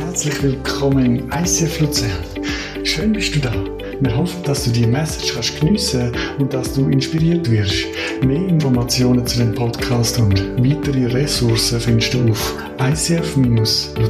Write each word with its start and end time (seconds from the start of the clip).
Herzlich 0.00 0.42
willkommen 0.42 1.04
im 1.04 1.30
ICF 1.30 1.80
Luzern. 1.80 2.24
Schön 2.84 3.12
bist 3.12 3.34
du 3.34 3.38
da. 3.38 3.52
Wir 4.00 4.16
hoffen, 4.16 4.42
dass 4.44 4.64
du 4.64 4.70
die 4.70 4.86
Message 4.86 5.34
kannst 5.34 5.60
geniessen 5.60 6.16
und 6.38 6.54
dass 6.54 6.72
du 6.72 6.88
inspiriert 6.88 7.50
wirst. 7.50 7.84
Mehr 8.22 8.48
Informationen 8.48 9.26
zu 9.26 9.36
dem 9.38 9.54
Podcast 9.54 10.18
und 10.18 10.40
weitere 10.56 11.04
Ressourcen 11.04 11.78
findest 11.80 12.14
du 12.14 12.30
auf 12.30 12.54
icf-luzern.ch. 12.78 14.00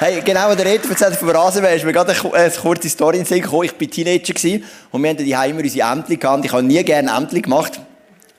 Hey, 0.00 0.22
genau, 0.24 0.54
der 0.56 0.66
Reto 0.66 0.88
erzählt 0.88 1.14
vom 1.14 1.28
Rasenmäher, 1.28 1.76
ist 1.76 1.84
mir 1.84 1.92
gerade 1.92 2.16
eine, 2.32 2.50
kurze 2.50 2.88
Story 2.88 3.18
in 3.18 3.22
den 3.22 3.28
Sinn 3.28 3.42
gekommen. 3.42 3.62
Ich 3.62 3.80
war 3.80 3.88
Teenager 3.88 4.34
und 4.90 5.02
wir 5.04 5.10
hatten 5.10 5.24
die 5.24 5.30
immer 5.30 5.60
unsere 5.60 5.92
Ämter 5.92 6.16
gehabt. 6.16 6.44
Ich 6.44 6.52
habe 6.52 6.64
nie 6.64 6.82
gerne 6.82 7.16
Ämter 7.16 7.40
gemacht. 7.40 7.80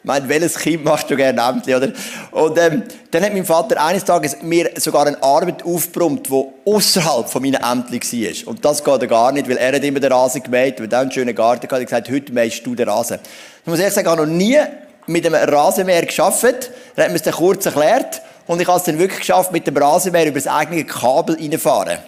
Ich 0.04 0.08
meine, 0.08 0.28
welches 0.28 0.58
Kind 0.58 0.84
machst 0.84 1.12
du 1.12 1.16
gerne 1.16 1.40
Ämter, 1.40 1.78
oder? 1.78 1.92
Und 2.32 2.58
ähm, 2.58 2.82
dann 3.12 3.24
hat 3.24 3.34
mein 3.34 3.46
Vater 3.46 3.80
eines 3.84 4.04
Tages 4.04 4.38
mir 4.42 4.72
sogar 4.78 5.06
eine 5.06 5.22
Arbeit 5.22 5.64
aufgebrummt, 5.64 6.28
die 6.28 6.44
außerhalb 6.66 7.30
von 7.30 7.44
meinen 7.44 7.62
Ämtern 7.62 8.00
war. 8.02 8.48
Und 8.48 8.66
das 8.66 8.84
geht 8.84 9.08
gar 9.08 9.32
nicht, 9.32 9.48
weil 9.48 9.58
er 9.58 9.76
hat 9.76 9.84
immer 9.84 10.00
den 10.00 10.12
Rasen 10.12 10.42
gemäht, 10.42 10.80
weil 10.80 10.92
er 10.92 11.02
einen 11.02 11.12
schönen 11.12 11.36
Garten 11.36 11.62
hatte. 11.62 11.76
Er 11.76 11.80
hat 11.82 11.88
gesagt, 11.88 12.10
heute 12.10 12.34
mähst 12.34 12.66
du 12.66 12.74
den 12.74 12.90
Rasen. 12.90 13.20
Ich 13.62 13.68
muss 13.68 13.78
ehrlich 13.78 13.94
sagen, 13.94 14.08
ich 14.08 14.12
habe 14.12 14.26
noch 14.26 14.34
nie 14.34 14.58
mit 15.06 15.24
einem 15.24 15.36
Rasenmäher 15.36 16.08
gearbeitet. 16.08 16.72
Er 16.96 17.06
hat 17.06 17.12
mir 17.12 17.20
das 17.20 17.36
kurz 17.36 17.68
erklärt. 17.68 18.24
Und 18.48 18.60
ich 18.60 18.68
habe 18.68 18.80
es 18.80 18.86
dann 18.86 18.98
wirklich 18.98 19.20
geschafft, 19.20 19.52
mit 19.52 19.68
dem 19.68 19.78
Rasenmäher 19.78 20.26
über 20.26 20.40
das 20.40 20.48
eigene 20.48 20.84
Kabel 20.84 21.36
reinfahren. 21.36 22.00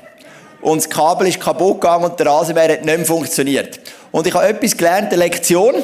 Und 0.61 0.83
das 0.83 0.89
Kabel 0.89 1.27
ist 1.27 1.39
kaputt 1.39 1.79
gegangen 1.81 2.05
und 2.05 2.19
der 2.19 2.25
Rasenmäher 2.25 2.73
hat 2.73 2.85
nicht 2.85 2.97
mehr 2.97 3.05
funktioniert. 3.05 3.79
Und 4.11 4.25
ich 4.25 4.33
habe 4.33 4.47
etwas 4.47 4.75
gelernt, 4.75 5.13
eine 5.13 5.17
Lektion. 5.17 5.75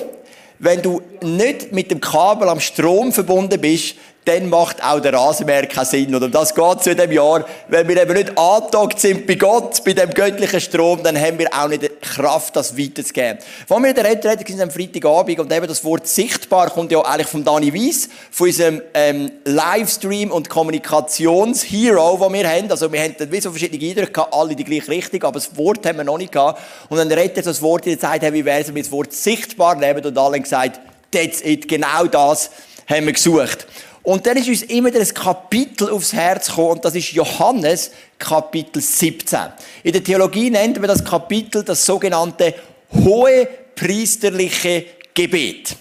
Wenn 0.59 0.81
du 0.81 1.01
nicht 1.21 1.71
mit 1.71 1.89
dem 1.89 2.01
Kabel 2.01 2.49
am 2.49 2.59
Strom 2.59 3.13
verbunden 3.13 3.59
bist, 3.61 3.95
dann 4.29 4.47
macht 4.47 4.83
auch 4.83 4.99
der 4.99 5.13
Rasenmäher 5.13 5.65
keinen 5.65 5.85
Sinn. 5.85 6.13
Und 6.13 6.23
um 6.23 6.31
das 6.31 6.53
geht 6.53 6.87
in 6.87 6.95
diesem 6.95 7.11
Jahr. 7.11 7.45
Wenn 7.67 7.87
wir 7.87 8.01
eben 8.01 8.13
nicht 8.13 8.37
angetagt 8.37 8.99
sind 8.99 9.25
bei 9.25 9.35
Gott, 9.35 9.83
bei 9.83 9.93
dem 9.93 10.11
göttlichen 10.11 10.61
Strom, 10.61 11.01
dann 11.01 11.19
haben 11.19 11.39
wir 11.39 11.47
auch 11.51 11.67
nicht 11.67 11.81
die 11.81 11.89
Kraft, 11.99 12.55
das 12.55 12.77
weiterzugeben. 12.77 13.39
Wir 13.67 13.85
in 13.89 13.95
der 13.95 14.05
Rede 14.05 14.37
sind 14.45 14.61
am 14.61 14.69
Freitagabend 14.69 15.39
und 15.39 15.51
eben 15.51 15.67
das 15.67 15.83
Wort 15.83 16.05
sichtbar 16.05 16.69
kommt 16.69 16.91
ja 16.91 17.01
eigentlich 17.01 17.27
von 17.27 17.43
Dani 17.43 17.73
Weiss, 17.73 18.07
von 18.29 18.47
unserem 18.47 18.81
ähm, 18.93 19.31
Livestream- 19.45 20.29
und 20.29 20.47
Kommunikations-Hero, 20.47 22.19
den 22.21 22.33
wir 22.33 22.49
haben. 22.49 22.69
Also 22.69 22.91
wir 22.91 23.01
haben 23.01 23.15
wie 23.31 23.41
so 23.41 23.49
verschiedene 23.49 23.83
Eindrücke 23.83 24.11
gehabt, 24.11 24.33
alle 24.33 24.55
die 24.55 24.63
gleiche 24.63 24.89
Richtung, 24.89 25.23
aber 25.23 25.39
das 25.39 25.57
Wort 25.57 25.85
haben 25.87 25.97
wir 25.97 26.03
noch 26.03 26.19
nicht 26.19 26.31
gehabt. 26.31 26.61
Und 26.89 26.97
dann 26.97 27.11
redet 27.11 27.37
er 27.37 27.43
das 27.43 27.61
Wort 27.63 27.87
in 27.87 27.97
der 27.97 27.99
Zeit, 27.99 28.21
wie 28.31 28.45
wäre 28.45 28.61
es, 28.61 28.67
wenn 28.67 28.75
wir 28.75 28.83
das 28.83 28.91
Wort 28.91 29.11
sichtbar 29.11 29.75
nehmen 29.75 30.05
und 30.05 30.17
alle 30.17 30.35
haben 30.35 30.43
gesagt, 30.43 30.79
that's 31.11 31.41
it, 31.41 31.67
genau 31.67 32.05
das 32.05 32.51
haben 32.89 33.05
wir 33.05 33.13
gesucht. 33.13 33.67
Und 34.03 34.25
dann 34.25 34.37
ist 34.37 34.47
uns 34.47 34.63
immer 34.63 34.93
ein 34.93 35.13
Kapitel 35.13 35.89
aufs 35.89 36.13
Herz 36.13 36.47
gekommen, 36.47 36.71
und 36.71 36.85
das 36.85 36.95
ist 36.95 37.11
Johannes 37.11 37.91
Kapitel 38.17 38.81
17. 38.81 39.39
In 39.83 39.91
der 39.91 40.03
Theologie 40.03 40.49
nennt 40.49 40.79
man 40.79 40.87
das 40.87 41.03
Kapitel 41.03 41.63
das 41.63 41.85
sogenannte 41.85 42.55
hohe 42.93 43.47
priesterliche 43.75 44.85
Gebet. 45.13 45.75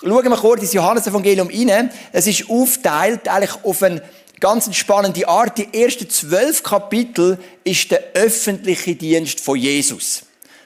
Schauen 0.00 0.24
wir 0.24 0.36
kurz 0.36 0.62
ins 0.62 0.72
Johannesevangelium 0.72 1.48
rein. 1.48 1.90
Es 2.12 2.26
ist 2.26 2.48
aufteilt 2.48 3.26
eigentlich 3.28 3.64
auf 3.64 3.82
eine 3.82 4.02
ganz 4.38 4.74
spannende 4.76 5.26
Art. 5.26 5.56
Die 5.58 5.82
ersten 5.82 6.08
zwölf 6.10 6.62
Kapitel 6.62 7.38
ist 7.64 7.90
der 7.90 8.02
öffentliche 8.14 8.94
Dienst 8.94 9.40
von 9.40 9.56
Jesus. 9.56 10.22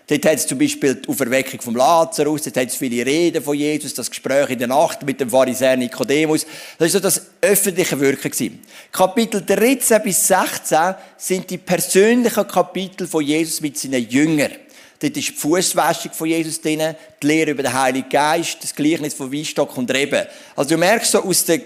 Dort 0.09 0.25
hat 0.25 0.37
es 0.37 0.47
zum 0.47 0.59
Beispiel 0.59 0.95
die 0.95 1.06
Auferweckung 1.06 1.61
vom 1.61 1.77
Lazarus, 1.77 2.42
dort 2.42 2.56
hat 2.56 2.69
es 2.69 2.77
viele 2.77 3.05
Reden 3.05 3.42
von 3.42 3.55
Jesus, 3.55 3.92
das 3.92 4.09
Gespräch 4.09 4.48
in 4.48 4.59
der 4.59 4.69
Nacht 4.69 5.03
mit 5.03 5.20
dem 5.20 5.28
Pharisäer 5.28 5.77
Nikodemus. 5.77 6.47
Das 6.78 6.87
ist 6.87 6.92
so 6.95 7.01
das 7.01 7.27
öffentliche 7.42 8.01
Wirken 8.01 8.31
gewesen. 8.31 8.62
Kapitel 8.91 9.45
13 9.45 10.03
bis 10.03 10.27
16 10.27 10.95
sind 11.19 11.51
die 11.51 11.59
persönlichen 11.59 12.48
Kapitel 12.48 13.06
von 13.06 13.23
Jesus 13.23 13.61
mit 13.61 13.77
seinen 13.77 14.09
Jüngern. 14.09 14.52
Dort 14.98 15.17
ist 15.17 15.29
die 15.29 15.33
Fußwäschung 15.33 16.13
von 16.13 16.27
Jesus 16.27 16.58
drin, 16.58 16.95
die 17.23 17.27
Lehre 17.27 17.51
über 17.51 17.63
den 17.63 17.74
Heiligen 17.74 18.08
Geist, 18.08 18.57
das 18.63 18.74
Gleichnis 18.74 19.13
von 19.13 19.30
Weinstock 19.30 19.77
und 19.77 19.92
Reben. 19.92 20.27
Also 20.57 20.70
du 20.70 20.79
merkst 20.79 21.13
so, 21.13 21.23
aus 21.23 21.45
der 21.45 21.61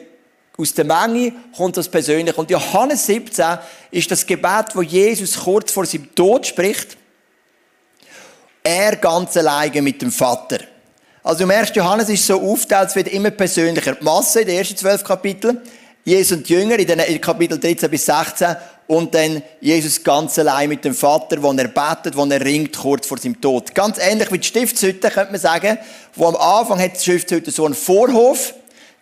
aus 0.59 0.75
der 0.75 0.85
Menge 0.85 1.33
kommt 1.57 1.79
das 1.79 1.89
persönlich. 1.89 2.37
Und 2.37 2.51
Johannes 2.51 3.07
17 3.07 3.59
ist 3.91 4.11
das 4.11 4.27
Gebet, 4.27 4.67
wo 4.75 4.83
Jesus 4.83 5.39
kurz 5.39 5.73
vor 5.73 5.87
seinem 5.87 6.15
Tod 6.15 6.47
spricht. 6.47 6.99
Er 8.63 8.97
ganz 8.97 9.37
alleine 9.37 9.83
mit 9.83 10.01
dem 10.01 10.13
Vater. 10.13 10.59
Also 11.25 11.45
im 11.45 11.51
1. 11.51 11.73
Johannes 11.75 12.09
ist 12.09 12.27
so 12.27 12.41
aufgeteilt, 12.41 12.91
es 12.91 12.97
wird 12.97 13.09
immer 13.09 13.31
persönlicher. 13.31 13.95
Die 13.95 14.05
Masse 14.05 14.41
in 14.41 14.47
den 14.47 14.59
ersten 14.59 14.77
zwölf 14.77 15.03
Kapiteln, 15.03 15.61
Jesus 16.05 16.39
und 16.39 16.49
die 16.49 16.55
Jünger 16.55 16.79
in 16.79 16.87
den 16.87 17.21
Kapitel 17.21 17.59
13 17.59 17.91
bis 17.91 18.07
16 18.07 18.57
und 18.87 19.15
dann 19.15 19.43
Jesus 19.61 20.03
ganz 20.03 20.39
allein 20.39 20.69
mit 20.69 20.85
dem 20.85 20.95
Vater, 20.95 21.43
wo 21.43 21.53
er 21.53 21.69
betet, 21.69 22.17
wo 22.17 22.25
er 22.25 22.45
ringt 22.45 22.77
kurz 22.77 23.07
vor 23.07 23.19
seinem 23.19 23.41
Tod. 23.41 23.75
Ganz 23.75 23.99
ähnlich 23.99 24.31
wie 24.31 24.39
die 24.39 24.47
Stiftshütte, 24.47 25.11
könnte 25.11 25.33
man 25.33 25.41
sagen, 25.41 25.79
wo 26.15 26.27
am 26.27 26.37
Anfang 26.37 26.81
hat 26.81 26.97
die 26.97 27.01
Stiftshütte 27.01 27.51
so 27.51 27.65
einen 27.65 27.75
Vorhof, 27.75 28.55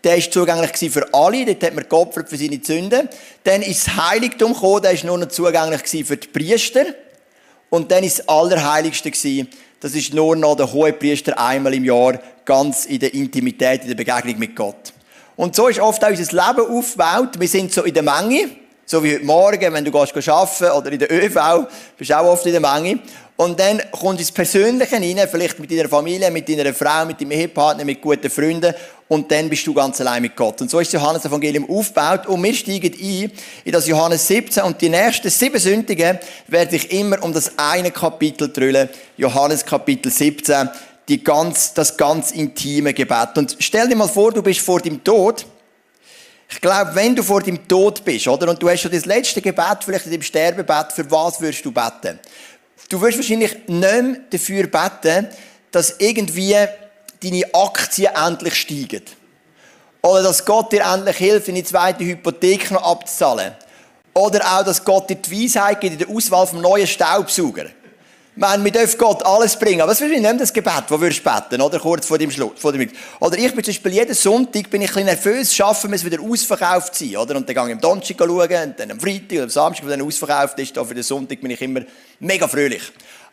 der 0.04 0.16
ist 0.16 0.32
zugänglich 0.32 0.90
für 0.90 1.12
alle, 1.12 1.44
dort 1.44 1.62
hat 1.62 1.74
man 1.74 1.86
geopfert 1.88 2.28
für 2.28 2.36
seine 2.36 2.60
Sünden. 2.62 3.08
Dann 3.44 3.62
ist 3.62 3.86
das 3.86 3.96
Heiligtum 3.96 4.54
gekommen, 4.54 4.82
der 4.82 4.92
ist 4.92 5.04
nur 5.04 5.18
noch 5.18 5.28
zugänglich 5.28 6.06
für 6.06 6.16
die 6.16 6.28
Priester. 6.28 6.84
Und 7.70 7.90
dann 7.90 8.04
ist 8.04 8.18
das 8.18 8.28
Allerheiligste 8.28 9.10
gewesen. 9.10 9.48
Das 9.80 9.94
ist 9.94 10.12
nur 10.12 10.36
noch 10.36 10.56
der 10.56 10.70
Hohepriester 10.70 11.38
einmal 11.38 11.72
im 11.72 11.84
Jahr 11.84 12.20
ganz 12.44 12.84
in 12.84 12.98
der 12.98 13.14
Intimität, 13.14 13.82
in 13.82 13.88
der 13.88 13.94
Begegnung 13.94 14.38
mit 14.38 14.54
Gott. 14.54 14.92
Und 15.36 15.56
so 15.56 15.68
ist 15.68 15.80
oft 15.80 16.04
auch 16.04 16.10
unser 16.10 16.22
Leben 16.32 16.70
aufgebaut. 16.70 17.40
Wir 17.40 17.48
sind 17.48 17.72
so 17.72 17.84
in 17.84 17.94
der 17.94 18.02
Menge. 18.02 18.50
So 18.84 19.02
wie 19.02 19.14
heute 19.14 19.24
Morgen, 19.24 19.72
wenn 19.72 19.84
du 19.84 19.92
gehst 19.92 20.28
arbeiten 20.28 20.70
oder 20.76 20.92
in 20.92 20.98
der 20.98 21.10
ÖV, 21.10 21.68
bist 21.96 22.10
du 22.10 22.18
auch 22.18 22.26
oft 22.26 22.44
in 22.44 22.52
der 22.52 22.60
Menge. 22.60 22.98
Und 23.40 23.58
dann 23.58 23.80
kommt 23.90 24.20
ins 24.20 24.30
Persönliche 24.30 24.96
rein, 24.96 25.18
vielleicht 25.26 25.58
mit 25.58 25.70
deiner 25.70 25.88
Familie, 25.88 26.30
mit 26.30 26.46
deiner 26.46 26.74
Frau, 26.74 27.06
mit 27.06 27.22
deinem 27.22 27.30
Ehepartner, 27.30 27.86
mit 27.86 28.02
guten 28.02 28.28
Freunden. 28.28 28.74
Und 29.08 29.32
dann 29.32 29.48
bist 29.48 29.66
du 29.66 29.72
ganz 29.72 29.98
allein 30.02 30.20
mit 30.20 30.36
Gott. 30.36 30.60
Und 30.60 30.70
so 30.70 30.78
ist 30.78 30.92
das 30.92 31.00
Johannes 31.00 31.24
Evangelium 31.24 31.66
aufgebaut. 31.70 32.26
Und 32.26 32.42
wir 32.42 32.52
steigen 32.52 32.92
ein 32.92 33.32
in 33.64 33.72
das 33.72 33.86
Johannes 33.86 34.28
17. 34.28 34.62
Und 34.62 34.78
die 34.82 34.90
nächsten 34.90 35.30
sieben 35.30 35.58
Sündigen 35.58 36.18
werde 36.48 36.76
ich 36.76 36.92
immer 36.92 37.22
um 37.22 37.32
das 37.32 37.50
eine 37.56 37.90
Kapitel 37.90 38.52
drüllen. 38.52 38.90
Johannes 39.16 39.64
Kapitel 39.64 40.12
17. 40.12 40.68
Die 41.08 41.24
ganz, 41.24 41.72
das 41.72 41.96
ganz 41.96 42.32
intime 42.32 42.92
Gebet. 42.92 43.38
Und 43.38 43.56
stell 43.58 43.88
dir 43.88 43.96
mal 43.96 44.06
vor, 44.06 44.32
du 44.32 44.42
bist 44.42 44.60
vor 44.60 44.82
dem 44.82 45.02
Tod. 45.02 45.46
Ich 46.52 46.60
glaube, 46.60 46.94
wenn 46.94 47.14
du 47.14 47.22
vor 47.22 47.40
dem 47.40 47.66
Tod 47.68 48.04
bist, 48.04 48.26
oder? 48.26 48.50
Und 48.50 48.60
du 48.60 48.68
hast 48.68 48.80
schon 48.80 48.90
das 48.90 49.06
letzte 49.06 49.40
Gebet, 49.40 49.78
vielleicht 49.84 50.06
in 50.06 50.12
dem 50.12 50.22
Sterbebett, 50.22 50.92
für 50.92 51.08
was 51.10 51.40
würdest 51.40 51.64
du 51.64 51.70
beten? 51.70 52.18
Du 52.90 53.00
wirst 53.00 53.18
wahrscheinlich 53.18 53.54
nicht 53.54 53.68
mehr 53.68 54.16
dafür 54.30 54.66
beten, 54.66 55.28
dass 55.70 55.94
irgendwie 56.00 56.56
deine 57.22 57.54
Aktien 57.54 58.12
endlich 58.12 58.54
steigen. 58.56 59.02
Oder 60.02 60.24
dass 60.24 60.44
Gott 60.44 60.72
dir 60.72 60.82
endlich 60.82 61.16
hilft, 61.16 61.46
deine 61.46 61.62
zweite 61.62 62.04
Hypothek 62.04 62.72
noch 62.72 62.82
abzuzahlen. 62.82 63.54
Oder 64.12 64.40
auch, 64.44 64.64
dass 64.64 64.84
Gott 64.84 65.08
dir 65.08 65.14
die 65.14 65.44
Weisheit 65.44 65.80
gibt 65.80 65.92
in 65.92 65.98
der 66.00 66.08
Auswahl 66.08 66.48
vom 66.48 66.60
neuen 66.60 66.88
Staubsauger. 66.88 67.66
Ich 68.40 68.48
meine, 68.48 68.64
wir 68.64 68.72
dürfen 68.72 68.96
Gott 68.96 69.22
alles 69.26 69.54
bringen. 69.54 69.82
Aber 69.82 69.90
das 69.90 70.00
ist 70.00 70.08
nicht 70.10 70.40
das 70.40 70.50
Gebet, 70.50 70.84
das 70.88 70.98
würdest 70.98 71.20
du 71.22 71.30
beten, 71.30 71.60
oder? 71.60 71.78
Kurz 71.78 72.06
vor 72.06 72.16
dem 72.16 72.30
Schluss. 72.30 72.52
Vor 72.56 72.72
dem 72.72 72.88
oder 73.20 73.36
ich 73.36 73.54
bin 73.54 73.62
zum 73.62 73.74
Beispiel 73.74 73.92
jeden 73.92 74.14
Sonntag 74.14 74.70
bin 74.70 74.80
ich 74.80 74.88
ein 74.96 75.04
bisschen 75.04 75.04
nervös, 75.04 75.54
schaffen 75.54 75.90
wir 75.90 75.96
es 75.96 76.04
wieder 76.06 76.22
ausverkauft 76.22 76.94
zu 76.94 77.04
sein, 77.04 77.18
oder? 77.18 77.36
Und 77.36 77.46
dann 77.46 77.54
gehe 77.54 77.66
ich 77.66 77.72
am 77.72 77.80
Donnerstag 77.82 78.16
schauen, 78.18 78.40
und 78.40 78.80
dann 78.80 78.92
am 78.92 78.98
Freitag 78.98 79.32
oder 79.32 79.42
am 79.42 79.50
Samstag, 79.50 79.84
wenn 79.86 79.98
dann 79.98 80.08
ausverkauft 80.08 80.58
ist, 80.58 80.74
da 80.74 80.82
für 80.82 80.94
den 80.94 81.02
Sonntag 81.02 81.38
bin 81.38 81.50
ich 81.50 81.60
immer 81.60 81.82
mega 82.18 82.48
fröhlich. 82.48 82.80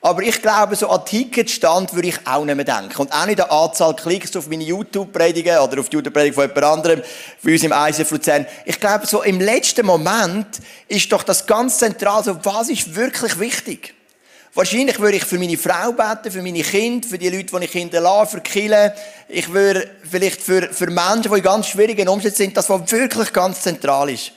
Aber 0.01 0.23
ich 0.23 0.41
glaube, 0.41 0.75
so 0.75 0.89
an 0.89 1.05
Ticketstand 1.05 1.93
würde 1.93 2.09
ich 2.09 2.19
auch 2.27 2.43
nicht 2.43 2.55
mehr 2.55 2.65
denken. 2.65 2.97
Und 2.97 3.13
auch 3.13 3.25
nicht 3.27 3.39
an 3.39 3.49
Anzahl 3.49 3.95
Klicks 3.95 4.35
auf 4.35 4.49
meine 4.49 4.65
YouTube-Predigen 4.65 5.57
oder 5.59 5.79
auf 5.79 5.87
die 5.87 5.95
YouTube-Predigung 5.95 6.35
von 6.35 6.49
jemand 6.49 6.65
anderem, 6.65 7.01
für 7.41 7.51
uns 7.53 7.63
im 7.63 7.71
ICF 7.71 8.11
Luzern. 8.11 8.45
Ich 8.65 8.77
glaube, 8.77 9.07
so 9.07 9.23
im 9.23 9.39
letzten 9.39 9.85
Moment 9.85 10.47
ist 10.89 11.09
doch 11.13 11.23
das 11.23 11.47
ganz 11.47 11.77
zentral, 11.77 12.25
so 12.25 12.37
was 12.43 12.67
ist 12.67 12.93
wirklich 12.93 13.39
wichtig? 13.39 13.96
Wahrscheinlich 14.57 14.99
würde 14.99 15.17
ich 15.17 15.23
für 15.23 15.37
meine 15.37 15.55
Frau 15.55 15.91
beten, 15.91 16.31
für 16.31 16.41
meine 16.41 16.63
Kinder, 16.63 17.07
für 17.07 17.19
die 17.19 17.29
Leute, 17.29 17.55
die 17.59 17.65
ich 17.65 17.71
Kinder 17.71 18.01
lasse, 18.01 18.37
für 18.37 18.41
Kinder. 18.41 18.91
Ich 19.29 19.53
würde 19.53 19.87
vielleicht 20.01 20.41
für, 20.41 20.63
für 20.73 20.87
Menschen, 20.87 21.31
die 21.31 21.37
in 21.37 21.43
ganz 21.43 21.67
schwierigen 21.67 22.09
Umständen 22.09 22.37
sind, 22.37 22.57
das, 22.57 22.67
was 22.67 22.91
wirklich 22.91 23.31
ganz 23.31 23.61
zentral 23.61 24.09
ist. 24.09 24.31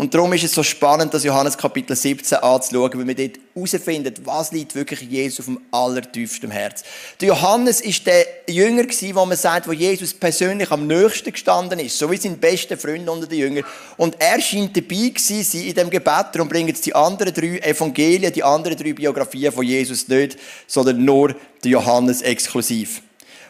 Und 0.00 0.14
darum 0.14 0.32
ist 0.32 0.44
es 0.44 0.54
so 0.54 0.62
spannend, 0.62 1.12
das 1.12 1.24
Johannes 1.24 1.58
Kapitel 1.58 1.94
17 1.94 2.38
anzuschauen, 2.38 2.90
weil 2.94 3.06
wir 3.06 3.14
dort 3.14 3.38
herausfinden, 3.54 4.14
was 4.24 4.50
liegt 4.50 4.74
wirklich 4.74 5.02
Jesus 5.02 5.40
auf 5.40 5.44
dem 5.44 5.60
allertiefsten 5.70 6.50
Herz. 6.50 6.84
Der 7.20 7.28
Johannes 7.28 7.82
ist 7.82 8.06
der 8.06 8.24
Jünger 8.48 8.84
gewesen, 8.84 9.14
wo 9.14 9.26
man 9.26 9.36
sagt, 9.36 9.68
wo 9.68 9.72
Jesus 9.72 10.14
persönlich 10.14 10.70
am 10.70 10.86
nächsten 10.86 11.30
gestanden 11.30 11.78
ist, 11.80 11.98
so 11.98 12.10
wie 12.10 12.16
sein 12.16 12.38
bester 12.38 12.78
Freund 12.78 13.06
unter 13.10 13.26
den 13.26 13.40
Jüngern. 13.40 13.64
Und 13.98 14.16
er 14.18 14.40
scheint 14.40 14.74
dabei 14.74 15.10
gewesen 15.10 15.42
sein 15.42 15.64
in 15.64 15.74
dem 15.74 15.90
Gebet. 15.90 16.28
Darum 16.32 16.48
bringen 16.48 16.68
jetzt 16.68 16.86
die 16.86 16.94
anderen 16.94 17.34
drei 17.34 17.58
Evangelien, 17.58 18.32
die 18.32 18.42
anderen 18.42 18.78
drei 18.78 18.94
Biografien 18.94 19.52
von 19.52 19.66
Jesus 19.66 20.08
nicht, 20.08 20.38
sondern 20.66 21.04
nur 21.04 21.34
der 21.62 21.72
Johannes 21.72 22.22
exklusiv. 22.22 23.02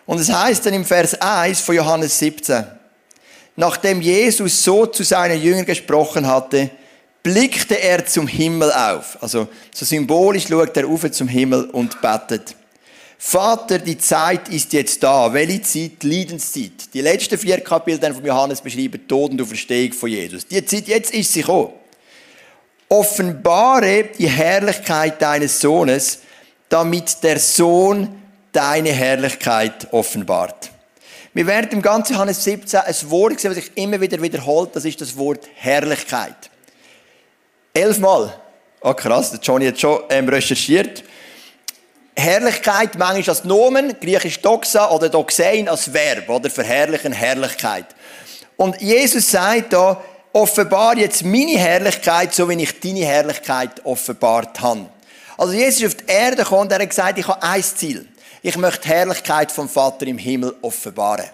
Und 0.04 0.18
es 0.18 0.32
heißt 0.32 0.66
dann 0.66 0.74
im 0.74 0.84
Vers 0.84 1.14
1 1.14 1.60
von 1.60 1.76
Johannes 1.76 2.18
17, 2.18 2.79
nachdem 3.56 4.00
Jesus 4.00 4.64
so 4.64 4.86
zu 4.86 5.02
seinen 5.02 5.40
Jüngern 5.40 5.66
gesprochen 5.66 6.26
hatte, 6.26 6.70
blickte 7.22 7.80
er 7.80 8.04
zum 8.06 8.26
Himmel 8.26 8.72
auf. 8.72 9.18
Also 9.20 9.48
so 9.74 9.84
symbolisch 9.84 10.48
schaut 10.48 10.76
er 10.76 10.88
auf 10.88 11.10
zum 11.10 11.28
Himmel 11.28 11.64
und 11.70 12.00
betet. 12.00 12.54
Vater, 13.22 13.78
die 13.78 13.98
Zeit 13.98 14.48
ist 14.48 14.72
jetzt 14.72 15.02
da. 15.02 15.30
Welche 15.30 15.60
Zeit? 15.60 16.02
Leidenszeit. 16.04 16.94
Die 16.94 17.02
letzten 17.02 17.36
vier 17.36 17.60
Kapitel 17.60 18.14
von 18.14 18.24
Johannes 18.24 18.62
beschreiben 18.62 19.06
Tod 19.06 19.32
und 19.32 19.42
Auferstehung 19.42 19.92
von 19.92 20.08
Jesus. 20.08 20.46
Die 20.46 20.64
Zeit, 20.64 20.88
jetzt 20.88 21.12
ist 21.12 21.30
sie 21.30 21.42
gekommen. 21.42 21.74
Offenbare 22.88 24.08
die 24.18 24.26
Herrlichkeit 24.26 25.20
deines 25.20 25.60
Sohnes, 25.60 26.20
damit 26.70 27.22
der 27.22 27.38
Sohn 27.38 28.08
deine 28.52 28.90
Herrlichkeit 28.90 29.92
offenbart. 29.92 30.70
Wir 31.32 31.46
werden 31.46 31.70
im 31.70 31.82
ganzen 31.82 32.14
Johannes 32.14 32.42
17 32.42 32.80
ein 32.80 32.94
Wort 33.10 33.38
sehen, 33.38 33.54
das 33.54 33.64
sich 33.64 33.76
immer 33.76 34.00
wieder 34.00 34.20
wiederholt, 34.20 34.74
das 34.74 34.84
ist 34.84 35.00
das 35.00 35.16
Wort 35.16 35.48
Herrlichkeit. 35.54 36.50
Elfmal. 37.72 38.34
Oh 38.80 38.94
krass, 38.94 39.30
der 39.30 39.38
Johnny 39.38 39.66
hat 39.66 39.78
schon 39.78 40.00
ähm, 40.08 40.28
recherchiert. 40.28 41.04
Herrlichkeit 42.16 42.98
manchmal 42.98 43.28
als 43.28 43.44
Nomen, 43.44 43.94
griechisch 44.00 44.40
Doxa 44.40 44.90
oder 44.90 45.08
Doxein 45.08 45.68
als 45.68 45.92
Verb 45.92 46.28
oder 46.28 46.50
verherrlichen 46.50 47.12
Herrlichkeit. 47.12 47.86
Und 48.56 48.80
Jesus 48.80 49.30
sagt 49.30 49.72
da, 49.72 50.02
offenbar 50.32 50.96
jetzt 50.98 51.24
meine 51.24 51.58
Herrlichkeit, 51.58 52.34
so 52.34 52.48
wie 52.48 52.60
ich 52.60 52.80
deine 52.80 53.04
Herrlichkeit 53.04 53.84
offenbart 53.84 54.60
habe. 54.60 54.86
Also 55.38 55.52
Jesus 55.52 55.82
ist 55.82 55.86
auf 55.86 56.02
die 56.04 56.12
Erde 56.12 56.36
gekommen 56.38 56.62
und 56.62 56.72
er 56.72 56.80
hat 56.80 56.90
gesagt, 56.90 57.18
ich 57.18 57.26
habe 57.26 57.42
ein 57.42 57.62
Ziel. 57.62 58.06
Ich 58.42 58.56
möchte 58.56 58.82
die 58.82 58.88
Herrlichkeit 58.88 59.52
vom 59.52 59.68
Vater 59.68 60.06
im 60.06 60.18
Himmel 60.18 60.54
offenbaren. 60.62 61.26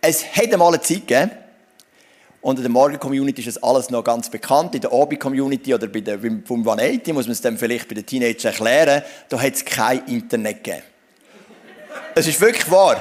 Es 0.00 0.24
hätte 0.34 0.56
mal 0.56 0.68
eine 0.68 0.80
Zeit 0.80 1.06
gegeben, 1.06 1.30
und 2.42 2.56
in 2.56 2.62
der 2.62 2.72
Morgen-Community 2.72 3.40
ist 3.40 3.56
das 3.56 3.62
alles 3.62 3.88
noch 3.88 4.02
ganz 4.02 4.28
bekannt. 4.28 4.74
In 4.74 4.80
der 4.80 4.92
Obi-Community 4.92 5.74
oder 5.74 5.86
bei 5.86 6.00
der, 6.00 6.18
vom 6.18 6.68
180 6.68 7.14
muss 7.14 7.26
man 7.26 7.32
es 7.32 7.40
dann 7.40 7.56
vielleicht 7.56 7.88
bei 7.88 7.94
den 7.94 8.04
Teenagern 8.04 8.52
erklären. 8.52 9.02
Da 9.28 9.40
hat 9.40 9.54
es 9.54 9.64
kein 9.64 10.04
Internet 10.06 10.64
gegeben. 10.64 10.82
Es 12.16 12.26
ist 12.26 12.40
wirklich 12.40 12.68
wahr. 12.68 13.00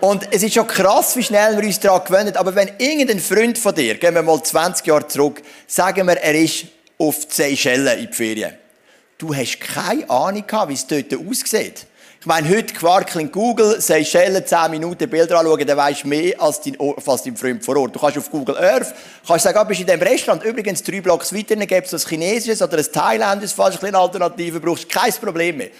Und 0.00 0.32
es 0.32 0.44
ist 0.44 0.54
schon 0.54 0.68
krass, 0.68 1.16
wie 1.16 1.24
schnell 1.24 1.56
wir 1.56 1.64
uns 1.66 1.80
daran 1.80 2.04
gewöhnen. 2.04 2.36
Aber 2.36 2.54
wenn 2.54 2.70
irgendein 2.78 3.18
Freund 3.18 3.58
von 3.58 3.74
dir, 3.74 3.96
gehen 3.96 4.14
wir 4.14 4.22
mal 4.22 4.40
20 4.40 4.86
Jahre 4.86 5.08
zurück, 5.08 5.42
sagen 5.66 6.06
wir, 6.06 6.16
er 6.16 6.34
ist 6.36 6.66
auf 6.98 7.26
Seychellen 7.28 7.98
in 7.98 8.06
die 8.06 8.12
Ferien. 8.12 8.54
Du 9.18 9.34
hast 9.34 9.58
keine 9.58 10.08
Ahnung 10.08 10.46
gehabt, 10.46 10.68
wie 10.68 10.74
es 10.74 10.86
dort 10.86 11.12
aussieht. 11.14 11.84
Ich 12.28 12.34
meine, 12.34 12.50
heute 12.50 13.18
in 13.20 13.32
Google, 13.32 13.80
Seychellen, 13.80 14.44
10 14.44 14.70
Minuten 14.72 15.08
Bilder 15.08 15.38
anschauen, 15.38 15.66
dann 15.66 15.78
weisst 15.78 16.04
du 16.04 16.08
mehr 16.08 16.38
als 16.38 16.60
dein, 16.60 16.76
als 16.78 17.22
dein 17.22 17.34
Freund 17.34 17.64
vor 17.64 17.78
Ort. 17.78 17.96
Du 17.96 17.98
kannst 17.98 18.18
auf 18.18 18.30
Google 18.30 18.54
Earth, 18.58 18.92
kannst 19.26 19.44
sagen, 19.44 19.56
ah, 19.56 19.64
bist 19.64 19.80
in 19.80 19.86
diesem 19.86 20.02
Restaurant, 20.02 20.44
übrigens 20.44 20.82
drei 20.82 21.00
Blocks 21.00 21.34
weiter, 21.34 21.56
dann 21.56 21.66
gibt 21.66 21.90
es 21.90 21.94
ein 21.94 22.06
chinesisches 22.06 22.60
oder 22.60 22.76
ein 22.76 22.84
thailändisches, 22.92 23.56
du 23.56 23.86
eine 23.86 23.96
Alternative 23.96 24.60
brauchst, 24.60 24.90
kein 24.90 25.10
Problem 25.14 25.56
mehr. 25.56 25.70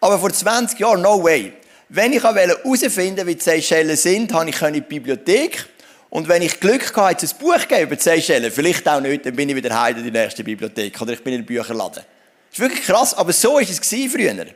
Aber 0.00 0.18
vor 0.18 0.32
20 0.32 0.78
Jahren, 0.78 1.02
no 1.02 1.22
way. 1.22 1.52
Wenn 1.90 2.14
ich 2.14 2.24
herausfinden 2.24 3.26
wie 3.26 3.34
die 3.34 3.44
Seychellen 3.44 3.94
sind, 3.94 4.32
habe 4.32 4.48
ich 4.48 4.62
in 4.62 4.72
die 4.72 4.80
Bibliothek 4.80 5.66
und 6.08 6.26
wenn 6.28 6.40
ich 6.40 6.58
Glück 6.60 6.96
hatte, 6.96 7.26
ein 7.26 7.38
Buch 7.38 7.68
geben 7.68 7.82
über 7.82 7.96
die 7.96 8.02
Seychellen, 8.02 8.50
vielleicht 8.50 8.88
auch 8.88 9.02
nicht, 9.02 9.26
dann 9.26 9.36
bin 9.36 9.50
ich 9.50 9.54
wieder 9.54 9.78
heim 9.78 9.98
in 9.98 10.04
die 10.04 10.10
nächste 10.10 10.44
Bibliothek 10.44 10.98
oder 10.98 11.12
ich 11.12 11.22
bin 11.22 11.34
in 11.34 11.42
den 11.42 11.46
Bücherladen. 11.46 12.04
Das 12.04 12.58
ist 12.58 12.60
wirklich 12.60 12.86
krass, 12.86 13.12
aber 13.12 13.34
so 13.34 13.56
war 13.56 13.60
es 13.60 13.78
früher. 14.10 14.46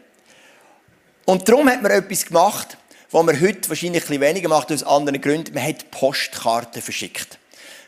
Und 1.25 1.49
darum 1.49 1.69
hat 1.69 1.82
man 1.82 1.93
etwas 1.93 2.26
gemacht, 2.26 2.76
was 3.11 3.25
man 3.25 3.41
heute 3.41 3.69
wahrscheinlich 3.69 4.11
ein 4.11 4.21
weniger 4.21 4.49
macht 4.49 4.73
aus 4.73 4.82
anderen 4.82 5.21
Gründen. 5.21 5.55
Man 5.55 5.67
hat 5.67 5.91
Postkarten 5.91 6.82
verschickt. 6.82 7.38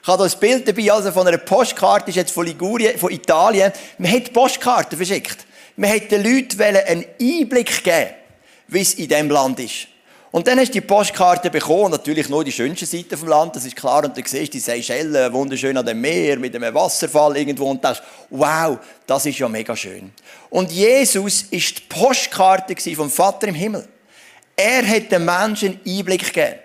Ich 0.02 0.08
habe 0.08 0.24
hier 0.24 0.32
ein 0.32 0.40
Bild 0.40 0.68
dabei, 0.68 0.92
also 0.92 1.10
von 1.10 1.26
einer 1.26 1.38
Postkarte, 1.38 2.10
ist 2.10 2.16
jetzt 2.16 2.30
von 2.30 2.46
Ligurien, 2.46 2.96
von 2.96 3.10
Italien. 3.10 3.72
Man 3.98 4.12
hat 4.12 4.32
Postkarten 4.32 4.96
verschickt. 4.96 5.44
Man 5.76 5.90
hat 5.90 6.10
den 6.10 6.22
Leuten 6.22 6.62
einen 6.62 7.04
Einblick 7.20 7.82
geben, 7.82 8.10
wie 8.68 8.80
es 8.80 8.94
in 8.94 9.08
diesem 9.08 9.30
Land 9.30 9.58
ist. 9.60 9.88
Und 10.32 10.46
dann 10.46 10.58
hast 10.58 10.68
du 10.68 10.72
die 10.72 10.80
Postkarte 10.80 11.50
bekommen, 11.50 11.92
natürlich 11.92 12.28
nur 12.28 12.44
die 12.44 12.52
schönsten 12.52 12.84
Seiten 12.84 13.16
vom 13.16 13.28
Land, 13.28 13.56
das 13.56 13.64
ist 13.64 13.76
klar. 13.76 14.04
Und 14.04 14.16
du 14.16 14.22
siehst 14.24 14.52
die 14.52 14.60
Seychellen, 14.60 15.32
wunderschön 15.32 15.76
an 15.76 15.86
dem 15.86 16.00
Meer, 16.00 16.38
mit 16.38 16.54
einem 16.54 16.74
Wasserfall 16.74 17.36
irgendwo 17.36 17.70
und 17.70 17.82
denkst, 17.82 18.02
wow, 18.30 18.78
das 19.06 19.24
ist 19.26 19.38
ja 19.38 19.48
mega 19.48 19.76
schön. 19.76 20.12
Und 20.50 20.72
Jesus 20.72 21.42
ist 21.50 21.78
die 21.78 21.82
Postkarte 21.88 22.74
vom 22.94 23.10
Vater 23.10 23.48
im 23.48 23.54
Himmel. 23.54 23.86
Er 24.56 24.86
hat 24.86 25.12
den 25.12 25.24
Menschen 25.24 25.80
Einblick 25.86 26.32
gegeben, 26.32 26.58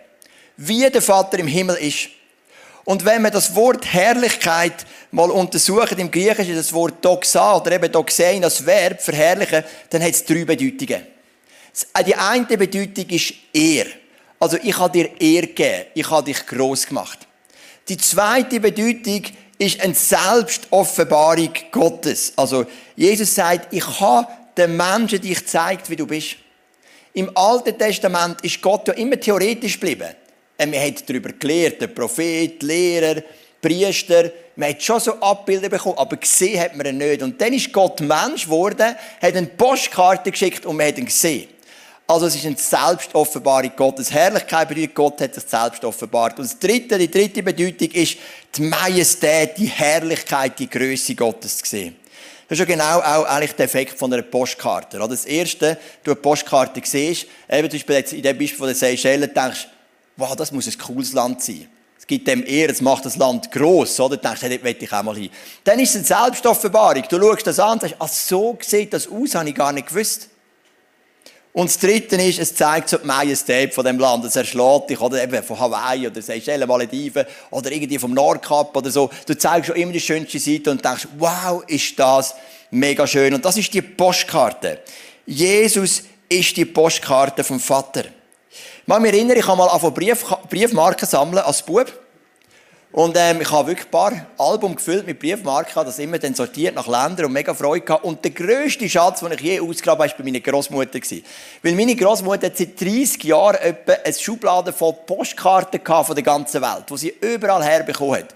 wie 0.57 0.89
der 0.89 1.01
Vater 1.01 1.39
im 1.39 1.47
Himmel 1.47 1.75
ist. 1.75 2.09
Und 2.83 3.05
wenn 3.05 3.21
man 3.21 3.31
das 3.31 3.55
Wort 3.55 3.85
Herrlichkeit 3.85 4.85
mal 5.11 5.29
untersucht, 5.29 5.99
im 5.99 6.09
Griechischen 6.09 6.55
das 6.55 6.73
Wort 6.73 6.95
doxa 7.05 7.57
oder 7.57 7.73
eben 7.73 7.91
doxein 7.91 8.43
als 8.43 8.65
Verb, 8.65 9.01
verherrlichen, 9.01 9.63
dann 9.89 10.01
hat 10.01 10.11
es 10.11 10.25
drei 10.25 10.45
Bedeutungen. 10.45 11.05
Äh, 11.93 12.03
die 12.03 12.15
eine 12.15 12.45
Bedeutung 12.45 13.05
ist 13.09 13.33
Ehr. 13.53 13.85
Also 14.39 14.57
ich 14.61 14.77
habe 14.77 14.91
dir 14.91 15.21
Ehr 15.21 15.41
gegeben. 15.43 15.85
Ich 15.93 16.09
habe 16.09 16.25
dich 16.25 16.45
groß 16.45 16.87
gemacht. 16.87 17.19
Die 17.87 17.97
zweite 17.97 18.59
Bedeutung 18.59 19.23
ist 19.57 19.79
eine 19.81 19.93
Selbstoffenbarung 19.93 21.53
Gottes. 21.71 22.33
Also 22.35 22.65
Jesus 22.95 23.35
sagt, 23.35 23.73
ich 23.73 23.99
habe 23.99 24.27
den 24.57 24.75
Menschen 24.75 25.21
dich 25.21 25.39
gezeigt, 25.39 25.89
wie 25.89 25.95
du 25.95 26.07
bist. 26.07 26.37
Im 27.13 27.35
Alten 27.35 27.77
Testament 27.77 28.41
ist 28.41 28.61
Gott 28.61 28.87
ja 28.87 28.93
immer 28.95 29.19
theoretisch 29.19 29.79
geblieben. 29.79 30.09
Man 30.57 30.73
hat 30.73 31.09
darüber 31.09 31.31
gelehrt, 31.33 31.81
der 31.81 31.87
Prophet, 31.87 32.61
Lehrer, 32.63 33.21
Priester. 33.61 34.31
Man 34.55 34.69
hat 34.69 34.81
schon 34.81 34.99
so 34.99 35.13
Abbilder 35.19 35.69
bekommen, 35.69 35.97
aber 35.97 36.17
gesehen 36.17 36.59
hat 36.59 36.75
man 36.75 36.85
ihn 36.85 36.97
nicht. 36.97 37.21
Und 37.21 37.39
dann 37.41 37.53
ist 37.53 37.73
Gott 37.73 37.99
Mensch 37.99 38.45
geworden, 38.45 38.95
hat 39.21 39.35
eine 39.35 39.47
Postkarte 39.47 40.31
geschickt 40.31 40.65
und 40.65 40.77
man 40.77 40.87
hat 40.87 40.97
ihn 40.97 41.05
gesehen. 41.05 41.47
Also 42.11 42.25
es 42.25 42.35
ist 42.35 42.45
eine 42.45 42.57
Selbstoffenbarung 42.57 43.71
Gottes. 43.73 44.11
Herrlichkeit 44.11 44.67
bedeutet, 44.67 44.93
Gott 44.93 45.21
hat 45.21 45.33
sich 45.33 45.45
selbst 45.47 45.81
offenbart. 45.85 46.37
Und 46.37 46.43
das 46.43 46.59
dritte, 46.59 46.97
die 46.97 47.09
dritte 47.09 47.41
Bedeutung 47.41 47.89
ist 47.91 48.17
die 48.53 48.63
Majestät, 48.63 49.57
die 49.57 49.67
Herrlichkeit, 49.67 50.59
die 50.59 50.69
Größe 50.69 51.15
Gottes 51.15 51.59
zu 51.59 51.65
sehen. 51.65 51.95
Das 52.49 52.59
ist 52.59 52.67
ja 52.67 52.75
genau 52.75 52.99
auch 52.99 53.23
eigentlich 53.23 53.53
der 53.53 53.63
Effekt 53.63 53.97
von 53.97 54.11
einer 54.11 54.23
Postkarte. 54.23 54.99
Das 54.99 55.23
erste, 55.23 55.77
du 56.03 56.11
eine 56.11 56.19
Postkarte 56.19 56.81
siehst, 56.83 57.27
eben 57.49 57.69
zum 57.69 57.79
Beispiel 57.79 57.95
jetzt 57.95 58.11
in 58.11 58.23
dem 58.23 58.37
Beispiel 58.37 58.57
von 58.57 58.67
den 58.67 58.75
Seychellen, 58.75 59.33
denkst, 59.33 59.69
wow, 60.17 60.35
das 60.35 60.51
muss 60.51 60.67
ein 60.67 60.77
cooles 60.77 61.13
Land 61.13 61.41
sein. 61.41 61.69
Es 61.97 62.05
gibt 62.05 62.27
dem 62.27 62.45
eher, 62.45 62.69
es 62.69 62.81
macht 62.81 63.05
das 63.05 63.15
Land 63.15 63.49
gross, 63.53 63.97
oder? 64.01 64.17
Du 64.17 64.23
denkst, 64.23 64.41
hey, 64.41 64.49
dort 64.49 64.63
will 64.65 64.75
ich 64.77 64.91
auch 64.91 65.01
mal 65.03 65.15
hin. 65.15 65.29
Dann 65.63 65.79
ist 65.79 65.95
es 65.95 66.11
eine 66.11 66.23
Selbstoffenbarung. 66.23 67.03
Du 67.07 67.17
schaust 67.17 67.47
das 67.47 67.57
an 67.57 67.79
und 67.79 67.81
sagst, 67.83 67.95
ach, 67.99 68.09
so 68.09 68.57
sieht 68.59 68.91
das 68.91 69.07
aus, 69.07 69.33
habe 69.33 69.47
ich 69.47 69.55
gar 69.55 69.71
nicht 69.71 69.87
gewusst. 69.87 70.27
Und 71.53 71.69
das 71.69 71.79
Dritte 71.79 72.15
ist, 72.15 72.39
es 72.39 72.55
zeigt 72.55 72.87
so 72.87 72.97
die 72.97 73.05
Majestät 73.05 73.73
von 73.73 73.83
dem 73.83 73.99
Land. 73.99 74.23
Es 74.23 74.37
erschlägt 74.37 74.89
dich, 74.89 75.01
oder 75.01 75.21
eben 75.21 75.43
von 75.43 75.59
Hawaii 75.59 76.07
oder 76.07 76.21
Seychellen, 76.21 76.67
Malediven 76.67 77.25
oder 77.49 77.71
irgendwie 77.71 77.99
vom 77.99 78.13
Nordkap 78.13 78.75
oder 78.75 78.89
so. 78.89 79.09
Du 79.25 79.37
zeigst 79.37 79.67
schon 79.67 79.75
immer 79.75 79.91
die 79.91 79.99
schönste 79.99 80.39
Seite 80.39 80.71
und 80.71 80.83
denkst, 80.83 81.07
wow, 81.17 81.61
ist 81.67 81.99
das 81.99 82.35
mega 82.69 83.05
schön. 83.05 83.33
Und 83.33 83.43
das 83.43 83.57
ist 83.57 83.73
die 83.73 83.81
Postkarte. 83.81 84.79
Jesus 85.25 86.03
ist 86.29 86.55
die 86.55 86.65
Postkarte 86.65 87.43
vom 87.43 87.59
Vater. 87.59 88.05
Ich 88.49 88.87
kann 88.87 89.01
mich 89.01 89.13
erinnern, 89.13 89.37
ich 89.37 89.47
habe 89.47 89.57
mal 89.57 89.67
angefangen 89.67 89.93
Brief, 89.93 90.25
Briefmarken 90.49 91.07
sammeln 91.07 91.43
als 91.43 91.61
Bub. 91.61 91.91
Und 92.93 93.15
ähm, 93.17 93.39
ich 93.39 93.49
habe 93.49 93.69
wirklich 93.69 93.87
ein 93.87 93.91
paar 93.91 94.11
Album 94.37 94.75
gefüllt 94.75 95.07
mit 95.07 95.17
Briefmarken, 95.17 95.85
das 95.85 95.97
immer 95.97 96.19
dann 96.19 96.35
sortiert 96.35 96.75
nach 96.75 96.87
Ländern 96.87 97.27
und 97.27 97.31
mega 97.31 97.53
Freude 97.53 97.85
gehabt. 97.85 98.03
Und 98.03 98.21
der 98.23 98.31
grösste 98.31 98.89
Schatz, 98.89 99.21
den 99.21 99.31
ich 99.31 99.39
je 99.39 99.61
ausgegraben 99.61 100.03
habe, 100.03 100.11
war 100.11 100.17
bei 100.17 100.23
meiner 100.25 100.41
Großmutter. 100.41 100.99
Weil 101.63 101.75
meine 101.75 101.95
Großmutter 101.95 102.47
hat 102.47 102.57
seit 102.57 102.81
30 102.81 103.23
Jahren 103.23 103.55
etwa 103.55 103.93
eine 103.93 104.13
Schublade 104.13 104.73
voll 104.73 104.93
Postkarten 105.05 105.79
von 105.85 106.15
der 106.15 106.23
ganzen 106.23 106.61
Welt, 106.61 106.83
die 106.89 106.97
sie 106.97 107.13
überall 107.21 107.63
herbekommen 107.63 108.15
hat. 108.15 108.35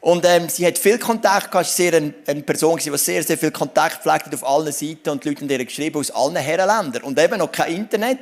Und 0.00 0.24
ähm, 0.24 0.48
sie 0.48 0.66
hat 0.66 0.78
viel 0.78 0.98
Kontakt 0.98 1.50
gehabt, 1.50 1.66
sie 1.66 1.84
war 1.84 1.90
sehr 1.90 2.00
eine, 2.00 2.14
eine 2.26 2.42
Person, 2.42 2.78
die 2.78 2.96
sehr, 2.96 3.22
sehr 3.22 3.36
viel 3.36 3.50
Kontakt 3.50 4.02
pflegt 4.02 4.32
auf 4.32 4.46
allen 4.46 4.72
Seiten 4.72 5.10
und 5.10 5.24
die 5.24 5.28
Leute 5.28 5.42
haben 5.42 5.50
ihr 5.50 5.64
geschrieben 5.64 5.98
aus 5.98 6.10
allen 6.12 6.36
Herrenländern. 6.36 7.02
Und 7.02 7.18
eben 7.18 7.38
noch 7.38 7.50
kein 7.50 7.74
Internet. 7.74 8.20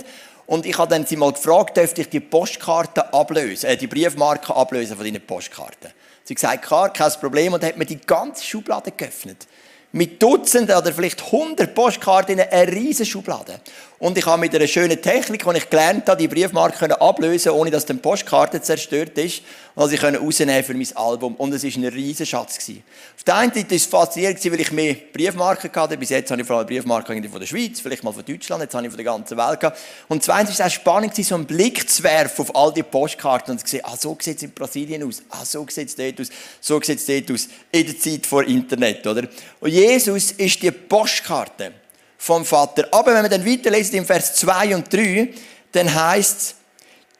Und 0.49 0.65
ich 0.65 0.79
habe 0.79 0.89
dann 0.89 1.05
sie 1.05 1.17
mal 1.17 1.31
gefragt, 1.31 1.77
dürfte 1.77 2.01
ich 2.01 2.09
die 2.09 2.21
Postkarten 2.21 3.03
ablösen, 3.13 3.69
äh, 3.69 3.77
die 3.77 3.87
Briefmarken 3.87 4.55
ablösen 4.55 4.97
von 4.97 5.05
deinen 5.05 5.21
Postkarten. 5.21 5.91
Sie 6.25 6.33
hat 6.33 6.37
gesagt, 6.37 6.65
klar, 6.65 6.91
kein 6.91 7.13
Problem. 7.21 7.53
Und 7.53 7.63
dann 7.63 7.69
hat 7.69 7.77
mir 7.77 7.85
die 7.85 8.01
ganze 8.01 8.43
Schublade 8.43 8.91
geöffnet. 8.91 9.47
mit 9.93 10.23
Dutzenden 10.23 10.77
oder 10.77 10.93
vielleicht 10.93 11.33
hundert 11.33 11.75
Postkarten 11.75 12.39
in 12.39 12.41
eine 12.41 12.73
riesige 12.73 13.09
Schublade. 13.09 13.61
Und 14.01 14.17
ich 14.17 14.27
habe 14.27 14.41
mit 14.41 14.55
einer 14.55 14.69
schönen 14.69 15.03
Technik, 15.03 15.45
die 15.45 15.57
ich 15.57 15.69
gelernt 15.69 16.09
habe, 16.09 16.21
die 16.21 16.29
Briefmarke 16.29 17.01
ablösen 17.01 17.51
ohne 17.51 17.73
dass 17.73 17.85
die 17.85 17.95
Postkarte 17.95 18.63
zerstört 18.63 19.19
ist. 19.19 19.43
Und 19.75 19.93
ich 19.93 20.01
konnte 20.01 20.21
rausnehmen 20.21 20.63
für 20.63 20.75
mein 20.75 20.87
Album. 20.95 21.35
Und 21.35 21.53
es 21.53 21.65
war 21.65 21.71
ein 21.71 21.85
riesiger 21.89 22.25
Schatz. 22.25 22.59
Auf 22.59 23.25
der 23.25 23.35
einen 23.35 23.53
Seite 23.53 23.71
war 23.71 23.77
es 23.77 23.87
faszinierend, 23.87 24.53
weil 24.53 24.61
ich 24.61 24.71
mehr 24.71 24.95
Briefmarken 25.13 25.71
hatte. 25.75 25.97
Bis 25.97 26.11
jetzt 26.11 26.31
habe 26.31 26.41
ich 26.41 26.47
vor 26.47 26.59
allem 26.59 26.69
Briefmarken 26.69 27.29
von 27.29 27.41
der 27.41 27.47
Schweiz, 27.49 27.81
vielleicht 27.81 28.05
mal 28.05 28.13
von 28.13 28.25
Deutschland, 28.25 28.63
jetzt 28.63 28.75
habe 28.75 28.87
ich 28.87 28.91
von 28.93 28.99
der 28.99 29.05
ganzen 29.05 29.37
Welt. 29.37 29.73
Und 30.07 30.23
zweitens 30.23 30.61
war 30.61 30.67
es 30.67 30.73
auch 30.73 30.77
spannend, 30.77 31.17
so 31.17 31.35
einen 31.35 31.47
Blick 31.47 31.91
zu 31.91 32.05
werfen 32.05 32.43
auf 32.43 32.55
all 32.55 32.73
die 32.73 32.85
Postkarten 32.85 33.53
und 33.53 33.59
zu 33.59 33.67
sehen, 33.67 33.81
ah, 33.83 33.97
so 33.97 34.17
sieht 34.21 34.37
es 34.37 34.43
in 34.45 34.53
Brasilien 34.53 35.03
aus, 35.03 35.23
ah, 35.31 35.45
so 35.45 35.67
sieht 35.69 35.89
es 35.89 35.97
dort 35.97 36.21
aus, 36.21 36.29
so 36.61 36.81
sieht 36.81 37.01
es 37.01 37.07
dort 37.07 37.33
aus, 37.33 37.49
in 37.73 37.87
der 37.87 37.99
Zeit 37.99 38.27
vor 38.27 38.45
Internet, 38.45 39.05
oder? 39.09 39.25
Und 39.59 39.71
Jesus 39.71 40.31
ist 40.33 40.63
die 40.63 40.71
Postkarte 40.71 41.73
vom 42.19 42.45
Vater. 42.45 42.87
Aber 42.91 43.15
wenn 43.15 43.23
wir 43.23 43.31
dann 43.31 43.47
weiterlesen 43.47 43.95
im 43.95 44.05
Vers 44.05 44.35
2 44.35 44.75
und 44.75 44.93
3, 44.93 45.29
dann 45.73 45.95
heißt 45.95 46.57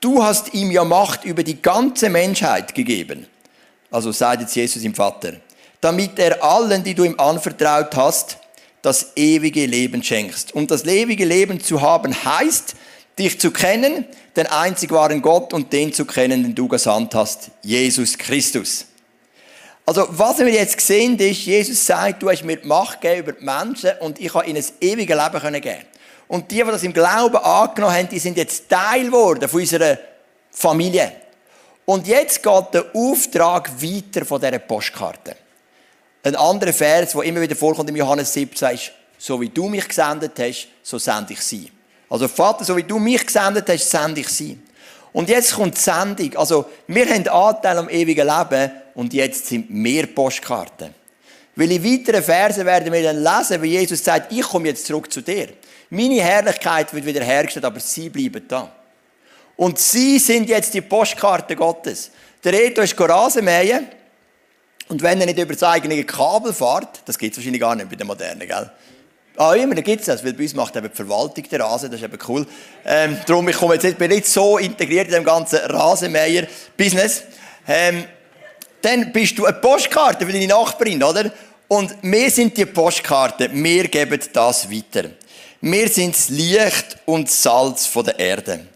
du 0.01 0.23
hast 0.23 0.53
ihm 0.55 0.71
ja 0.71 0.85
Macht 0.85 1.25
über 1.25 1.43
die 1.43 1.63
ganze 1.63 2.11
Menschheit 2.11 2.75
gegeben. 2.75 3.27
Also 3.91 4.13
sagt 4.13 4.43
jetzt 4.43 4.55
Jesus 4.55 4.83
im 4.83 4.95
Vater. 4.95 5.35
Damit 5.81 6.19
er 6.19 6.43
allen, 6.43 6.83
die 6.83 6.95
du 6.95 7.05
ihm 7.05 7.19
anvertraut 7.19 7.95
hast, 7.97 8.37
das 8.83 9.13
ewige 9.17 9.67
Leben 9.67 10.03
schenkst. 10.03 10.53
Und 10.53 10.71
das 10.71 10.85
ewige 10.85 11.25
Leben 11.25 11.61
zu 11.61 11.81
haben 11.81 12.13
heißt, 12.25 12.75
dich 13.19 13.41
zu 13.41 13.51
kennen, 13.51 14.05
den 14.37 14.47
einzig 14.47 14.91
wahren 14.91 15.23
Gott 15.23 15.53
und 15.53 15.73
den 15.73 15.93
zu 15.93 16.05
kennen, 16.05 16.43
den 16.43 16.55
du 16.55 16.69
gesandt 16.69 17.15
hast, 17.15 17.51
Jesus 17.63 18.17
Christus. 18.17 18.87
Also, 19.89 20.07
was 20.11 20.37
wir 20.37 20.51
jetzt 20.51 20.79
sehen, 20.83 21.19
ist, 21.19 21.47
Jesus 21.47 21.87
sagt, 21.87 22.23
du 22.23 22.29
hast 22.29 22.45
mir 22.45 22.59
Macht 22.63 23.01
gegeben 23.01 23.21
über 23.21 23.33
die 23.33 23.43
Menschen 23.43 23.93
und 24.01 24.21
ich 24.21 24.35
habe 24.35 24.45
ihnen 24.45 24.63
ein 24.63 24.87
ewiges 24.87 25.17
Leben 25.17 25.63
geben 25.63 25.79
Und 26.27 26.51
die, 26.51 26.57
die 26.57 26.65
das 26.65 26.83
im 26.83 26.93
Glauben 26.93 27.39
angenommen 27.39 27.95
haben, 27.95 28.09
die 28.11 28.19
sind 28.19 28.37
jetzt 28.37 28.69
Teil 28.69 29.07
geworden 29.07 29.49
von 29.49 29.61
unserer 29.61 29.97
Familie. 30.51 31.11
Und 31.87 32.07
jetzt 32.07 32.43
geht 32.43 32.75
der 32.75 32.85
Auftrag 32.93 33.71
weiter 33.83 34.27
von 34.27 34.39
dieser 34.39 34.59
Postkarte. 34.59 35.37
Ein 36.23 36.37
anderer 36.37 36.75
Vers, 36.75 37.13
der 37.13 37.23
immer 37.23 37.41
wieder 37.41 37.57
vorkommt 37.57 37.89
im 37.89 37.97
Johannes 37.97 38.31
17, 38.31 38.75
ist, 38.75 38.93
so 39.17 39.41
wie 39.41 39.49
du 39.49 39.71
mich 39.71 39.89
gesendet 39.89 40.33
hast, 40.39 40.69
so 40.83 40.99
sende 40.99 41.33
ich 41.33 41.41
sie. 41.41 41.73
Also 42.11 42.29
Vater, 42.29 42.63
so 42.63 42.77
wie 42.77 42.83
du 42.83 42.99
mich 42.99 43.25
gesendet 43.25 43.67
hast, 43.71 43.91
sende 43.91 44.21
ich 44.21 44.29
sie. 44.29 44.59
Und 45.15 45.31
jetzt 45.31 45.55
kommt 45.55 45.77
die 45.77 45.81
Sendung. 45.81 46.37
Also, 46.37 46.67
wir 46.87 47.07
haben 47.07 47.27
Anteil 47.27 47.79
am 47.79 47.89
ewigen 47.89 48.27
Leben 48.27 48.71
und 48.99 49.15
jetzt 49.15 49.47
sind 49.47 49.71
mehr 49.71 50.07
Postkarten. 50.07 50.93
Weil 51.55 51.71
in 51.71 51.85
weiteren 51.85 52.21
Versen 52.21 52.67
werden 52.67 52.93
wir 52.93 53.01
dann 53.01 53.23
lesen, 53.23 53.63
wie 53.63 53.79
Jesus 53.79 54.03
sagt, 54.03 54.33
ich 54.33 54.43
komme 54.43 54.67
jetzt 54.67 54.87
zurück 54.87 55.13
zu 55.13 55.21
dir. 55.21 55.51
Meine 55.89 56.21
Herrlichkeit 56.21 56.93
wird 56.93 57.07
wieder 57.07 57.23
hergestellt, 57.23 57.65
aber 57.65 57.79
sie 57.79 58.09
bleiben 58.09 58.43
da. 58.49 58.73
Und 59.55 59.79
sie 59.79 60.19
sind 60.19 60.49
jetzt 60.49 60.75
die 60.75 60.81
Postkarten 60.81 61.57
Gottes. 61.57 62.11
Der 62.43 62.53
Reto 62.53 62.83
ist 62.83 63.01
Rasenmähen. 63.01 63.87
Und 64.89 65.01
wenn 65.01 65.21
er 65.21 65.27
nicht 65.27 65.39
über 65.39 65.53
das 65.53 65.63
eigene 65.63 66.03
Kabel 66.03 66.53
fährt, 66.53 67.03
das 67.05 67.17
gibt 67.17 67.35
es 67.35 67.39
wahrscheinlich 67.39 67.61
gar 67.61 67.77
nicht 67.77 67.89
bei 67.89 67.95
den 67.95 68.07
Modernen, 68.09 68.49
gell? 68.49 68.71
Ah, 69.37 69.55
immer, 69.55 69.77
gibt 69.77 70.01
es 70.01 70.07
das, 70.07 70.25
weil 70.25 70.33
bei 70.33 70.43
uns 70.43 70.55
macht 70.55 70.75
eben 70.75 70.91
die 70.91 70.97
Verwaltung 70.97 71.49
den 71.49 71.61
Rasen, 71.61 71.89
das 71.89 72.01
ist 72.01 72.05
eben 72.05 72.19
cool. 72.27 72.45
Ähm, 72.85 73.17
darum, 73.27 73.49
ich 73.49 73.57
komme 73.57 73.75
jetzt 73.75 73.85
nicht, 73.85 73.97
bin 73.97 74.11
nicht 74.11 74.27
so 74.27 74.59
integriert 74.59 75.07
in 75.07 75.15
dem 75.15 75.25
ganzen 75.25 75.61
Rasenmäher-Business. 75.61 77.23
Ähm, 77.69 78.05
dann 78.83 79.13
bist 79.13 79.39
du 79.39 79.47
eine 79.47 79.57
Postkarte 79.57 80.27
für 80.27 80.33
deine 80.33 80.47
Nachbarin, 80.47 81.03
oder? 81.03 81.31
Und 81.69 81.95
wir 82.03 82.31
sind 82.31 82.57
die 82.57 82.65
Postkarte, 82.65 83.51
wir 83.53 83.89
geben 83.89 84.21
das 84.33 84.71
weiter. 84.71 85.11
Wir 85.61 85.89
sind 85.89 86.15
das 86.15 86.29
Licht 86.29 86.97
und 87.05 87.29
das 87.29 87.43
Salz 87.43 87.87
von 87.87 88.05
der 88.05 88.19
Erde. 88.19 88.67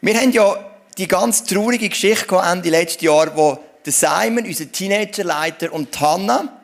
Wir 0.00 0.20
haben 0.20 0.32
ja 0.32 0.72
die 0.98 1.08
ganz 1.08 1.44
traurige 1.44 1.88
Geschichte 1.88 2.36
Ende 2.36 2.68
letzten 2.70 3.04
Jahr, 3.06 3.34
wo 3.36 3.58
Simon, 3.86 4.44
unser 4.44 4.70
Teenagerleiter 4.70 5.72
und 5.72 5.98
Hannah, 6.00 6.63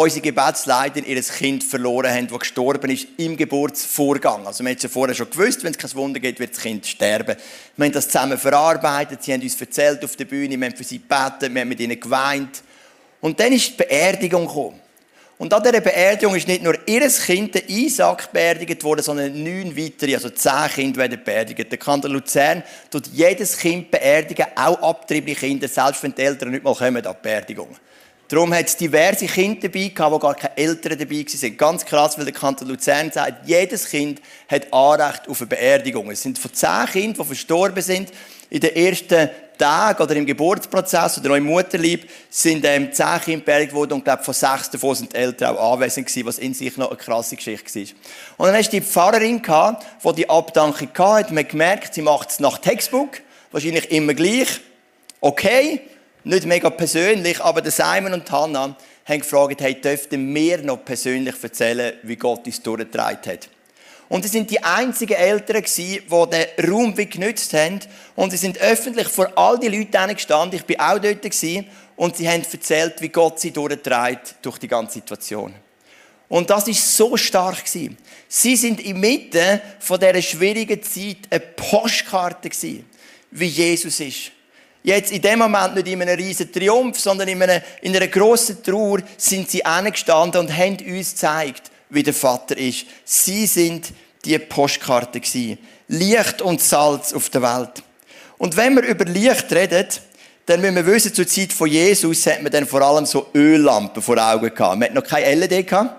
unsere 0.00 0.22
Gebetsleiter 0.22 1.06
ihr 1.06 1.22
Kind 1.22 1.62
verloren 1.62 2.10
haben, 2.10 2.26
das 2.26 2.38
gestorben 2.38 2.90
ist 2.90 3.06
im 3.18 3.36
Geburtsvorgang. 3.36 4.46
Also 4.46 4.64
wir 4.64 4.70
haben 4.70 4.76
es 4.76 4.82
ja 4.82 4.88
vorher 4.88 5.14
schon 5.14 5.28
gewusst, 5.28 5.62
wenn 5.62 5.72
es 5.72 5.78
kein 5.78 5.94
Wunder 5.94 6.18
gibt, 6.18 6.40
wird 6.40 6.56
das 6.56 6.62
Kind 6.62 6.86
sterben. 6.86 7.36
Wir 7.76 7.84
haben 7.84 7.92
das 7.92 8.08
zusammen 8.08 8.38
verarbeitet, 8.38 9.22
sie 9.22 9.34
haben 9.34 9.42
uns 9.42 9.60
erzählt 9.60 10.02
auf 10.02 10.16
der 10.16 10.24
Bühne, 10.24 10.58
wir 10.58 10.66
haben 10.66 10.74
für 10.76 10.84
sie 10.84 11.00
gebeten, 11.00 11.54
wir 11.54 11.60
haben 11.60 11.68
mit 11.68 11.80
ihnen 11.80 12.00
geweint. 12.00 12.62
Und 13.20 13.38
dann 13.38 13.52
ist 13.52 13.68
die 13.68 13.76
Beerdigung 13.76 14.46
gekommen. 14.46 14.80
Und 15.36 15.52
an 15.52 15.62
dieser 15.62 15.80
Beerdigung 15.82 16.34
ist 16.34 16.48
nicht 16.48 16.62
nur 16.62 16.76
ihr 16.86 17.06
Kind, 17.08 17.54
der 17.54 17.68
Isaac, 17.68 18.32
beerdigt 18.32 18.82
worden, 18.82 19.02
sondern 19.02 19.42
neun 19.42 19.76
weitere, 19.76 20.14
also 20.14 20.30
zehn 20.30 20.68
Kinder 20.74 21.00
werden 21.00 21.20
beerdigt. 21.22 21.70
Der 21.70 21.78
Kanton 21.78 22.12
Luzern 22.12 22.62
tut 22.90 23.06
jedes 23.08 23.58
Kind 23.58 23.90
beerdigen, 23.90 24.46
auch 24.56 24.80
abtriebliche 24.80 25.40
Kinder, 25.46 25.68
selbst 25.68 26.02
wenn 26.02 26.14
die 26.14 26.22
Eltern 26.22 26.52
nicht 26.52 26.64
mal 26.64 26.74
kommen 26.74 27.04
an 27.04 27.14
die 27.14 27.22
Beerdigung. 27.22 27.76
Darum 28.30 28.54
hat 28.54 28.66
es 28.66 28.76
diverse 28.76 29.26
Kinder 29.26 29.62
dabei 29.62 29.88
gehabt, 29.88 30.12
wo 30.12 30.18
gar 30.20 30.36
keine 30.36 30.56
Eltern 30.56 30.96
dabei 30.96 31.16
waren. 31.16 31.56
Ganz 31.56 31.84
krass, 31.84 32.16
weil 32.16 32.26
der 32.26 32.32
Kanton 32.32 32.68
Luzern 32.68 33.10
sagt, 33.10 33.48
jedes 33.48 33.90
Kind 33.90 34.22
hat 34.48 34.72
Anrecht 34.72 35.28
auf 35.28 35.40
eine 35.40 35.48
Beerdigung. 35.48 36.08
Es 36.12 36.22
sind 36.22 36.38
von 36.38 36.54
zehn 36.54 36.86
Kindern, 36.92 37.22
die 37.22 37.24
verstorben 37.24 37.82
sind, 37.82 38.12
in 38.48 38.60
den 38.60 38.76
ersten 38.76 39.30
Tagen 39.58 40.00
oder 40.00 40.14
im 40.14 40.26
Geburtsprozess 40.26 41.18
oder 41.18 41.32
auch 41.32 41.36
im 41.36 41.44
Mutterlieb 41.44 42.08
sind 42.30 42.64
ähm, 42.64 42.92
zehn 42.92 43.20
Kinder 43.20 43.44
beerdigt 43.44 43.74
worden 43.74 43.94
und 43.94 44.04
glaube 44.04 44.22
von 44.22 44.32
sechs 44.32 44.70
davon 44.70 44.94
sind 44.94 45.12
die 45.12 45.16
Eltern 45.16 45.56
auch 45.56 45.72
anwesend 45.72 46.06
gewesen, 46.06 46.26
was 46.26 46.38
in 46.38 46.54
sich 46.54 46.76
noch 46.76 46.90
eine 46.90 46.98
krasse 46.98 47.34
Geschichte 47.34 47.80
war. 47.80 47.86
Und 48.36 48.46
dann 48.46 48.54
hast 48.54 48.72
du 48.72 48.78
die 48.78 48.86
Pfarrerin 48.86 49.42
gehabt, 49.42 49.84
die 50.04 50.12
die 50.14 50.30
Abdankung 50.30 50.88
hatte. 50.96 51.34
Man 51.34 51.42
hat 51.42 51.50
gemerkt, 51.50 51.94
sie 51.94 52.02
macht 52.02 52.30
es 52.30 52.38
nach 52.38 52.58
Textbook, 52.58 53.22
wahrscheinlich 53.50 53.90
immer 53.90 54.14
gleich. 54.14 54.60
Okay, 55.20 55.80
nicht 56.24 56.46
mega 56.46 56.70
persönlich, 56.70 57.40
aber 57.40 57.62
der 57.62 57.72
Simon 57.72 58.12
und 58.12 58.30
Hannah 58.30 58.76
haben 59.04 59.20
gefragt, 59.20 59.60
hey, 59.60 59.80
dürften 59.80 60.34
wir 60.34 60.58
noch 60.58 60.84
persönlich 60.84 61.34
erzählen, 61.42 61.94
wie 62.02 62.16
Gott 62.16 62.46
uns 62.46 62.62
durchgetragen 62.62 63.32
hat. 63.32 63.48
Und 64.10 64.24
sie 64.24 64.28
sind 64.28 64.50
die 64.50 64.62
einzigen 64.62 65.14
Eltern 65.14 65.64
die 65.64 66.00
den 66.00 66.68
Raum 66.68 66.96
wie 66.96 67.06
genützt 67.06 67.54
haben. 67.54 67.78
Und 68.16 68.32
sie 68.32 68.36
sind 68.36 68.58
öffentlich 68.58 69.06
vor 69.06 69.30
all 69.36 69.58
die 69.58 69.68
Leute 69.68 70.14
gestanden. 70.14 70.58
Ich 70.58 70.66
bin 70.66 70.80
auch 70.80 70.98
dort 70.98 71.22
gewesen. 71.22 71.66
Und 71.94 72.16
sie 72.16 72.28
haben 72.28 72.42
erzählt, 72.50 73.00
wie 73.00 73.08
Gott 73.08 73.38
sie 73.38 73.52
durchtreibt 73.52 74.34
durch 74.42 74.58
die 74.58 74.66
ganze 74.66 74.94
Situation. 74.94 75.54
Und 76.28 76.50
das 76.50 76.66
ist 76.66 76.96
so 76.96 77.16
stark 77.16 77.64
gewesen. 77.64 77.96
Sie 78.26 78.56
sind 78.56 78.80
inmitten 78.80 79.60
von 79.78 80.00
dieser 80.00 80.22
schwierigen 80.22 80.82
Zeit 80.82 81.18
eine 81.30 81.40
Postkarte 81.40 82.48
gewesen, 82.48 82.86
wie 83.30 83.46
Jesus 83.46 84.00
ist. 84.00 84.32
Jetzt 84.82 85.12
in 85.12 85.20
dem 85.20 85.40
Moment 85.40 85.74
nicht 85.74 85.88
in 85.88 86.00
einem 86.00 86.16
riesen 86.16 86.50
Triumph, 86.50 86.98
sondern 86.98 87.28
in 87.28 87.42
einer, 87.42 87.60
in 87.82 87.94
einer 87.94 88.08
grossen 88.08 88.62
Trauer 88.62 89.00
sind 89.16 89.50
sie 89.50 89.64
angestanden 89.64 90.40
und 90.40 90.56
haben 90.56 90.78
uns 90.78 91.10
gezeigt, 91.10 91.70
wie 91.90 92.02
der 92.02 92.14
Vater 92.14 92.56
ist. 92.56 92.86
Sie 93.04 93.46
sind 93.46 93.92
die 94.24 94.38
Postkarte 94.38 95.20
gewesen. 95.20 95.58
Licht 95.88 96.40
und 96.40 96.62
Salz 96.62 97.12
auf 97.12 97.28
der 97.28 97.42
Welt. 97.42 97.82
Und 98.38 98.56
wenn 98.56 98.74
wir 98.74 98.82
über 98.84 99.04
Licht 99.04 99.52
reden, 99.52 99.86
dann 100.46 100.60
müssen 100.62 100.76
wir 100.76 100.86
wissen, 100.86 101.12
zur 101.12 101.26
Zeit 101.26 101.52
von 101.52 101.68
Jesus 101.68 102.26
hat 102.26 102.42
man 102.42 102.50
dann 102.50 102.66
vor 102.66 102.80
allem 102.80 103.04
so 103.04 103.26
Öllampen 103.34 104.02
vor 104.02 104.16
Augen 104.16 104.54
gehabt. 104.54 104.78
Man 104.78 104.88
hat 104.88 104.94
noch 104.94 105.04
keine 105.04 105.34
LED 105.34 105.68
gehabt, 105.68 105.94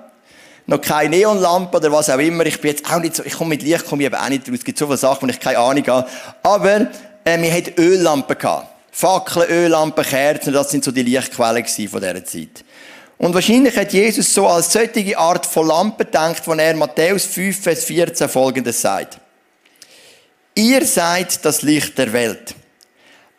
noch 0.66 0.82
keine 0.82 1.10
Neonlampe 1.10 1.78
oder 1.78 1.92
was 1.92 2.10
auch 2.10 2.18
immer. 2.18 2.46
Ich 2.46 2.60
bin 2.60 2.72
jetzt 2.72 2.92
auch 2.92 3.00
nicht 3.00 3.16
so, 3.16 3.24
ich 3.24 3.34
komme 3.34 3.50
mit 3.50 3.62
Licht, 3.62 3.86
komme 3.86 4.02
ich 4.02 4.08
eben 4.08 4.16
auch 4.16 4.30
nicht 4.30 4.50
raus. 4.50 4.58
Es 4.58 4.66
gibt 4.66 4.78
so 4.78 4.88
viele 4.88 4.98
Sachen, 4.98 5.28
wo 5.28 5.32
ich 5.32 5.40
keine 5.40 5.60
Ahnung 5.60 5.86
habe. 5.86 6.10
Aber, 6.42 6.88
äh, 7.24 7.40
wir 7.40 7.54
hatten 7.54 7.80
Öllampen 7.80 8.38
gehabt. 8.38 8.71
Fackeln, 8.92 9.50
Öllampen, 9.50 10.04
Kerzen, 10.04 10.54
das 10.54 10.70
sind 10.70 10.84
so 10.84 10.92
die 10.92 11.04
Lichtquellen 11.04 11.66
von 11.66 12.02
dieser 12.02 12.26
Zeit. 12.26 12.64
Und 13.18 13.34
wahrscheinlich 13.34 13.76
hat 13.78 13.94
Jesus 13.94 14.34
so 14.34 14.48
als 14.48 14.74
solche 14.74 15.18
Art 15.18 15.46
von 15.46 15.68
Lampe 15.68 16.06
gedacht, 16.06 16.44
von 16.44 16.60
er 16.60 16.76
Matthäus 16.76 17.26
5, 17.26 17.62
Vers 17.62 17.86
14 17.86 18.28
folgendes 18.28 18.82
sagt. 18.82 19.20
Ihr 20.56 20.86
seid 20.86 21.46
das 21.46 21.62
Licht 21.62 21.98
der 21.98 22.12
Welt. 22.12 22.56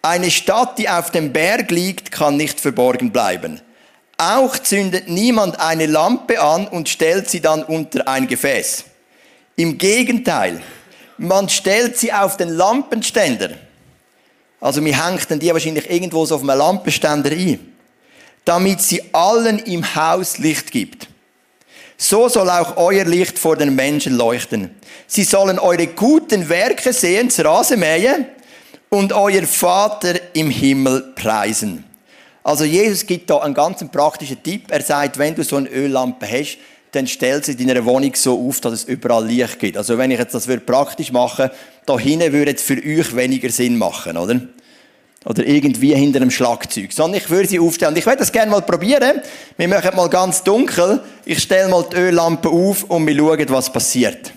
Eine 0.01 0.31
Stadt, 0.31 0.79
die 0.79 0.89
auf 0.89 1.11
dem 1.11 1.33
Berg 1.33 1.71
liegt, 1.71 2.11
kann 2.11 2.37
nicht 2.37 2.59
verborgen 2.59 3.13
bleiben. 3.13 3.61
Auch 4.17 4.57
zündet 4.57 5.09
niemand 5.09 5.61
eine 5.61 5.87
Lampe 5.87 6.41
an 6.41 6.69
und 6.69 6.89
stellt 6.89 7.29
sie 7.29 7.41
dann 7.41 7.63
unter 7.63 8.09
ein 8.09 8.27
Gefäß. 8.27 8.85
Im 9.57 9.79
Gegenteil, 9.79 10.63
man 11.19 11.49
stellt 11.49 11.99
sie 11.99 12.13
auf 12.13 12.37
den 12.37 12.49
Lampenständer 12.49 13.51
also 14.63 14.83
wir 14.85 15.05
hängen 15.05 15.19
dann 15.29 15.41
die 15.41 15.53
wahrscheinlich 15.53 15.91
irgendwo 15.91 16.25
so 16.25 16.37
auf 16.37 16.43
einem 16.43 16.57
Lampenständer 16.57 17.33
ein. 17.33 17.59
Damit 18.45 18.81
sie 18.81 19.03
allen 19.13 19.59
im 19.59 19.95
Haus 19.95 20.39
Licht 20.39 20.71
gibt. 20.71 21.09
So 21.97 22.29
soll 22.29 22.49
auch 22.49 22.77
euer 22.77 23.05
Licht 23.05 23.41
vor 23.41 23.57
den 23.57 23.75
Menschen 23.75 24.17
leuchten. 24.17 24.71
Sie 25.09 25.25
sollen 25.25 25.59
eure 25.59 25.89
guten 25.89 26.49
Werke 26.49 26.93
sehen, 26.93 27.29
das 27.29 27.45
Rasenmähen, 27.45 28.27
und 28.89 29.13
euer 29.13 29.43
Vater 29.43 30.15
im 30.33 30.51
Himmel 30.51 31.13
preisen. 31.17 31.85
Also 32.45 32.65
Jesus 32.65 33.05
gibt 33.05 33.31
da 33.31 33.39
einen 33.39 33.55
ganz 33.55 33.85
praktischen 33.91 34.43
Tipp. 34.43 34.71
Er 34.71 34.83
sagt, 34.83 35.19
wenn 35.19 35.35
du 35.35 35.43
so 35.43 35.57
eine 35.57 35.69
Öllampe 35.71 36.27
hast, 36.27 36.59
dann 36.93 37.07
stell 37.07 37.43
sie 37.43 37.53
in 37.53 37.69
deiner 37.69 37.85
Wohnung 37.85 38.15
so 38.15 38.49
auf, 38.49 38.61
dass 38.61 38.75
es 38.75 38.85
überall 38.85 39.27
Licht 39.27 39.59
gibt. 39.59 39.79
Also 39.79 39.97
wenn 39.97 40.11
ich 40.11 40.19
jetzt 40.19 40.35
das 40.35 40.47
praktisch 40.47 41.11
machen 41.11 41.49
würde, 41.49 41.55
da 41.87 41.99
hinten 41.99 42.33
würde 42.33 42.55
es 42.55 42.63
für 42.63 42.77
euch 42.77 43.17
weniger 43.17 43.49
Sinn 43.49 43.79
machen, 43.79 44.17
oder? 44.17 44.41
Oder 45.25 45.47
irgendwie 45.47 45.95
hinter 45.95 46.21
einem 46.21 46.31
Schlagzeug. 46.31 46.93
Sondern 46.93 47.21
ich 47.21 47.31
würde 47.31 47.49
sie 47.49 47.61
aufstellen. 47.61 47.93
Und 47.93 47.99
ich 47.99 48.05
würde 48.05 48.19
das 48.19 48.33
gerne 48.33 48.51
mal 48.51 48.61
probieren. 48.61 49.23
Wir 49.57 49.69
machen 49.69 49.95
mal 49.97 50.09
ganz 50.09 50.43
dunkel. 50.43 51.01
Ich 51.25 51.43
stelle 51.43 51.69
mal 51.69 51.85
die 51.91 51.97
Öllampe 51.97 52.49
auf 52.49 52.85
und 52.85 53.07
wir 53.07 53.17
schauen, 53.17 53.49
was 53.49 53.73
passiert. 53.73 54.33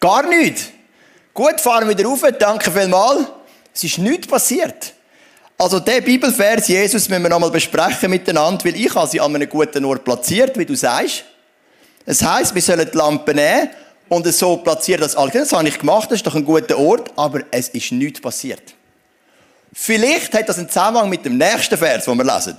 Gar 0.00 0.28
nichts. 0.28 0.70
Gut, 1.32 1.60
fahren 1.60 1.88
wir 1.88 1.96
wieder 1.96 2.08
rauf. 2.08 2.24
Danke 2.38 2.70
vielmals. 2.70 3.26
Es 3.72 3.84
ist 3.84 3.98
nichts 3.98 4.26
passiert. 4.26 4.94
Also, 5.62 5.78
der 5.78 6.00
Bibelvers, 6.00 6.66
Jesus, 6.66 7.08
müssen 7.08 7.22
wir 7.22 7.30
nochmal 7.30 7.52
besprechen 7.52 8.10
miteinander, 8.10 8.64
weil 8.64 8.74
ich 8.74 8.92
habe 8.96 9.08
sie 9.08 9.20
an 9.20 9.32
einem 9.32 9.48
guten 9.48 9.84
Ort 9.84 10.02
platziert, 10.02 10.58
wie 10.58 10.66
du 10.66 10.74
sagst. 10.74 11.22
Es 12.04 12.20
heisst, 12.20 12.52
wir 12.52 12.60
sollen 12.60 12.90
die 12.92 12.98
Lampe 12.98 13.32
nehmen 13.32 13.70
und 14.08 14.26
es 14.26 14.40
so 14.40 14.56
platzieren, 14.56 15.02
dass 15.02 15.14
alle, 15.14 15.30
das 15.30 15.52
habe 15.52 15.68
ich 15.68 15.78
gemacht, 15.78 16.10
das 16.10 16.16
ist 16.16 16.26
doch 16.26 16.34
ein 16.34 16.44
guter 16.44 16.76
Ort, 16.76 17.12
aber 17.14 17.42
es 17.52 17.68
ist 17.68 17.92
nichts 17.92 18.20
passiert. 18.20 18.74
Vielleicht 19.72 20.34
hat 20.34 20.48
das 20.48 20.58
einen 20.58 20.68
Zusammenhang 20.68 21.08
mit 21.08 21.24
dem 21.24 21.38
nächsten 21.38 21.78
Vers, 21.78 22.06
den 22.06 22.18
wir 22.18 22.24
lesen. 22.24 22.56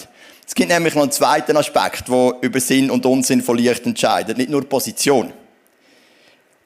Es 0.48 0.55
gibt 0.55 0.69
nämlich 0.69 0.95
noch 0.95 1.01
einen 1.01 1.12
zweiten 1.12 1.57
Aspekt, 1.57 2.07
der 2.07 2.36
über 2.39 2.62
Sinn 2.62 2.89
und 2.89 3.05
Unsinn 3.05 3.43
von 3.43 3.57
Licht 3.57 3.86
entscheidet, 3.86 4.38
nicht 4.38 4.50
nur 4.50 4.63
Position. 4.63 5.33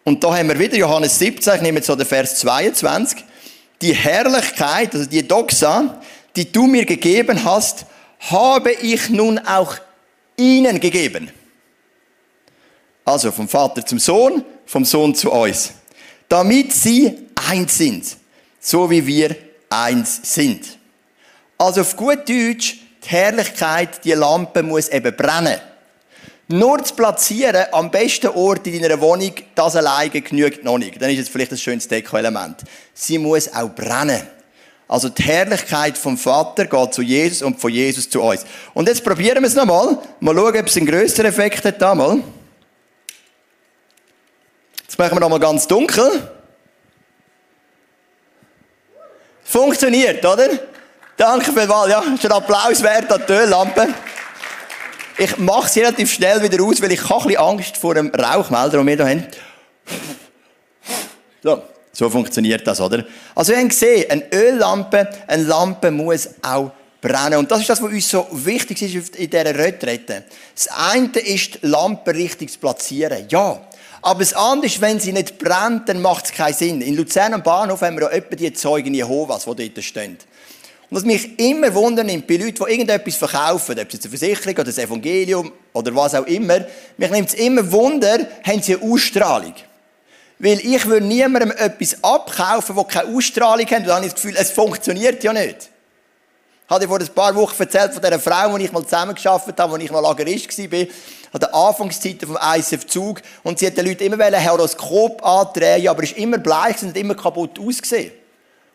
Und 0.03 0.23
da 0.23 0.37
haben 0.37 0.49
wir 0.49 0.59
wieder 0.59 0.77
Johannes 0.77 1.17
17, 1.17 1.55
ich 1.55 1.61
nehme 1.61 1.77
jetzt 1.77 1.87
so 1.87 1.95
den 1.95 2.05
Vers 2.05 2.35
22. 2.35 3.25
Die 3.81 3.93
Herrlichkeit, 3.93 4.93
also 4.93 5.09
die 5.09 5.27
Doxa, 5.27 5.99
die 6.37 6.51
du 6.51 6.67
mir 6.67 6.85
gegeben 6.85 7.43
hast, 7.43 7.85
habe 8.19 8.71
ich 8.71 9.09
nun 9.09 9.39
auch 9.39 9.75
ihnen 10.37 10.79
gegeben. 10.79 11.31
Also 13.03 13.31
vom 13.31 13.47
Vater 13.47 13.85
zum 13.85 13.99
Sohn, 13.99 14.43
vom 14.65 14.85
Sohn 14.85 15.15
zu 15.15 15.31
uns. 15.31 15.71
Damit 16.29 16.73
sie 16.73 17.17
eins 17.49 17.77
sind, 17.77 18.05
so 18.59 18.89
wie 18.89 19.05
wir 19.05 19.35
eins 19.69 20.19
sind. 20.23 20.77
Also 21.57 21.81
auf 21.81 21.95
gut 21.95 22.29
Deutsch, 22.29 22.77
die 23.03 23.09
Herrlichkeit, 23.09 24.03
die 24.03 24.11
Lampe 24.11 24.61
muss 24.61 24.89
eben 24.89 25.15
brennen. 25.15 25.59
Nur 26.49 26.83
zu 26.83 26.95
platzieren, 26.95 27.65
am 27.71 27.91
besten 27.91 28.27
Ort 28.27 28.67
in 28.67 28.81
deiner 28.81 29.01
Wohnung, 29.01 29.33
das 29.55 29.75
alleine 29.75 30.21
genügt 30.21 30.63
noch 30.63 30.77
nicht. 30.77 31.01
Dann 31.01 31.09
ist 31.09 31.19
es 31.19 31.29
vielleicht 31.29 31.51
ein 31.51 31.57
schönes 31.57 31.87
Deko-Element. 31.87 32.63
Sie 32.93 33.17
muss 33.17 33.53
auch 33.53 33.69
brennen. 33.69 34.21
Also 34.87 35.09
die 35.09 35.23
Herrlichkeit 35.23 35.97
vom 35.97 36.17
Vater 36.17 36.65
geht 36.65 36.93
zu 36.93 37.01
Jesus 37.01 37.41
und 37.41 37.59
von 37.59 37.71
Jesus 37.71 38.09
zu 38.09 38.21
uns. 38.21 38.45
Und 38.73 38.87
jetzt 38.87 39.03
probieren 39.03 39.39
wir 39.41 39.47
es 39.47 39.55
nochmal. 39.55 39.97
Mal 40.19 40.35
schauen, 40.35 40.59
ob 40.59 40.67
es 40.67 40.77
einen 40.77 40.85
grösseren 40.85 41.25
Effekt 41.25 41.65
hat. 41.65 41.79
Mal. 41.97 42.23
Jetzt 44.83 44.97
machen 44.97 45.15
wir 45.15 45.19
nochmal 45.19 45.39
ganz 45.39 45.67
dunkel. 45.67 46.31
Funktioniert, 49.43 50.25
oder? 50.25 50.49
Danke 51.17 51.51
vielmals. 51.51 51.91
Ja, 51.91 52.03
ist 52.13 52.25
ein 52.25 52.31
Applaus 52.31 52.81
wert 52.81 53.11
an 53.11 53.23
die 53.27 53.33
Öllampe. 53.33 53.87
Ich 55.17 55.37
mache 55.37 55.67
sie 55.67 55.79
relativ 55.79 56.13
schnell 56.13 56.41
wieder 56.43 56.63
aus, 56.63 56.81
weil 56.81 56.91
ich 56.91 57.01
ein 57.01 57.17
bisschen 57.23 57.37
Angst 57.37 57.77
vor 57.77 57.95
dem 57.95 58.13
Rauchmelder, 58.13 58.77
den 58.77 58.87
wir 58.87 58.95
hier 58.95 59.05
haben. 59.05 59.27
So, 61.43 61.63
so 61.97 62.11
funktioniert 62.11 62.67
das, 62.67 62.79
oder? 62.79 63.03
Also 63.33 63.53
wir 63.53 63.59
haben 63.59 63.69
gesehen, 63.69 64.05
eine 64.11 64.31
Öllampe, 64.31 65.09
eine 65.25 65.43
Lampe 65.43 65.89
muss 65.89 66.29
auch 66.43 66.69
brennen. 67.01 67.39
Und 67.39 67.49
das 67.49 67.61
ist 67.61 67.69
das, 67.71 67.81
was 67.81 67.91
uns 67.91 68.07
so 68.07 68.27
wichtig 68.31 68.83
ist 68.83 69.15
in 69.15 69.27
dieser 69.27 69.57
Retrette. 69.57 70.25
Das 70.53 70.67
eine 70.67 71.07
ist, 71.07 71.55
die 71.63 71.65
Lampe 71.65 72.13
richtig 72.13 72.51
zu 72.51 72.59
platzieren. 72.59 73.25
Ja. 73.29 73.59
Aber 74.03 74.19
das 74.19 74.33
andere 74.33 74.67
ist, 74.67 74.79
wenn 74.79 74.99
sie 74.99 75.11
nicht 75.11 75.39
brennt, 75.39 75.89
dann 75.89 75.99
macht 75.99 76.25
es 76.25 76.31
keinen 76.33 76.53
Sinn. 76.53 76.81
In 76.81 76.95
Luzern 76.95 77.33
am 77.33 77.41
Bahnhof 77.41 77.81
haben 77.81 77.95
wir 77.95 78.03
ja 78.03 78.09
etwa 78.09 78.35
die 78.35 78.53
Zeugen 78.53 78.93
Jehovas, 78.93 79.45
die 79.45 79.73
dort 79.73 79.83
stehen. 79.83 80.19
Und 80.91 80.97
was 80.97 81.03
mich 81.03 81.39
immer 81.39 81.73
wundern 81.73 82.05
nimmt, 82.05 82.27
bei 82.27 82.35
Leuten, 82.35 82.63
die 82.63 82.71
irgendetwas 82.73 83.15
verkaufen, 83.15 83.79
ob 83.79 83.87
es 83.87 83.93
jetzt 83.93 84.05
eine 84.05 84.15
Versicherung 84.15 84.53
oder 84.53 84.65
das 84.65 84.77
Evangelium 84.77 85.51
oder 85.73 85.95
was 85.95 86.13
auch 86.13 86.27
immer, 86.27 86.59
mich 86.95 87.09
nimmt 87.09 87.29
es 87.29 87.33
immer 87.33 87.71
Wunder, 87.71 88.19
haben 88.43 88.61
sie 88.61 88.75
eine 88.75 88.83
Ausstrahlung. 88.83 89.55
Weil 90.39 90.59
ich 90.59 90.85
würde 90.85 91.05
niemandem 91.05 91.51
etwas 91.51 92.03
abkaufen, 92.03 92.75
das 92.75 92.87
keine 92.87 93.15
Ausstrahlung 93.15 93.65
hat, 93.65 93.79
und 93.79 93.87
dann 93.87 93.95
habe 93.95 94.05
ich 94.05 94.13
das 94.13 94.21
Gefühl, 94.21 94.37
es 94.37 94.51
funktioniert 94.51 95.23
ja 95.23 95.33
nicht. 95.33 95.69
Ich 96.69 96.75
habe 96.75 96.87
vor 96.87 96.99
ein 96.99 97.07
paar 97.07 97.33
Wochen 97.35 97.55
erzählt 97.61 97.93
von 97.93 98.03
dieser 98.03 98.19
Frau, 98.19 98.57
die 98.57 98.65
ich 98.65 98.71
mal 98.73 98.83
zusammengearbeitet 98.83 99.57
habe, 99.57 99.73
als 99.73 99.83
ich 99.83 99.91
mal 99.91 100.01
Lagerist 100.01 100.57
war, 100.59 100.79
an 101.31 101.39
den 101.39 101.53
Anfangszeiten 101.53 102.27
vom 102.27 102.37
ISF 102.55 102.85
Zug. 102.85 103.21
Und 103.43 103.57
sie 103.57 103.67
hat 103.67 103.77
den 103.77 103.85
Leuten 103.85 104.03
immer 104.03 104.21
ein 104.23 104.51
Horoskop 104.51 105.25
andrehen, 105.25 105.87
aber 105.87 106.03
ist 106.03 106.17
immer 106.17 106.37
bleich 106.37 106.83
und 106.83 106.95
immer 106.97 107.15
kaputt 107.15 107.57
ausgesehen. 107.57 108.11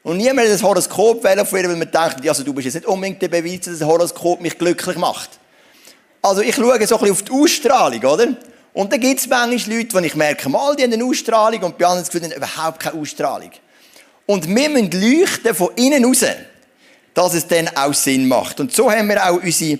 Und 0.03 0.17
niemand 0.17 0.49
hat 0.49 0.55
das 0.55 0.63
Horoskop 0.63 1.23
wählen 1.23 1.47
von 1.47 1.59
ihr, 1.61 1.69
weil 1.69 1.77
man 1.77 1.91
denkt, 1.91 2.27
also 2.27 2.43
du 2.43 2.55
bist 2.55 2.65
jetzt 2.65 2.75
nicht 2.75 2.87
unbedingt 2.87 3.21
der 3.21 3.29
Beweis, 3.29 3.61
dass 3.61 3.79
das 3.79 3.87
Horoskop 3.87 4.41
mich 4.41 4.59
glücklich 4.59 4.97
macht. 4.97 5.31
Also 6.23 6.41
ich 6.41 6.55
schaue 6.55 6.87
so 6.87 6.97
ein 6.97 7.01
bisschen 7.03 7.13
auf 7.13 7.23
die 7.23 7.33
Ausstrahlung, 7.33 8.03
oder? 8.05 8.29
Und 8.75 8.93
dann 8.93 9.01
gibt 9.01 9.21
es 9.21 9.29
manchmal 9.29 9.77
Leute, 9.77 10.01
die 10.01 10.07
ich 10.07 10.15
merke, 10.15 10.49
mal, 10.49 10.75
die 10.75 10.85
haben 10.85 10.93
eine 10.93 11.05
Ausstrahlung 11.05 11.63
und 11.63 11.79
bei 11.79 11.87
anderen 11.87 12.07
Gefühl, 12.07 12.23
haben 12.23 12.33
überhaupt 12.33 12.81
keine 12.81 13.01
Ausstrahlung. 13.01 13.51
Und 14.27 14.49
wir 14.49 14.71
müssen 14.71 14.91
leuchten 14.91 15.55
von 15.55 15.71
innen 15.77 16.05
raus, 16.05 16.25
dass 17.13 17.35
es 17.35 17.47
dann 17.47 17.69
auch 17.77 17.93
Sinn 17.93 18.27
macht. 18.27 18.61
Und 18.61 18.75
so 18.75 18.91
haben 18.91 19.09
wir 19.09 19.25
auch 19.25 19.43
unsere 19.43 19.79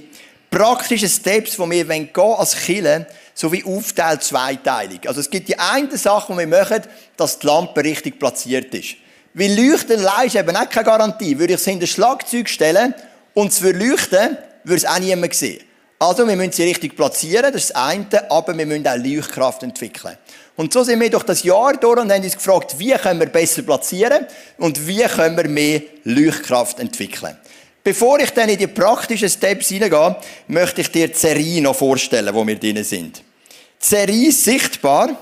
praktischen 0.51 1.09
Steps, 1.09 1.53
die 1.53 1.71
wir 1.71 1.85
gehen 1.85 2.11
als 2.15 2.55
Killer, 2.55 3.07
so 3.35 3.51
wie 3.51 3.65
aufteilt 3.65 4.23
zweiteilig. 4.23 5.09
Also 5.09 5.21
es 5.21 5.31
gibt 5.31 5.49
die 5.49 5.59
eine 5.59 5.97
Sache, 5.97 6.33
die 6.33 6.39
wir 6.39 6.47
machen, 6.47 6.83
dass 7.17 7.39
die 7.39 7.47
Lampe 7.47 7.83
richtig 7.83 8.19
platziert 8.19 8.75
ist. 8.75 8.97
Weil 9.33 9.59
Leuchten 9.59 10.01
allein 10.01 10.27
ist 10.27 10.37
eben 10.37 10.55
auch 10.55 10.69
keine 10.69 10.85
Garantie. 10.85 11.39
Würde 11.39 11.55
ich 11.55 11.61
es 11.61 11.65
hinter 11.65 11.87
Schlagzeug 11.87 12.51
stellen 12.51 12.95
und 13.33 13.53
es 13.53 13.63
würde 13.63 13.79
leuchten, 13.79 14.37
würde 14.65 14.77
es 14.77 14.85
auch 14.85 14.99
niemand 14.99 15.33
sehen. 15.33 15.63
Also, 16.03 16.27
wir 16.27 16.35
müssen 16.35 16.51
sie 16.51 16.65
richtig 16.65 16.97
platzieren, 16.97 17.53
das 17.53 17.63
ist 17.63 17.71
das 17.71 17.77
eine, 17.77 18.29
aber 18.29 18.59
wir 18.59 18.67
müssen 18.67 18.89
auch 18.89 18.97
Leuchtkraft 18.97 19.63
entwickeln. 19.63 20.19
Und 20.57 20.73
so 20.73 20.83
sind 20.83 20.99
wir 20.99 21.09
durch 21.09 21.23
das 21.23 21.45
Jahr 21.45 21.77
durch 21.77 22.01
und 22.01 22.11
haben 22.11 22.25
uns 22.25 22.35
gefragt, 22.35 22.77
wie 22.77 22.91
können 22.91 23.21
wir 23.21 23.29
besser 23.29 23.63
platzieren 23.63 24.27
und 24.59 24.85
wie 24.89 25.05
können 25.05 25.37
wir 25.37 25.47
mehr 25.47 25.81
Leuchtkraft 26.03 26.81
entwickeln. 26.81 27.37
Bevor 27.85 28.19
ich 28.19 28.31
dann 28.31 28.49
in 28.49 28.59
die 28.59 28.67
praktischen 28.67 29.29
Steps 29.29 29.69
hineingehe, 29.69 30.17
möchte 30.49 30.81
ich 30.81 30.91
dir 30.91 31.07
die 31.07 31.15
Serie 31.15 31.63
noch 31.63 31.77
vorstellen, 31.77 32.35
wo 32.35 32.45
wir 32.45 32.59
drin 32.59 32.83
sind. 32.83 33.19
Die 33.19 33.87
Serie 33.87 34.33
sichtbar. 34.33 35.17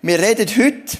Wir 0.00 0.20
reden 0.20 0.46
heute 0.46 0.96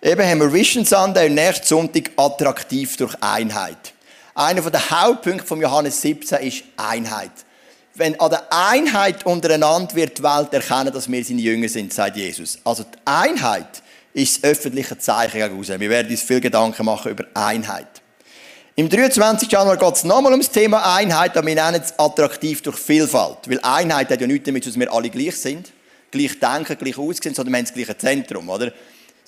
Eben 0.00 0.24
haben 0.24 0.38
wir 0.38 0.52
Vision 0.52 0.84
Sunday 0.84 1.26
und 1.26 1.34
nächsten 1.34 1.66
Sonntag 1.66 2.12
attraktiv 2.16 2.96
durch 2.96 3.20
Einheit. 3.20 3.92
Einer 4.36 4.60
der 4.70 4.88
Hauptpunkte 4.88 5.44
von 5.44 5.60
Johannes 5.60 6.00
17 6.00 6.38
ist 6.46 6.62
Einheit. 6.76 7.32
Wenn 7.98 8.18
an 8.20 8.30
der 8.30 8.44
Einheit 8.50 9.26
untereinander 9.26 9.94
wird 9.94 10.18
die 10.18 10.22
Welt 10.22 10.52
erkennen, 10.52 10.92
dass 10.92 11.10
wir 11.10 11.24
seine 11.24 11.40
Jünger 11.40 11.68
sind, 11.68 11.92
sagt 11.92 12.16
Jesus. 12.16 12.58
Also 12.64 12.84
die 12.84 12.98
Einheit 13.04 13.82
ist 14.14 14.36
das 14.42 14.50
öffentliche 14.50 14.96
Zeichen 14.98 15.38
gegen 15.38 15.80
Wir 15.80 15.90
werden 15.90 16.10
uns 16.10 16.22
viel 16.22 16.40
Gedanken 16.40 16.86
machen 16.86 17.10
über 17.10 17.24
Einheit. 17.34 17.88
Im 18.76 18.88
23. 18.88 19.50
Januar 19.50 19.76
geht 19.76 19.94
es 19.96 20.04
nochmal 20.04 20.32
ums 20.32 20.50
Thema 20.50 20.94
Einheit, 20.94 21.36
aber 21.36 21.46
wir 21.46 21.56
nennen 21.56 21.82
es 21.84 21.98
attraktiv 21.98 22.62
durch 22.62 22.76
Vielfalt. 22.76 23.38
Weil 23.46 23.58
Einheit 23.62 24.10
hat 24.10 24.20
ja 24.20 24.26
nichts 24.26 24.46
damit, 24.46 24.64
dass 24.64 24.78
wir 24.78 24.92
alle 24.92 25.10
gleich 25.10 25.36
sind, 25.36 25.72
gleich 26.12 26.38
denken, 26.38 26.78
gleich 26.78 26.96
aussehen, 26.96 27.34
sondern 27.34 27.52
wir 27.52 27.58
haben 27.58 27.64
das 27.66 27.74
gleiche 27.74 27.98
Zentrum, 27.98 28.48
oder? 28.48 28.72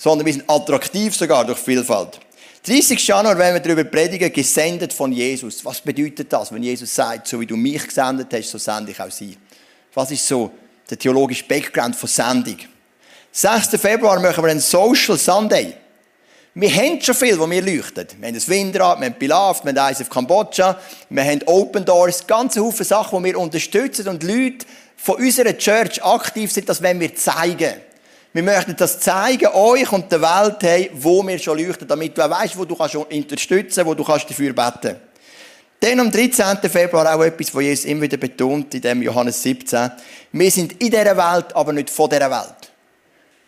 sondern 0.00 0.24
wir 0.24 0.33
sind 0.33 0.48
attraktiv 0.48 1.14
sogar 1.14 1.44
durch 1.44 1.59
Vielfalt. 1.59 2.18
30. 2.62 3.07
Januar 3.07 3.38
werden 3.38 3.55
wir 3.55 3.61
darüber 3.61 3.85
predigen, 3.85 4.31
gesendet 4.31 4.92
von 4.92 5.11
Jesus. 5.12 5.64
Was 5.64 5.81
bedeutet 5.81 6.31
das, 6.31 6.53
wenn 6.53 6.62
Jesus 6.62 6.94
sagt, 6.94 7.27
so 7.27 7.40
wie 7.40 7.46
du 7.46 7.57
mich 7.57 7.87
gesendet 7.87 8.29
hast, 8.33 8.51
so 8.51 8.59
sende 8.59 8.90
ich 8.90 9.01
auch 9.01 9.11
sie? 9.11 9.37
Was 9.94 10.11
ist 10.11 10.27
so 10.27 10.51
der 10.88 10.99
theologische 10.99 11.44
Background 11.44 11.96
von 11.96 12.09
Sendung? 12.09 12.59
6. 13.33 13.68
Februar 13.81 14.20
machen 14.20 14.44
wir 14.44 14.51
einen 14.51 14.61
Social 14.61 15.16
Sunday. 15.16 15.75
Wir 16.53 16.70
haben 16.75 17.01
schon 17.01 17.14
viel, 17.14 17.38
wo 17.38 17.49
wir 17.49 17.62
leuchten. 17.62 18.07
Wir 18.18 18.27
haben 18.29 18.35
das 18.35 18.49
Windrad, 18.49 19.01
wir 19.01 19.07
haben 19.07 19.18
Pilaf, 19.18 19.64
wir 19.64 19.70
haben 19.70 19.79
eins 19.79 20.01
auf 20.03 20.11
Kambodscha, 20.11 20.79
wir 21.09 21.25
haben 21.25 21.40
Open 21.46 21.85
Doors, 21.85 22.27
ganze 22.27 22.61
Haufen 22.61 22.85
Sachen, 22.85 23.23
die 23.23 23.33
wir 23.33 23.38
unterstützen 23.38 24.09
und 24.09 24.23
Leute 24.23 24.66
von 24.96 25.16
unserer 25.16 25.57
Church 25.57 26.03
aktiv 26.05 26.53
sind, 26.53 26.68
das 26.68 26.83
wollen 26.83 27.01
wir 27.01 27.14
zeigen. 27.14 27.75
Wir 28.33 28.45
möchten 28.45 28.77
das 28.77 29.01
zeigen, 29.01 29.49
euch 29.49 29.90
und 29.90 30.11
der 30.12 30.23
Welt, 30.23 30.59
hey, 30.61 30.90
wo 30.95 31.27
wir 31.27 31.37
schon 31.38 31.59
leuchten, 31.59 31.88
damit 31.88 32.16
du 32.16 32.23
auch 32.23 32.31
weißt, 32.31 32.57
wo 32.57 32.64
du 32.64 32.77
kannst 32.77 32.95
unterstützen, 32.95 33.85
wo 33.85 33.95
du 33.95 34.05
kannst 34.05 34.31
dafür 34.31 34.53
beten. 34.53 34.97
Dann 35.81 35.99
am 35.99 36.12
13. 36.12 36.59
Februar 36.71 37.12
auch 37.12 37.23
etwas, 37.23 37.53
was 37.53 37.62
Jesus 37.62 37.85
immer 37.87 38.03
wieder 38.03 38.19
betont, 38.19 38.73
in 38.75 38.83
dem 38.83 39.03
Johannes 39.03 39.43
17. 39.43 39.90
Wir 40.31 40.51
sind 40.51 40.73
in 40.75 40.90
dieser 40.90 41.16
Welt, 41.16 41.57
aber 41.57 41.73
nicht 41.73 41.90
von 41.90 42.09
dieser 42.09 42.31
Welt. 42.31 42.71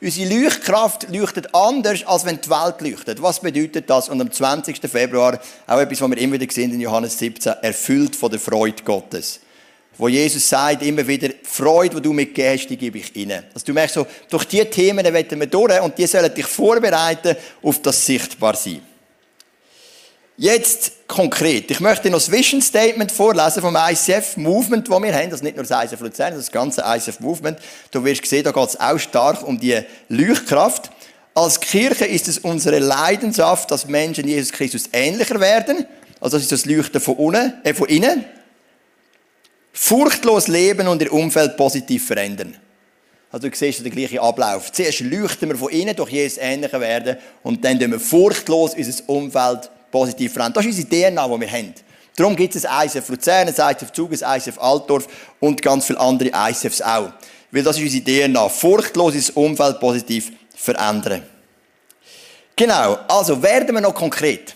Unsere 0.01 0.35
Leuchtkraft 0.35 1.09
leuchtet 1.11 1.55
anders, 1.55 2.05
als 2.05 2.25
wenn 2.25 2.41
die 2.41 2.51
Welt 2.51 2.81
leuchtet. 2.81 3.23
Was 3.23 3.39
bedeutet 3.39 3.89
das? 3.89 4.09
Und 4.09 4.21
am 4.21 4.33
20. 4.33 4.79
Februar, 4.91 5.39
auch 5.69 5.79
etwas, 5.79 6.01
was 6.01 6.11
wir 6.11 6.19
immer 6.19 6.41
wieder 6.41 6.53
sehen 6.53 6.73
in 6.73 6.81
Johannes 6.81 7.17
17, 7.19 7.53
erfüllt 7.63 8.17
von 8.17 8.31
der 8.31 8.41
Freude 8.41 8.83
Gottes. 8.83 9.39
Wo 9.99 10.09
Jesus 10.09 10.49
sagt 10.49 10.83
immer 10.83 11.07
wieder, 11.07 11.29
die 11.29 11.37
Freude, 11.45 11.97
die 11.97 12.03
du 12.03 12.13
mitgegeben 12.13 12.59
hast, 12.59 12.69
die 12.69 12.77
gebe 12.77 12.99
ich 12.99 13.15
ihnen. 13.15 13.45
Also 13.53 13.67
du 13.67 13.73
merkst 13.73 13.95
so, 13.95 14.07
durch 14.31 14.45
diese 14.47 14.69
Themen 14.71 15.05
werden 15.05 15.39
wir 15.39 15.47
durch 15.47 15.81
und 15.81 15.97
die 15.99 16.07
sollen 16.07 16.33
dich 16.33 16.47
vorbereiten 16.47 17.37
auf 17.63 17.83
das 17.83 18.05
Sichtbarsein. 18.05 18.81
Jetzt 20.39 21.07
konkret. 21.07 21.71
Ich 21.71 21.81
möchte 21.81 22.09
noch 22.09 22.19
das 22.19 22.33
Vision 22.33 22.63
Statement 22.63 23.13
vorlesen 23.13 23.61
vom 23.61 23.77
ICF 23.77 24.39
Movement, 24.39 24.89
das 24.89 25.03
wir 25.03 25.15
haben. 25.15 25.31
Das 25.31 25.41
ist 25.41 25.45
nicht 25.45 25.57
nur 25.57 25.65
das 25.65 25.85
ICF 25.85 26.01
Luzern, 26.01 26.35
das 26.35 26.51
ganze 26.51 26.83
ICF 26.85 27.21
Movement. 27.21 27.59
Du 27.91 28.03
wirst 28.03 28.25
sehen, 28.27 28.43
da 28.43 28.51
geht 28.51 28.69
es 28.69 28.81
auch 28.81 28.99
stark 28.99 29.47
um 29.47 29.61
die 29.61 29.79
Leuchtkraft. 30.09 30.91
Als 31.35 31.61
Kirche 31.61 32.07
ist 32.07 32.29
es 32.29 32.39
unsere 32.39 32.79
Leidenschaft, 32.79 33.71
dass 33.71 33.87
Menschen 33.87 34.27
Jesus 34.27 34.53
Christus 34.53 34.89
ähnlicher 34.93 35.39
werden. 35.39 35.87
Also 36.21 36.37
das 36.37 36.45
ist 36.45 36.53
das 36.53 36.67
Leuchten 36.67 37.01
von, 37.01 37.17
unten, 37.17 37.55
äh, 37.63 37.75
von 37.75 37.89
innen. 37.89 38.25
Furchtlos 39.73 40.49
leben 40.49 40.87
und 40.87 41.01
ihr 41.01 41.13
Umfeld 41.13 41.57
positiv 41.57 42.07
verändern. 42.07 42.57
Also 43.31 43.49
du 43.49 43.57
siehst 43.57 43.83
den 43.83 43.91
gleichen 43.91 44.19
Ablauf. 44.19 44.71
Zuerst 44.71 45.01
leuchten 45.01 45.49
wir 45.49 45.57
von 45.57 45.71
innen 45.71 45.97
durch 45.97 46.11
Jesus 46.11 46.39
ähnlicher 46.39 46.79
werden 46.81 47.17
und 47.43 47.65
dann 47.65 47.81
tun 47.81 47.91
wir 47.91 48.01
furchtlos 48.01 48.75
unser 48.75 49.09
Umfeld 49.09 49.71
positiv 49.91 50.35
verändern. 50.35 50.55
Das 50.55 50.67
ist 50.67 50.85
unsere 50.85 51.11
DNA, 51.11 51.27
die 51.27 51.41
wir 51.41 51.51
haben. 51.51 51.75
Darum 52.15 52.37
gibt 52.37 52.55
es 52.55 52.67
ein 52.67 52.87
ICF 52.87 53.09
Luzern, 53.09 53.49
ein 53.49 53.55
ICF 53.55 53.93
Zug, 53.93 54.13
ein 54.13 54.39
ICF 54.39 54.59
Altdorf 54.59 55.09
und 55.41 55.63
ganz 55.63 55.87
viele 55.87 55.99
andere 55.99 56.31
ICFs 56.35 56.83
auch. 56.83 57.11
Weil 57.51 57.63
das 57.63 57.79
ist 57.79 57.85
unsere 57.85 58.29
DNA. 58.29 58.49
Furchtloses 58.51 59.31
Umfeld 59.31 59.81
positiv 59.81 60.33
verändern. 60.55 61.23
Genau. 62.55 62.99
Also 63.09 63.43
werden 63.43 63.75
wir 63.75 63.81
noch 63.81 63.95
konkret. 63.95 64.55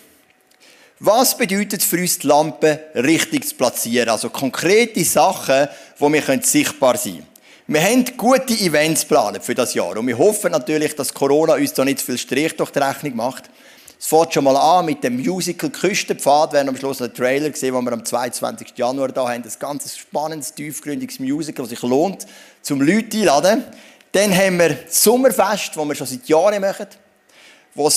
Was 0.99 1.37
bedeutet 1.37 1.83
für 1.83 1.97
uns, 1.97 2.17
die 2.17 2.27
Lampe 2.27 2.79
richtig 2.95 3.47
zu 3.47 3.55
platzieren? 3.55 4.09
Also 4.09 4.31
konkrete 4.31 5.03
Sachen, 5.03 5.67
wo 5.99 6.11
wir 6.11 6.23
sichtbar 6.41 6.97
sein 6.97 7.13
können. 7.13 7.27
Wir 7.67 7.83
haben 7.83 8.05
gute 8.17 8.53
Events 8.53 9.01
geplant 9.01 9.43
für 9.43 9.53
das 9.53 9.75
Jahr 9.75 9.95
und 9.95 10.07
wir 10.07 10.17
hoffen 10.17 10.53
natürlich, 10.53 10.95
dass 10.95 11.13
Corona 11.13 11.53
uns 11.53 11.73
da 11.73 11.85
nicht 11.85 12.01
viel 12.01 12.17
Strich 12.17 12.55
durch 12.55 12.71
die 12.71 12.79
Rechnung 12.79 13.15
macht. 13.15 13.43
Es 13.99 14.07
fängt 14.07 14.33
schon 14.33 14.45
mal 14.45 14.55
an 14.55 14.85
mit 14.85 15.03
dem 15.03 15.17
Musical 15.17 15.69
Küstenpfad. 15.69 16.53
Wir 16.53 16.61
haben 16.61 16.69
am 16.69 16.77
Schluss 16.77 16.99
einen 16.99 17.13
Trailer 17.13 17.51
gesehen, 17.51 17.75
den 17.75 17.83
wir 17.83 17.93
am 17.93 18.03
22. 18.03 18.69
Januar 18.75 19.09
da 19.09 19.27
haben. 19.27 19.43
Ein 19.43 19.51
ganz 19.59 19.97
spannendes, 19.97 20.53
tiefgründiges 20.53 21.19
Musical, 21.19 21.63
das 21.63 21.69
sich 21.69 21.81
lohnt, 21.81 22.25
zum 22.63 22.81
Leute 22.81 23.17
einladen. 23.17 23.65
Dann 24.13 24.35
haben 24.35 24.57
wir 24.57 24.69
das 24.69 25.03
Sommerfest, 25.03 25.75
das 25.75 25.85
wir 25.85 25.95
schon 25.95 26.07
seit 26.07 26.27
Jahren 26.27 26.61
machen, 26.61 26.87
wo 27.75 27.87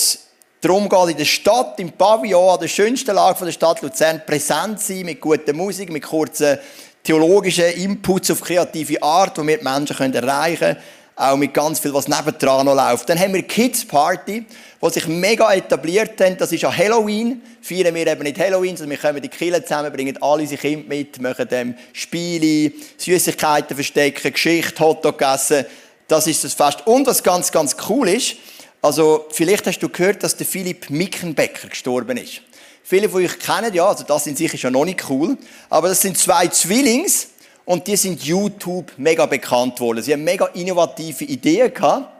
darum 0.61 0.87
geht, 0.87 1.09
in 1.09 1.17
der 1.17 1.25
Stadt, 1.25 1.79
im 1.79 1.91
Pavillon, 1.91 2.53
an 2.53 2.59
der 2.61 2.67
schönsten 2.67 3.15
Lage 3.15 3.43
der 3.45 3.51
Stadt 3.51 3.81
Luzern, 3.81 4.21
präsent 4.25 4.79
sein, 4.79 5.05
mit 5.05 5.19
guter 5.19 5.53
Musik, 5.53 5.91
mit 5.91 6.03
kurzen 6.03 6.57
theologischen 7.03 7.65
Inputs 7.65 8.31
auf 8.31 8.41
kreative 8.41 9.01
Art, 9.01 9.37
die 9.37 9.47
wir 9.47 9.57
die 9.57 9.63
Menschen 9.63 10.13
erreichen 10.13 10.59
können 10.59 10.77
auch 11.21 11.37
mit 11.37 11.53
ganz 11.53 11.79
viel, 11.79 11.93
was 11.93 12.07
nebendran 12.07 12.65
noch 12.65 12.75
läuft. 12.75 13.07
Dann 13.09 13.19
haben 13.19 13.33
wir 13.33 13.43
Kids 13.43 13.85
Party, 13.85 14.45
die 14.81 14.89
sich 14.89 15.07
mega 15.07 15.53
etabliert 15.53 16.19
haben. 16.19 16.37
Das 16.37 16.51
ist 16.51 16.61
ja 16.61 16.75
Halloween. 16.75 17.41
Feiern 17.61 17.93
wir 17.93 18.07
eben 18.07 18.23
nicht 18.23 18.39
Halloween, 18.39 18.75
sondern 18.75 18.97
wir 18.97 19.09
kommen 19.09 19.21
die 19.21 19.29
Kinder 19.29 19.61
zusammen, 19.61 19.91
bringen 19.91 20.17
alle 20.21 20.41
unsere 20.41 20.59
Kinder 20.59 20.87
mit, 20.87 21.21
machen 21.21 21.47
dem 21.47 21.75
Spiele, 21.93 22.71
Süßigkeiten 22.97 23.75
verstecken, 23.75 24.33
Geschichte, 24.33 24.83
Hotdog 24.83 25.21
essen. 25.21 25.65
Das 26.07 26.27
ist 26.27 26.43
das 26.43 26.53
Fest. 26.53 26.87
Und 26.87 27.05
was 27.05 27.21
ganz, 27.21 27.51
ganz 27.51 27.75
cool 27.87 28.09
ist, 28.09 28.35
also 28.81 29.27
vielleicht 29.31 29.67
hast 29.67 29.79
du 29.79 29.89
gehört, 29.89 30.23
dass 30.23 30.35
der 30.35 30.47
Philipp 30.47 30.89
Mickenbecker 30.89 31.67
gestorben 31.67 32.17
ist. 32.17 32.41
Viele 32.83 33.09
von 33.09 33.23
euch 33.23 33.37
kennen 33.39 33.73
ja, 33.73 33.87
also 33.87 34.03
das 34.03 34.27
in 34.27 34.35
sich 34.35 34.53
ist 34.53 34.63
ja 34.63 34.71
noch 34.71 34.85
nicht 34.85 35.09
cool, 35.09 35.37
aber 35.69 35.89
das 35.89 36.01
sind 36.01 36.17
zwei 36.17 36.47
Zwillings, 36.47 37.27
und 37.65 37.87
die 37.87 37.95
sind 37.95 38.23
YouTube 38.23 38.91
mega 38.97 39.25
bekannt 39.25 39.79
worden. 39.79 40.03
Sie 40.03 40.13
haben 40.13 40.23
mega 40.23 40.47
innovative 40.47 41.23
Ideen 41.23 41.73
gehabt 41.73 42.11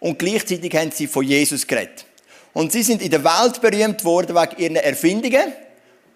und 0.00 0.18
gleichzeitig 0.18 0.74
haben 0.74 0.90
sie 0.90 1.06
von 1.06 1.24
Jesus 1.24 1.66
geredet. 1.66 2.06
Und 2.52 2.72
sie 2.72 2.82
sind 2.82 3.02
in 3.02 3.10
der 3.10 3.22
Welt 3.22 3.60
berühmt 3.60 4.04
worden 4.04 4.34
wegen 4.34 4.62
ihren 4.62 4.76
Erfindungen 4.76 5.52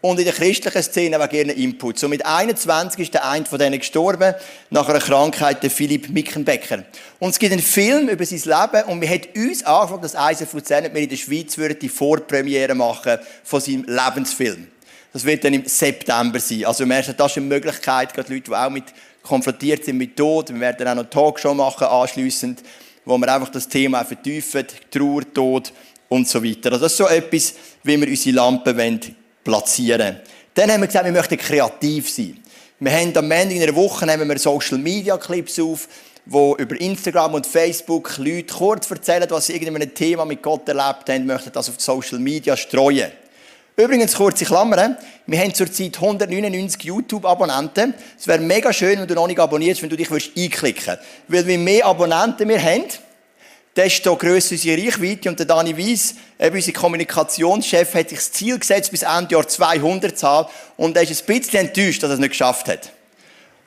und 0.00 0.18
in 0.18 0.24
der 0.24 0.34
christlichen 0.34 0.82
Szene 0.82 1.20
wegen 1.20 1.48
ihren 1.48 1.58
Inputs. 1.58 2.00
So 2.00 2.08
mit 2.08 2.24
21 2.24 3.00
ist 3.00 3.14
der 3.14 3.28
eine 3.28 3.44
von 3.44 3.58
denen 3.58 3.78
gestorben, 3.78 4.34
nach 4.70 4.88
einer 4.88 4.98
Krankheit, 4.98 5.62
der 5.62 5.70
Philipp 5.70 6.08
Mickenbecker. 6.08 6.84
Und 7.18 7.30
es 7.30 7.38
gibt 7.38 7.52
einen 7.52 7.62
Film 7.62 8.08
über 8.08 8.24
sein 8.24 8.38
Leben 8.38 8.88
und 8.88 9.00
wir 9.00 9.08
haben 9.08 9.22
uns 9.36 9.62
angefangen, 9.64 10.02
dass 10.02 10.14
ISF 10.14 10.52
Luzern 10.54 10.84
wir 10.92 11.02
in 11.02 11.08
der 11.08 11.16
Schweiz 11.16 11.56
die 11.80 11.88
Vorpremiere 11.88 12.74
machen 12.74 13.18
von 13.44 13.60
seinem 13.60 13.84
Lebensfilm. 13.84 14.68
Das 15.12 15.24
wird 15.24 15.44
dann 15.44 15.54
im 15.54 15.64
September 15.66 16.38
sein. 16.38 16.64
Also 16.64 16.84
im 16.84 16.90
ersten, 16.90 17.16
das 17.16 17.32
ist 17.32 17.38
eine 17.38 17.46
Möglichkeit, 17.46 18.14
gerade 18.14 18.32
Leute, 18.32 18.50
die 18.50 18.56
auch 18.56 18.70
mit 18.70 18.84
konfrontiert 19.22 19.84
sind 19.84 19.98
mit 19.98 20.16
Tod. 20.16 20.50
Wir 20.50 20.60
werden 20.60 20.86
auch 20.88 20.94
noch 20.94 21.02
eine 21.02 21.10
Talkshow 21.10 21.52
machen 21.52 21.86
anschliessend, 21.86 22.62
wo 23.04 23.18
wir 23.18 23.32
einfach 23.32 23.50
das 23.50 23.68
Thema 23.68 24.04
vertiefen, 24.04 24.66
Trauer, 24.90 25.22
Tod 25.34 25.72
und 26.08 26.28
so 26.28 26.42
weiter. 26.42 26.72
Also 26.72 26.84
das 26.84 26.92
ist 26.92 26.98
so 26.98 27.08
etwas, 27.08 27.54
wie 27.82 28.00
wir 28.00 28.08
unsere 28.08 28.36
Lampen 28.36 28.76
platzieren. 29.44 30.20
Dann 30.54 30.70
haben 30.70 30.80
wir 30.80 30.86
gesagt, 30.86 31.04
wir 31.04 31.12
möchten 31.12 31.36
kreativ 31.36 32.10
sein. 32.10 32.38
Wir 32.78 32.92
haben 32.92 33.16
am 33.16 33.30
Ende 33.30 33.54
in 33.54 33.62
einer 33.62 33.74
Woche 33.74 34.06
nehmen 34.06 34.28
wir 34.28 34.38
Social 34.38 34.78
Media 34.78 35.16
Clips 35.18 35.58
auf, 35.58 35.86
wo 36.26 36.56
über 36.56 36.80
Instagram 36.80 37.34
und 37.34 37.46
Facebook 37.46 38.16
Leute 38.18 38.54
kurz 38.54 38.90
erzählen, 38.90 39.26
was 39.30 39.46
sie 39.46 39.54
irgendein 39.54 39.94
Thema 39.94 40.24
mit 40.24 40.42
Gott 40.42 40.68
erlebt 40.68 41.08
haben, 41.08 41.26
möchten 41.26 41.52
das 41.52 41.68
auf 41.68 41.80
Social 41.80 42.18
Media 42.18 42.56
streuen. 42.56 43.10
Übrigens, 43.76 44.14
kurze 44.14 44.44
Klammern. 44.44 44.96
Wir 45.26 45.38
haben 45.38 45.54
zurzeit 45.54 45.96
199 45.96 46.82
YouTube-Abonnenten. 46.84 47.94
Es 48.18 48.26
wäre 48.26 48.38
mega 48.40 48.72
schön, 48.72 49.00
wenn 49.00 49.08
du 49.08 49.14
noch 49.14 49.26
nicht 49.26 49.38
abonnierst, 49.38 49.80
wenn 49.82 49.88
du 49.88 49.96
dich 49.96 50.10
einklicken 50.10 50.98
willst. 51.28 51.46
Weil, 51.46 51.50
je 51.50 51.58
mehr 51.58 51.86
Abonnenten 51.86 52.48
wir 52.48 52.62
haben, 52.62 52.84
desto 53.76 54.16
grösser 54.16 54.52
unsere 54.52 54.82
Reichweite. 54.82 55.28
Und 55.28 55.38
der 55.38 55.46
Dani 55.46 55.76
Weiss, 55.76 56.14
eben 56.38 56.56
unser 56.56 56.72
Kommunikationschef, 56.72 57.94
hat 57.94 58.08
sich 58.08 58.18
das 58.18 58.32
Ziel 58.32 58.58
gesetzt, 58.58 58.90
bis 58.90 59.02
Ende 59.02 59.34
Jahr 59.34 59.46
200 59.46 60.18
zu 60.18 60.26
haben. 60.26 60.48
Und 60.76 60.96
er 60.96 61.02
ist 61.02 61.22
ein 61.22 61.26
bisschen 61.26 61.60
enttäuscht, 61.60 62.02
dass 62.02 62.10
er 62.10 62.14
es 62.14 62.20
nicht 62.20 62.30
geschafft 62.30 62.68
hat. 62.68 62.92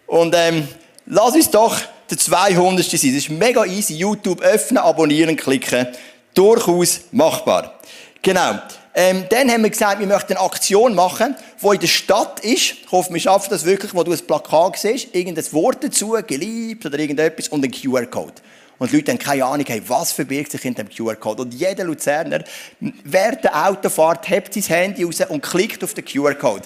Und, 0.08 0.36
ähm, 0.36 0.68
lass 1.06 1.34
uns 1.34 1.50
doch 1.50 1.78
der 2.10 2.18
200. 2.18 2.86
sein. 2.86 3.14
Das 3.14 3.24
ist 3.24 3.30
mega 3.30 3.66
easy. 3.66 3.96
YouTube 3.96 4.42
öffnen, 4.42 4.80
abonnieren, 4.84 5.36
klicken. 5.36 5.88
Durchaus 6.34 7.02
machbar. 7.12 7.80
Genau. 8.22 8.60
Ähm, 8.96 9.26
dann 9.30 9.50
haben 9.50 9.64
wir 9.64 9.72
gesagt, 9.72 10.00
wir 10.00 10.08
möchten 10.08 10.34
eine 10.34 10.46
Aktion 10.46 10.94
machen, 10.94 11.36
die 11.62 11.68
in 11.68 11.80
der 11.80 11.88
Stadt 11.88 12.40
ist. 12.42 12.74
Ich 12.84 12.92
hoffe, 12.92 13.12
wir 13.12 13.20
schaffen 13.20 13.50
das 13.50 13.66
wirklich, 13.66 13.94
wo 13.96 14.04
du 14.04 14.12
ein 14.12 14.20
Plakat 14.20 14.78
siehst, 14.78 15.16
irgendein 15.16 15.52
Wort 15.52 15.84
dazu, 15.84 16.16
geliebt 16.28 16.86
oder 16.86 17.00
irgendetwas 17.00 17.48
und 17.50 17.66
ein 17.66 17.72
QR-Code. 17.72 18.34
Und 18.80 18.92
die 18.92 18.98
Leute 18.98 19.12
haben 19.12 19.20
keine 19.20 19.46
Ahnung, 19.46 19.66
hey, 19.68 19.82
was 19.88 20.12
verbirgt 20.12 20.52
sich 20.52 20.66
in 20.66 20.74
dem 20.74 20.90
QR-Code. 20.90 21.44
Und 21.44 21.54
jeder 21.54 21.84
Luzerner, 21.84 22.44
während 22.80 23.44
der 23.44 23.68
Autofahrt, 23.68 24.30
hebt 24.30 24.54
sein 24.54 24.64
Handy 24.64 25.04
raus 25.04 25.22
und 25.30 25.42
klickt 25.42 25.84
auf 25.84 25.94
den 25.94 26.06
QR-Code. 26.06 26.64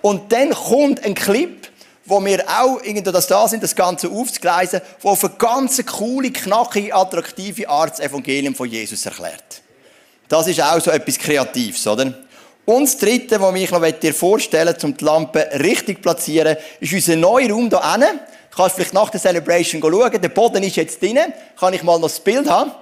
Und 0.00 0.32
dann 0.32 0.50
kommt 0.50 1.04
ein 1.04 1.14
Clip, 1.14 1.68
wo 2.04 2.24
wir 2.24 2.44
auch 2.48 2.82
irgendwo 2.82 3.10
das 3.10 3.26
da 3.26 3.46
sind, 3.46 3.62
das 3.62 3.76
Ganze 3.76 4.08
aufzugleisen, 4.08 4.80
wo 5.00 5.10
auf 5.10 5.24
eine 5.24 5.34
ganz 5.34 5.84
coole, 5.84 6.30
knackige, 6.30 6.94
attraktive 6.94 7.68
Art 7.68 7.92
das 7.92 8.00
Evangelium 8.00 8.54
von 8.54 8.68
Jesus 8.68 9.04
erklärt. 9.04 9.62
Das 10.28 10.46
ist 10.46 10.60
auch 10.62 10.80
so 10.80 10.90
etwas 10.90 11.18
Kreatives, 11.18 11.86
oder? 11.86 12.14
Und 12.64 12.84
das 12.84 12.98
Dritte, 12.98 13.40
was 13.40 13.54
ich 13.54 13.70
noch 13.70 13.90
dir 13.90 14.14
vorstellen 14.14 14.66
möchte, 14.66 14.86
um 14.86 14.96
die 14.96 15.04
Lampe 15.04 15.48
richtig 15.60 15.96
zu 15.96 16.02
platzieren, 16.02 16.56
ist 16.80 16.92
unser 16.92 17.16
neuer 17.16 17.50
Raum 17.50 17.70
hier 17.70 17.92
hinten. 17.92 18.20
Kannst 18.54 18.76
vielleicht 18.76 18.94
nach 18.94 19.10
der 19.10 19.20
Celebration 19.20 19.80
schauen. 19.80 20.20
Der 20.20 20.28
Boden 20.28 20.62
ist 20.62 20.76
jetzt 20.76 21.00
drin. 21.02 21.18
Kann 21.58 21.74
ich 21.74 21.82
mal 21.82 21.98
noch 21.98 22.08
das 22.08 22.20
Bild 22.20 22.48
haben? 22.48 22.72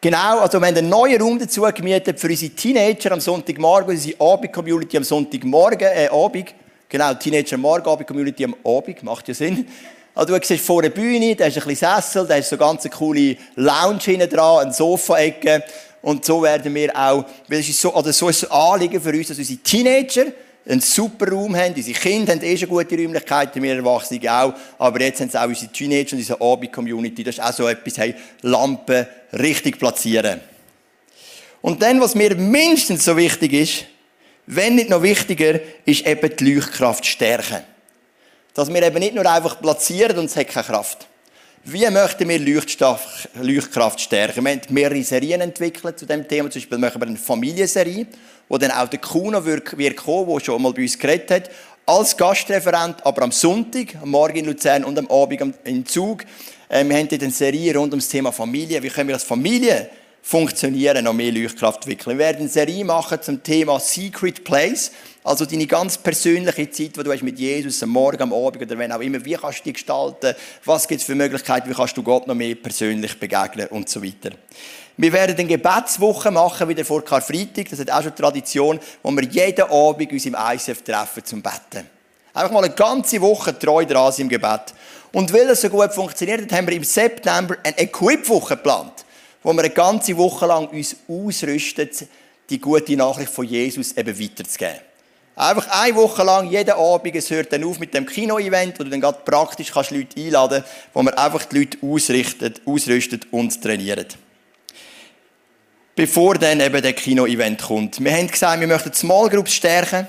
Genau, 0.00 0.38
also 0.38 0.60
wir 0.60 0.66
haben 0.68 0.76
einen 0.76 0.88
neuen 0.88 1.20
Raum 1.20 1.40
dazu 1.40 1.62
gemietet 1.62 2.20
für 2.20 2.28
unsere 2.28 2.52
Teenager 2.52 3.10
am 3.10 3.20
Sonntagmorgen, 3.20 3.90
unsere 3.90 4.20
Abend-Community 4.20 4.96
am 4.96 5.02
Sonntagmorgen, 5.02 5.88
äh, 5.88 6.06
Abend. 6.06 6.54
Genau, 6.88 7.14
Teenager 7.14 7.56
Morgen, 7.56 7.88
Abend-Community 7.88 8.44
am 8.44 8.54
Abend, 8.64 9.02
macht 9.02 9.26
ja 9.26 9.34
Sinn. 9.34 9.66
Also 10.14 10.38
du 10.38 10.46
siehst 10.46 10.64
vor 10.64 10.82
der 10.82 10.90
Bühne, 10.90 11.34
da 11.34 11.46
ist 11.46 11.58
ein 11.58 11.66
bisschen 11.66 11.96
Sessel, 11.96 12.26
da 12.28 12.36
ist 12.36 12.48
so 12.48 12.56
ganz 12.56 12.84
eine 12.84 12.94
coole 12.94 13.36
Lounge 13.56 14.00
hinten 14.02 14.30
dran, 14.30 14.66
eine 14.66 14.72
Sofa-Ecke. 14.72 15.64
Und 16.00 16.24
so 16.24 16.42
werden 16.42 16.72
wir 16.74 16.96
auch, 16.96 17.24
weil 17.48 17.58
es 17.58 17.68
ist 17.68 17.80
so, 17.80 17.92
oder 17.92 18.12
so 18.12 18.28
ist 18.28 18.44
ein 18.44 18.52
Anliegen 18.52 19.00
für 19.00 19.10
uns, 19.10 19.28
dass 19.28 19.38
unsere 19.38 19.58
Teenager 19.58 20.26
einen 20.68 20.80
super 20.80 21.30
Raum 21.30 21.56
haben. 21.56 21.74
Unsere 21.74 21.98
Kinder 21.98 22.32
haben 22.32 22.42
eh 22.42 22.56
schon 22.56 22.68
gute 22.68 22.94
Räumlichkeiten, 22.94 23.62
wir 23.62 23.76
Erwachsene 23.76 24.32
auch. 24.32 24.54
Aber 24.78 25.00
jetzt 25.00 25.20
haben 25.20 25.28
es 25.28 25.36
auch 25.36 25.46
unsere 25.46 25.72
Teenager 25.72 26.12
und 26.12 26.18
unsere 26.18 26.40
Abend-Community. 26.40 27.24
Das 27.24 27.36
ist 27.36 27.44
auch 27.44 27.52
so 27.52 27.66
etwas, 27.66 27.96
hey, 27.96 28.14
Lampen 28.42 29.06
richtig 29.32 29.78
platzieren. 29.78 30.40
Und 31.62 31.82
dann, 31.82 32.00
was 32.00 32.14
mir 32.14 32.34
mindestens 32.36 33.04
so 33.04 33.16
wichtig 33.16 33.52
ist, 33.52 33.84
wenn 34.46 34.76
nicht 34.76 34.90
noch 34.90 35.02
wichtiger, 35.02 35.60
ist 35.84 36.06
eben 36.06 36.36
die 36.36 36.54
Leuchtkraft 36.54 37.04
stärken. 37.04 37.64
Dass 38.54 38.72
wir 38.72 38.82
eben 38.82 38.98
nicht 38.98 39.14
nur 39.14 39.26
einfach 39.26 39.60
platzieren 39.60 40.18
und 40.18 40.26
es 40.26 40.36
hat 40.36 40.48
keine 40.48 40.66
Kraft. 40.66 41.07
Wie 41.70 41.86
möchten 41.90 42.26
wir 42.26 42.38
Leuchtkraft 42.38 44.00
stärken? 44.00 44.42
Wir 44.42 44.52
haben 44.52 44.60
mehrere 44.70 45.02
Serien 45.02 45.42
entwickelt 45.42 45.98
zu 45.98 46.06
dem 46.06 46.26
Thema. 46.26 46.50
Zum 46.50 46.62
Beispiel 46.62 46.78
machen 46.78 46.98
wir 46.98 47.06
eine 47.06 47.18
Familienserie, 47.18 48.06
wo 48.48 48.56
dann 48.56 48.70
auch 48.70 48.88
der 48.88 49.00
Kuno 49.00 49.44
wird, 49.44 49.66
kommen, 49.66 50.32
der 50.32 50.40
schon 50.42 50.62
mal 50.62 50.72
bei 50.72 50.80
uns 50.80 50.98
geredet 50.98 51.30
hat, 51.30 51.50
als 51.84 52.16
Gastreferent, 52.16 53.04
aber 53.04 53.20
am 53.20 53.32
Sonntag, 53.32 53.96
am 54.00 54.12
Morgen 54.12 54.38
in 54.38 54.46
Luzern 54.46 54.82
und 54.82 54.98
am 54.98 55.10
Abend 55.10 55.56
in 55.64 55.84
Zug. 55.84 56.24
Äh, 56.70 56.86
wir 56.86 56.96
haben 56.96 57.06
dort 57.06 57.22
eine 57.22 57.32
Serie 57.32 57.76
rund 57.76 57.92
um 57.92 57.98
das 57.98 58.08
Thema 58.08 58.32
Familie. 58.32 58.82
Wie 58.82 58.88
können 58.88 59.08
wir 59.08 59.16
als 59.16 59.24
Familie 59.24 59.90
funktionieren, 60.22 61.04
noch 61.04 61.12
mehr 61.12 61.32
Leuchtkraft 61.32 61.84
entwickeln. 61.84 62.18
Wir 62.18 62.26
werden 62.26 62.40
eine 62.40 62.48
Serie 62.48 62.84
machen 62.84 63.20
zum 63.20 63.42
Thema 63.42 63.78
Secret 63.78 64.42
Place, 64.42 64.92
also 65.28 65.44
deine 65.44 65.66
ganz 65.66 65.98
persönliche 65.98 66.70
Zeit, 66.70 66.96
die 66.96 67.02
du 67.02 67.12
hast 67.12 67.22
mit 67.22 67.38
Jesus 67.38 67.82
am 67.82 67.90
Morgen, 67.90 68.22
am 68.22 68.32
Abend 68.32 68.62
oder 68.62 68.78
wenn 68.78 68.90
auch 68.92 69.00
immer, 69.00 69.24
wie 69.24 69.34
kannst 69.34 69.60
du 69.60 69.64
die 69.64 69.72
gestalten, 69.74 70.34
was 70.64 70.88
gibt 70.88 71.00
es 71.00 71.06
für 71.06 71.14
Möglichkeiten, 71.14 71.68
wie 71.68 71.74
kannst 71.74 71.96
du 71.96 72.02
Gott 72.02 72.26
noch 72.26 72.34
mehr 72.34 72.54
persönlich 72.54 73.18
begegnen 73.18 73.68
und 73.68 73.88
so 73.88 74.02
weiter. 74.02 74.30
Wir 74.96 75.12
werden 75.12 75.36
eine 75.36 75.46
Gebetswoche 75.46 76.30
machen, 76.30 76.68
wieder 76.68 76.84
vor 76.84 77.04
Karfreitag, 77.04 77.68
das 77.70 77.78
ist 77.78 77.92
auch 77.92 78.02
schon 78.02 78.14
Tradition, 78.14 78.80
wo 79.02 79.10
wir 79.10 79.24
jeden 79.24 79.70
Abend 79.70 80.10
uns 80.10 80.26
im 80.26 80.34
ICF 80.34 80.82
treffen 80.82 81.24
zum 81.24 81.42
Betten. 81.42 81.86
Einfach 82.34 82.52
mal 82.52 82.64
eine 82.64 82.74
ganze 82.74 83.20
Woche 83.20 83.56
treu 83.58 83.84
dran 83.84 84.12
im 84.18 84.28
Gebet. 84.28 84.74
Und 85.12 85.32
weil 85.32 85.46
das 85.46 85.60
so 85.60 85.68
gut 85.68 85.92
funktioniert 85.92 86.42
hat, 86.42 86.52
haben 86.52 86.66
wir 86.66 86.74
im 86.74 86.84
September 86.84 87.56
eine 87.62 87.78
Equip-Woche 87.78 88.56
geplant 88.56 89.04
wo 89.42 89.52
wir 89.52 89.60
eine 89.62 89.70
ganze 89.70 90.16
Woche 90.16 90.46
lang 90.46 90.68
uns 90.68 90.96
ausrüsten, 91.08 91.88
die 92.50 92.60
gute 92.60 92.96
Nachricht 92.96 93.30
von 93.30 93.46
Jesus 93.46 93.96
eben 93.96 94.20
weiterzugeben. 94.20 94.87
Einfach 95.38 95.68
eine 95.68 95.94
Woche 95.94 96.24
lang, 96.24 96.50
jeden 96.50 96.72
Abend, 96.72 97.14
es 97.14 97.30
hört 97.30 97.52
dann 97.52 97.62
auf 97.62 97.78
mit 97.78 97.94
dem 97.94 98.04
Kino-Event, 98.04 98.76
wo 98.76 98.82
du 98.82 98.90
dann 98.90 99.00
gerade 99.00 99.20
praktisch 99.24 99.70
kannst 99.70 99.92
Leute 99.92 100.20
einladen 100.20 100.64
kannst, 100.64 100.88
wo 100.92 101.02
wir 101.04 101.16
einfach 101.16 101.44
die 101.44 101.58
Leute 101.58 101.78
ausrichtet, 101.80 102.60
ausrüstet 102.66 103.28
und 103.30 103.62
trainieren. 103.62 104.06
Bevor 105.94 106.34
dann 106.34 106.58
eben 106.58 106.82
der 106.82 106.92
Kino-Event 106.92 107.62
kommt. 107.62 108.02
Wir 108.02 108.12
haben 108.14 108.26
gesagt, 108.26 108.58
wir 108.58 108.66
möchten 108.66 108.92
Small 108.92 109.28
Groups 109.28 109.52
stärken. 109.52 110.08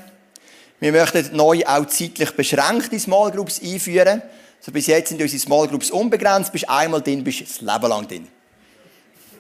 Wir 0.80 0.92
möchten 0.92 1.36
neu 1.36 1.64
auch 1.64 1.86
zeitlich 1.86 2.32
beschränkte 2.32 3.00
Small 3.00 3.30
Groups 3.30 3.62
einführen. 3.62 4.24
Also 4.58 4.72
bis 4.72 4.88
jetzt 4.88 5.10
sind 5.10 5.22
unsere 5.22 5.40
Small 5.40 5.68
Groups 5.68 5.92
unbegrenzt. 5.92 6.52
Bist 6.52 6.68
einmal 6.68 7.04
drin, 7.04 7.24
bist 7.24 7.42
das 7.42 7.62
Leben 7.62 7.88
lang 7.88 8.08
drin. 8.08 8.28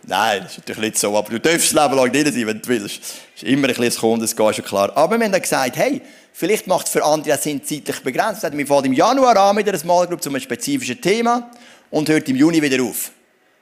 Nein, 0.09 0.41
das 0.41 0.53
ist 0.53 0.57
natürlich 0.57 0.81
nicht 0.81 0.97
so. 0.97 1.15
Aber 1.15 1.29
du 1.29 1.39
darfst 1.39 1.71
das 1.71 1.83
Leben 1.83 1.95
lang 1.95 2.11
drin 2.11 2.33
sein, 2.33 2.47
wenn 2.47 2.59
du 2.59 2.67
willst. 2.67 2.99
Das 2.99 3.13
ist 3.35 3.43
immer 3.43 3.67
ein 3.67 3.75
bisschen 3.75 4.01
Kunde, 4.01 4.21
das 4.25 4.35
geht 4.35 4.55
schon 4.55 4.65
klar. 4.65 4.91
Aber 4.97 5.17
wir 5.17 5.23
haben 5.23 5.31
dann 5.31 5.41
gesagt, 5.41 5.77
hey, 5.77 6.01
vielleicht 6.33 6.65
macht 6.65 6.87
es 6.87 6.91
für 6.91 7.05
andere 7.05 7.37
Sinn 7.37 7.63
zeitlich 7.63 7.99
begrenzt. 8.01 8.41
Wir 8.51 8.67
fangen 8.67 8.85
im 8.85 8.93
Januar 8.93 9.37
an 9.37 9.55
mit 9.55 9.69
einer 9.69 9.77
Small 9.77 10.07
Group 10.07 10.23
zu 10.23 10.29
einem 10.29 10.41
spezifischen 10.41 10.99
Thema 10.99 11.51
und 11.91 12.09
hört 12.09 12.27
im 12.27 12.35
Juni 12.35 12.59
wieder 12.59 12.83
auf. 12.83 13.11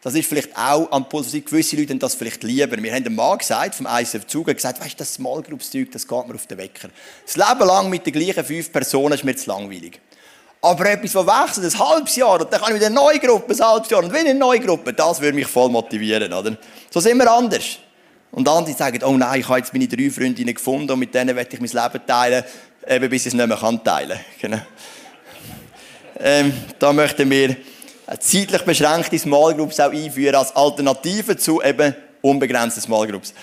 Das 0.02 0.16
ist 0.16 0.30
vielleicht 0.30 0.56
auch 0.56 0.90
am 0.90 1.10
Puls. 1.10 1.34
Gewisse 1.34 1.76
Leute 1.76 1.94
das 1.98 2.16
vielleicht 2.16 2.42
lieber. 2.44 2.82
Wir 2.82 2.94
haben 2.94 3.04
dem 3.04 3.16
Mann 3.16 3.40
gesagt, 3.40 3.76
vom 3.76 3.86
ICF 3.86 4.26
Zug, 4.28 4.48
gesagt, 4.48 4.80
weißt 4.80 4.94
du, 4.94 4.98
das 5.00 5.16
Small 5.16 5.42
Groups 5.42 5.70
Zeug, 5.70 5.92
das 5.92 6.08
geht 6.08 6.28
mir 6.30 6.36
auf 6.36 6.48
den 6.48 6.58
Wecker. 6.60 6.88
Das 7.26 7.36
Leben 7.36 7.68
lang 7.68 7.90
mit 7.90 8.06
den 8.06 8.14
gleichen 8.14 8.46
fünf 8.46 8.72
Personen 8.72 9.16
ist 9.16 9.26
mir 9.26 9.36
zu 9.36 9.50
langweilig. 9.50 10.00
Aber 10.62 10.90
etwas, 10.90 11.14
das 11.14 11.26
wechselt, 11.26 11.74
ein 11.74 11.80
halbes 11.80 12.16
Jahr, 12.16 12.42
und 12.42 12.52
dann 12.52 12.60
kann 12.60 12.70
ich 12.72 12.78
wieder 12.78 12.88
eine 12.88 12.96
neue 12.96 13.20
Gruppe, 13.20 13.54
ein 13.54 13.60
halbes 13.60 13.90
Jahr, 13.90 14.04
und 14.04 14.12
wieder 14.12 14.30
eine 14.30 14.34
neue 14.34 14.60
Gruppe, 14.60 14.94
das 14.94 15.22
würde 15.22 15.36
mich 15.36 15.48
voll 15.48 15.70
motivieren, 15.70 16.34
oder? 16.34 16.58
So 16.90 17.00
sind 17.00 17.18
wir 17.18 17.32
anders. 17.32 17.78
Und 18.32 18.48
andere 18.48 18.76
sagen, 18.76 19.04
oh 19.04 19.18
nein, 19.18 19.40
ich 19.40 19.48
habe 19.48 19.60
jetzt 19.60 19.74
meine 19.74 19.88
drei 19.88 20.10
Freundinnen 20.10 20.54
gefunden 20.54 20.92
und 20.92 21.00
mit 21.00 21.14
denen 21.14 21.36
werde 21.36 21.50
ich 21.56 21.60
mein 21.60 21.84
Leben 21.84 22.06
teilen, 22.06 22.44
eben 22.88 23.10
bis 23.10 23.22
ich 23.24 23.28
es 23.28 23.34
nicht 23.34 23.48
mehr 23.48 23.58
kann 23.58 23.84
teilen 23.84 24.20
genau. 24.40 24.60
ähm, 26.20 26.54
Da 26.78 26.94
möchten 26.94 27.30
wir 27.30 27.56
zeitlich 28.20 28.62
beschränkte 28.64 29.18
Small 29.20 29.56
Groups 29.56 29.80
auch 29.80 29.92
einführen 29.92 30.36
als 30.36 30.56
Alternative 30.56 31.38
zu 31.38 31.62
eben 31.62 31.96
unbegrenzten 32.22 32.82
Small 32.82 33.08
Groups. 33.08 33.34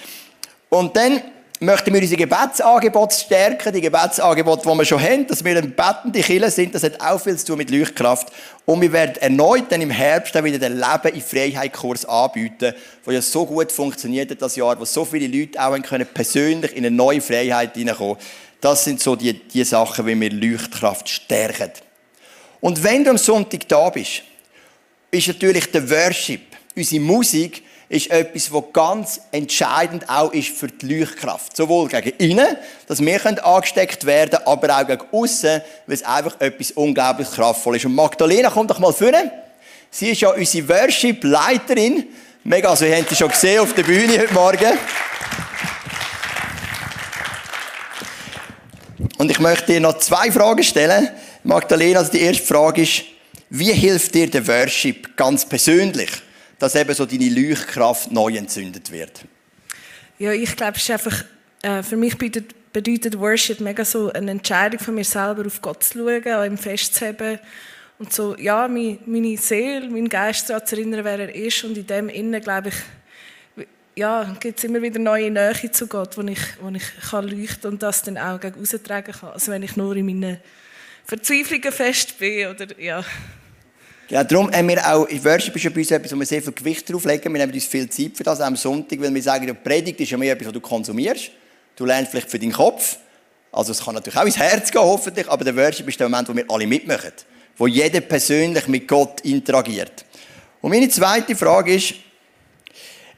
Und 0.68 0.96
dann 0.96 1.22
möchten 1.64 1.92
wir 1.92 2.00
unsere 2.00 2.18
Gebetsangebote 2.18 3.14
stärken, 3.14 3.72
die 3.72 3.80
Gebetsangebote, 3.80 4.62
die 4.68 4.78
wir 4.78 4.84
schon 4.84 5.02
haben, 5.02 5.26
dass 5.26 5.44
wir 5.44 5.56
ein 5.56 5.74
bettende 5.74 6.20
Killer 6.20 6.50
sind, 6.50 6.74
das 6.74 6.82
hat 6.82 7.00
auch 7.00 7.20
viel 7.20 7.36
zu 7.36 7.46
tun 7.46 7.58
mit 7.58 7.70
Leuchtkraft. 7.70 8.28
Und 8.64 8.80
wir 8.80 8.92
werden 8.92 9.16
erneut 9.20 9.70
dann 9.70 9.80
im 9.80 9.90
Herbst 9.90 10.34
dann 10.34 10.44
wieder 10.44 10.58
den 10.58 10.78
Leben 10.78 11.14
in 11.14 11.20
Freiheit 11.20 11.72
Kurs 11.72 12.04
anbieten, 12.04 12.74
wo 13.04 13.10
ja 13.10 13.20
so 13.20 13.46
gut 13.46 13.70
funktioniert 13.72 14.30
hat 14.30 14.40
das 14.42 14.56
Jahr, 14.56 14.78
wo 14.78 14.84
so 14.84 15.04
viele 15.04 15.26
Leute 15.26 15.60
auch 15.60 15.80
können 15.82 16.06
persönlich 16.12 16.72
in 16.76 16.86
eine 16.86 16.94
neue 16.94 17.20
Freiheit 17.20 17.74
hineinkommen. 17.74 18.16
Das 18.60 18.84
sind 18.84 19.00
so 19.00 19.16
die, 19.16 19.34
die 19.34 19.64
Sachen, 19.64 20.06
wie 20.06 20.18
wir 20.18 20.30
Leuchtkraft 20.30 21.08
stärken. 21.08 21.70
Und 22.60 22.82
wenn 22.82 23.04
du 23.04 23.10
am 23.10 23.18
Sonntag 23.18 23.68
da 23.68 23.90
bist, 23.90 24.22
ist 25.10 25.28
natürlich 25.28 25.70
der 25.70 25.88
Worship, 25.90 26.40
unsere 26.74 27.02
Musik, 27.02 27.62
ist 27.88 28.10
etwas, 28.10 28.52
was 28.52 28.64
ganz 28.72 29.20
entscheidend 29.30 30.08
auch 30.08 30.32
ist 30.32 30.48
für 30.48 30.68
die 30.68 30.98
Leuchtkraft. 31.00 31.56
Sowohl 31.56 31.88
gegen 31.88 32.12
innen, 32.18 32.56
dass 32.86 33.00
wir 33.00 33.46
angesteckt 33.46 34.06
werden 34.06 34.30
können, 34.30 34.46
aber 34.46 34.78
auch 34.78 34.86
gegen 34.86 35.02
außen, 35.12 35.60
weil 35.86 35.94
es 35.94 36.02
einfach 36.02 36.40
etwas 36.40 36.72
unglaublich 36.72 37.30
kraftvoll 37.30 37.76
ist. 37.76 37.84
Und 37.84 37.94
Magdalena, 37.94 38.50
komm 38.50 38.66
doch 38.66 38.78
mal 38.78 38.92
vorne. 38.92 39.30
Sie 39.90 40.10
ist 40.10 40.22
ja 40.22 40.30
unsere 40.30 40.68
Worship-Leiterin. 40.68 42.04
Mega, 42.42 42.70
also 42.70 42.84
ihr 42.84 42.96
habt 42.96 43.08
sie 43.08 43.16
schon 43.16 43.30
gesehen 43.30 43.60
auf 43.60 43.72
der 43.74 43.84
Bühne 43.84 44.18
heute 44.18 44.34
Morgen. 44.34 44.78
Und 49.18 49.30
ich 49.30 49.38
möchte 49.38 49.72
dir 49.72 49.80
noch 49.80 49.98
zwei 49.98 50.32
Fragen 50.32 50.62
stellen. 50.62 51.08
Magdalena, 51.44 52.00
also 52.00 52.10
die 52.10 52.22
erste 52.22 52.44
Frage 52.44 52.82
ist, 52.82 53.04
wie 53.50 53.72
hilft 53.72 54.14
dir 54.14 54.28
der 54.28 54.46
Worship 54.46 55.16
ganz 55.16 55.46
persönlich? 55.46 56.10
Dass 56.58 56.74
eben 56.74 56.94
so 56.94 57.06
deine 57.06 57.28
Leuchtkraft 57.28 58.10
neu 58.12 58.36
entzündet 58.36 58.90
wird? 58.90 59.24
Ja, 60.18 60.32
ich 60.32 60.54
glaube, 60.56 60.76
es 60.76 60.82
ist 60.82 60.90
einfach, 60.90 61.24
äh, 61.62 61.82
für 61.82 61.96
mich 61.96 62.16
bedeutet, 62.16 62.72
bedeutet 62.72 63.18
Worship 63.18 63.60
mega 63.60 63.84
so 63.84 64.12
eine 64.12 64.32
Entscheidung 64.32 64.80
von 64.80 64.94
mir 64.94 65.04
selber, 65.04 65.46
auf 65.46 65.62
Gott 65.62 65.82
zu 65.84 65.98
schauen, 65.98 66.26
an 66.26 66.52
ihm 66.52 66.58
festzuheben 66.58 67.38
und 67.98 68.12
so, 68.12 68.36
ja, 68.36 68.66
meine, 68.68 68.98
meine 69.06 69.36
Seele, 69.36 69.88
mein 69.88 70.08
Geist 70.08 70.50
daran 70.50 70.66
zu 70.66 70.76
erinnern, 70.76 71.04
wer 71.04 71.20
er 71.20 71.34
ist 71.34 71.62
und 71.64 71.78
in 71.78 71.86
dem 71.86 72.08
Innen, 72.08 72.40
glaube 72.40 72.70
ich, 72.70 73.66
ja, 73.96 74.36
gibt 74.40 74.58
es 74.58 74.64
immer 74.64 74.82
wieder 74.82 74.98
neue 74.98 75.30
Nähe 75.30 75.70
zu 75.70 75.86
Gott, 75.86 76.16
wo 76.16 76.22
ich, 76.22 76.40
wo 76.60 76.68
ich 76.70 76.82
kann 77.10 77.28
leuchten 77.28 77.70
und 77.70 77.82
das 77.82 78.02
dann 78.02 78.18
auch 78.18 78.40
gegen 78.40 78.60
austragen 78.60 79.12
kann. 79.12 79.30
Also 79.30 79.52
wenn 79.52 79.62
ich 79.62 79.76
nur 79.76 79.94
in 79.94 80.06
meinen 80.06 80.38
Verzweiflungen 81.04 81.70
fest 81.70 82.18
bin 82.18 82.48
oder, 82.48 82.66
ja. 82.80 83.04
Ja, 84.10 84.22
darum 84.22 84.52
haben 84.52 84.68
wir 84.68 84.86
auch, 84.86 85.08
Worship 85.24 85.56
ist 85.56 85.64
ja 85.64 85.70
bei 85.70 85.80
uns 85.80 85.90
etwas, 85.90 86.12
wo 86.12 86.18
wir 86.18 86.26
sehr 86.26 86.42
viel 86.42 86.52
Gewicht 86.52 86.92
drauf 86.92 87.04
legen. 87.04 87.32
Wir 87.32 87.40
nehmen 87.40 87.52
uns 87.52 87.64
viel 87.64 87.88
Zeit 87.88 88.12
für 88.14 88.22
das, 88.22 88.40
auch 88.40 88.46
am 88.46 88.56
Sonntag, 88.56 89.00
weil 89.00 89.14
wir 89.14 89.22
sagen, 89.22 89.46
die 89.46 89.52
Predigt 89.54 89.98
ist 90.00 90.10
ja 90.10 90.18
mehr 90.18 90.32
etwas, 90.32 90.48
was 90.48 90.54
du 90.54 90.60
konsumierst. 90.60 91.30
Du 91.74 91.86
lernst 91.86 92.10
vielleicht 92.10 92.30
für 92.30 92.38
deinen 92.38 92.52
Kopf. 92.52 92.98
Also 93.50 93.72
es 93.72 93.82
kann 93.82 93.94
natürlich 93.94 94.18
auch 94.18 94.26
ins 94.26 94.36
Herz 94.36 94.70
gehen, 94.70 94.82
hoffentlich, 94.82 95.28
aber 95.28 95.44
der 95.44 95.56
Worship 95.56 95.88
ist 95.88 95.98
der 95.98 96.08
Moment, 96.08 96.28
wo 96.28 96.36
wir 96.36 96.44
alle 96.48 96.66
mitmachen. 96.66 97.12
Wo 97.56 97.66
jeder 97.66 98.00
persönlich 98.00 98.66
mit 98.68 98.86
Gott 98.88 99.20
interagiert. 99.22 100.04
Und 100.60 100.70
meine 100.70 100.88
zweite 100.88 101.34
Frage 101.36 101.74
ist, 101.74 101.94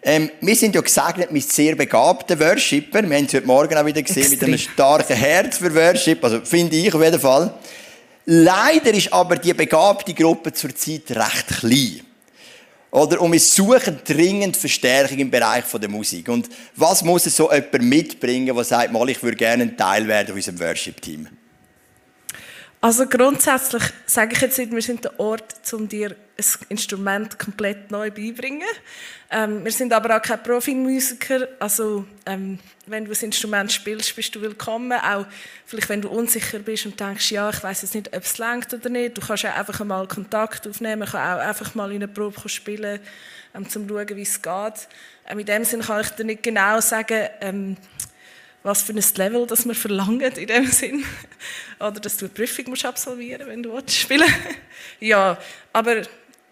ähm, 0.03 0.31
wir 0.41 0.55
sind 0.55 0.75
ja 0.75 0.83
gesegnet 0.83 1.33
mit 1.33 1.51
sehr 1.51 1.75
begabten 1.75 2.39
Worshipper. 2.39 3.03
Wir 3.03 3.17
haben 3.17 3.25
es 3.25 3.35
heute 3.35 3.47
Morgen 3.47 3.77
auch 3.77 3.87
wieder 3.87 4.03
gesehen, 4.03 4.23
Extrem. 4.23 4.39
mit 4.39 4.49
einem 4.49 4.59
starken 4.59 5.17
Herz 5.17 5.59
für 5.59 5.75
Worship. 5.75 6.23
Also 6.23 6.43
finde 6.43 6.77
ich 6.77 6.95
auf 6.95 7.03
jeden 7.03 7.19
Fall. 7.19 7.53
Leider 8.27 8.93
ist 8.93 9.13
aber 9.13 9.37
die 9.37 9.55
begabte 9.55 10.13
Gruppe 10.13 10.53
zurzeit 10.53 11.11
recht 11.13 11.47
klein. 11.61 12.01
Oder? 12.91 13.21
Und 13.21 13.33
wir 13.33 13.41
suchen 13.41 14.01
dringend 14.05 14.57
Verstärkung 14.57 15.19
im 15.19 15.31
Bereich 15.31 15.65
der 15.65 15.89
Musik. 15.89 16.29
Und 16.29 16.49
was 16.75 17.05
muss 17.05 17.25
so 17.25 17.53
jemand 17.53 17.83
mitbringen, 17.83 18.55
der 18.55 18.65
sagt, 18.65 18.93
mal, 18.93 19.09
ich 19.09 19.23
würde 19.23 19.37
gerne 19.37 19.63
ein 19.65 19.77
Teil 19.77 20.09
werden 20.09 20.29
von 20.29 20.37
unserem 20.37 20.59
Worship-Team? 20.59 21.29
Also 22.81 23.07
grundsätzlich 23.07 23.83
sage 24.05 24.35
ich 24.35 24.41
jetzt 24.41 24.59
nicht, 24.59 24.71
wir 24.71 24.83
sind 24.83 25.05
der 25.05 25.19
Ort, 25.19 25.55
um 25.73 25.89
dir 25.89 26.11
ein 26.11 26.45
Instrument 26.69 27.39
komplett 27.39 27.91
neu 27.91 28.11
beibringen. 28.11 28.69
Ähm, 29.31 29.65
wir 29.65 29.73
sind 29.73 29.93
aber 29.93 30.17
auch 30.17 30.23
kein 30.23 30.43
Profimusiker. 30.43 31.49
Also 31.59 32.05
ähm, 32.27 32.59
wenn 32.87 33.07
du 33.07 33.13
ein 33.13 33.21
Instrument 33.21 33.73
spielst, 33.73 34.15
bist 34.15 34.35
du 34.35 34.41
willkommen. 34.43 34.93
Auch 34.93 35.27
vielleicht, 35.65 35.89
wenn 35.89 36.03
du 36.03 36.09
unsicher 36.09 36.59
bist 36.59 36.87
und 36.87 37.01
denkst, 37.01 37.33
ja, 37.33 37.49
ich 37.51 37.63
weiß 37.63 37.83
jetzt 37.83 37.95
nicht, 37.95 38.15
ob 38.15 38.23
es 38.23 38.39
langt 38.39 38.73
oder 38.73 38.89
nicht. 38.91 39.17
Du 39.17 39.23
kannst 39.23 39.43
ja 39.43 39.55
einfach 39.55 39.83
mal 39.85 40.07
Kontakt 40.07 40.69
aufnehmen. 40.69 41.01
Man 41.01 41.09
kann 41.09 41.39
auch 41.39 41.43
einfach 41.43 41.75
mal 41.75 41.91
in 41.91 42.03
einer 42.03 42.13
Probe 42.13 42.49
spielen, 42.49 43.01
um 43.55 43.69
zu 43.69 43.85
schauen, 43.89 44.09
wie 44.11 44.23
es 44.23 44.41
geht. 44.43 44.89
Ähm, 45.27 45.39
in 45.39 45.47
dem 45.47 45.65
Sinne 45.65 45.83
kann 45.83 46.03
ich 46.03 46.11
dir 46.11 46.25
nicht 46.25 46.43
genau 46.43 46.81
sagen, 46.81 47.29
ähm, 47.41 47.77
was 48.67 48.83
für 48.83 48.93
ein 48.93 49.05
Level 49.15 49.47
das 49.47 49.65
wir 49.65 49.77
verlangen 49.77 50.33
in 50.33 50.47
dem 50.47 50.67
Sinn. 50.67 51.05
Oder 51.79 52.01
dass 52.01 52.17
du 52.17 52.25
eine 52.25 52.35
Prüfung 52.35 52.65
musst 52.71 52.85
absolvieren 52.85 53.47
wenn 53.47 53.63
du 53.63 53.71
spielen 53.87 54.23
willst. 54.23 54.59
ja, 55.01 55.39
aber 55.73 56.03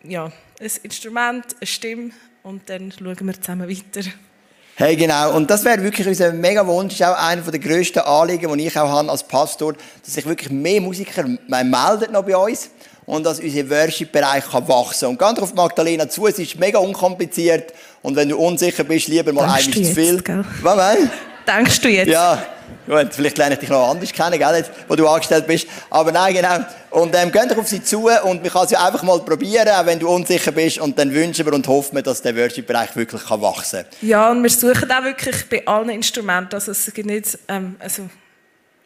ja, 0.04 0.26
ein 0.60 0.70
Instrument, 0.84 1.44
eine 1.58 1.66
Stimme 1.66 2.10
und 2.44 2.70
dann 2.70 2.92
schauen 2.92 3.26
wir 3.26 3.40
zusammen 3.40 3.68
weiter. 3.68 4.08
Hey, 4.76 4.96
genau. 4.96 5.34
Und 5.36 5.50
das 5.50 5.64
wäre 5.64 5.82
wirklich 5.82 6.06
unser 6.06 6.32
mega 6.32 6.64
Wunsch. 6.66 6.98
Das 6.98 7.00
ist 7.00 7.14
auch 7.14 7.20
einer 7.20 7.42
der 7.42 7.60
grössten 7.60 8.00
Anliegen, 8.00 8.56
die 8.56 8.66
ich 8.66 8.78
auch 8.78 8.88
habe 8.88 9.10
als 9.10 9.26
Pastor, 9.26 9.74
dass 10.04 10.14
sich 10.14 10.26
wirklich 10.26 10.50
mehr 10.50 10.80
Musiker 10.80 11.24
melden 11.24 12.12
noch 12.12 12.24
bei 12.24 12.36
uns 12.36 12.70
und 13.06 13.24
dass 13.24 13.40
unser 13.40 13.70
Worship-Bereich 13.70 14.44
wachsen 14.52 15.00
kann. 15.00 15.08
Und 15.10 15.18
ganz 15.18 15.38
auf 15.40 15.54
Magdalena 15.54 16.08
zu, 16.08 16.26
es 16.28 16.38
ist 16.38 16.58
mega 16.58 16.78
unkompliziert 16.78 17.72
und 18.02 18.14
wenn 18.14 18.28
du 18.28 18.36
unsicher 18.36 18.84
bist, 18.84 19.08
lieber 19.08 19.32
mal 19.32 19.46
Denkst 19.46 19.66
einmal 19.66 19.72
du 19.72 19.72
zu 19.72 19.80
jetzt, 19.80 19.94
viel. 19.94 20.22
gell? 20.22 20.44
Was 20.62 20.76
meinst 20.76 21.12
Denkst 21.46 21.80
du 21.80 21.88
jetzt? 21.88 22.08
Ja, 22.08 22.44
gut, 22.86 23.12
vielleicht 23.12 23.38
lerne 23.38 23.54
ich 23.54 23.60
dich 23.60 23.68
noch 23.68 23.90
anders 23.90 24.12
kennen, 24.12 24.38
gell, 24.38 24.56
jetzt, 24.56 24.70
wo 24.88 24.96
du 24.96 25.06
angestellt 25.06 25.46
bist. 25.46 25.66
Aber 25.90 26.12
nein, 26.12 26.34
genau. 26.34 26.58
Und 26.90 27.14
ähm, 27.14 27.30
geh 27.32 27.40
doch 27.48 27.58
auf 27.58 27.68
sie 27.68 27.82
zu 27.82 28.08
und 28.08 28.42
man 28.42 28.50
kann 28.50 28.64
es 28.64 28.70
ja 28.70 28.84
einfach 28.84 29.02
mal 29.02 29.20
probieren, 29.20 29.68
auch 29.68 29.86
wenn 29.86 29.98
du 29.98 30.08
unsicher 30.08 30.52
bist. 30.52 30.78
Und 30.78 30.98
dann 30.98 31.12
wünschen 31.12 31.44
wir 31.44 31.52
und 31.52 31.66
hoffen 31.68 31.96
wir, 31.96 32.02
dass 32.02 32.22
der 32.22 32.36
Worship-Bereich 32.36 32.96
wirklich 32.96 33.24
kann 33.24 33.42
wachsen 33.42 33.80
kann. 33.80 34.08
Ja, 34.08 34.30
und 34.30 34.42
wir 34.42 34.50
suchen 34.50 34.90
auch 34.90 35.04
wirklich 35.04 35.48
bei 35.48 35.66
allen 35.66 35.90
Instrumenten. 35.90 36.54
Also 36.54 36.72
es 36.72 36.92
gibt 36.92 37.06
nicht, 37.06 37.38
ähm, 37.48 37.76
also 37.78 38.02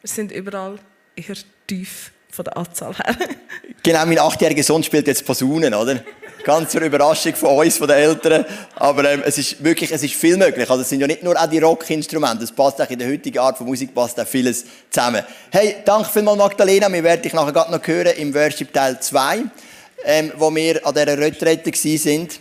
wir 0.01 0.09
sind 0.09 0.33
überall 0.33 0.79
eher 1.14 1.37
tief 1.66 2.12
von 2.31 2.44
der 2.44 2.57
Anzahl 2.57 2.94
her. 2.94 3.16
Genau, 3.83 4.07
mein 4.07 4.18
achtjähriger 4.18 4.62
Sohn 4.62 4.83
spielt 4.83 5.07
jetzt 5.07 5.25
Posaunen, 5.25 5.75
oder? 5.75 5.97
Ganz 6.48 6.70
zur 6.70 6.80
Überraschung 6.80 7.34
von 7.34 7.58
uns, 7.58 7.76
von 7.76 7.88
den 7.88 7.98
Eltern. 7.98 8.46
Aber 8.76 9.04
ähm, 9.04 9.22
es 9.22 9.37
ist 9.37 9.62
wirklich, 9.62 9.92
es 9.92 10.02
ist 10.02 10.14
viel 10.14 10.38
möglich. 10.38 10.70
Also 10.70 10.80
es 10.80 10.88
sind 10.88 10.98
ja 10.98 11.06
nicht 11.06 11.22
nur 11.22 11.38
auch 11.38 11.46
die 11.46 11.58
Rockinstrumente. 11.58 12.44
Es 12.44 12.52
passt 12.52 12.80
auch 12.80 12.88
in 12.88 12.98
der 12.98 13.06
heutigen 13.06 13.38
Art 13.38 13.58
von 13.58 13.66
Musik 13.66 13.94
passt 13.94 14.18
auch 14.18 14.26
vieles 14.26 14.64
zusammen. 14.88 15.24
Hey, 15.50 15.76
danke 15.84 16.08
vielmals 16.08 16.38
Magdalena. 16.38 16.90
Wir 16.90 17.04
werden 17.04 17.20
dich 17.20 17.34
nachher 17.34 17.52
gerade 17.52 17.70
noch 17.70 17.87
hören 17.87 18.14
im 18.16 18.34
Worship 18.34 18.72
Teil 18.72 18.98
2, 18.98 19.42
ähm, 20.06 20.32
wo 20.38 20.54
wir 20.54 20.87
an 20.87 20.94
dieser 20.94 21.18
Retrette 21.18 21.70
sind 21.76 22.40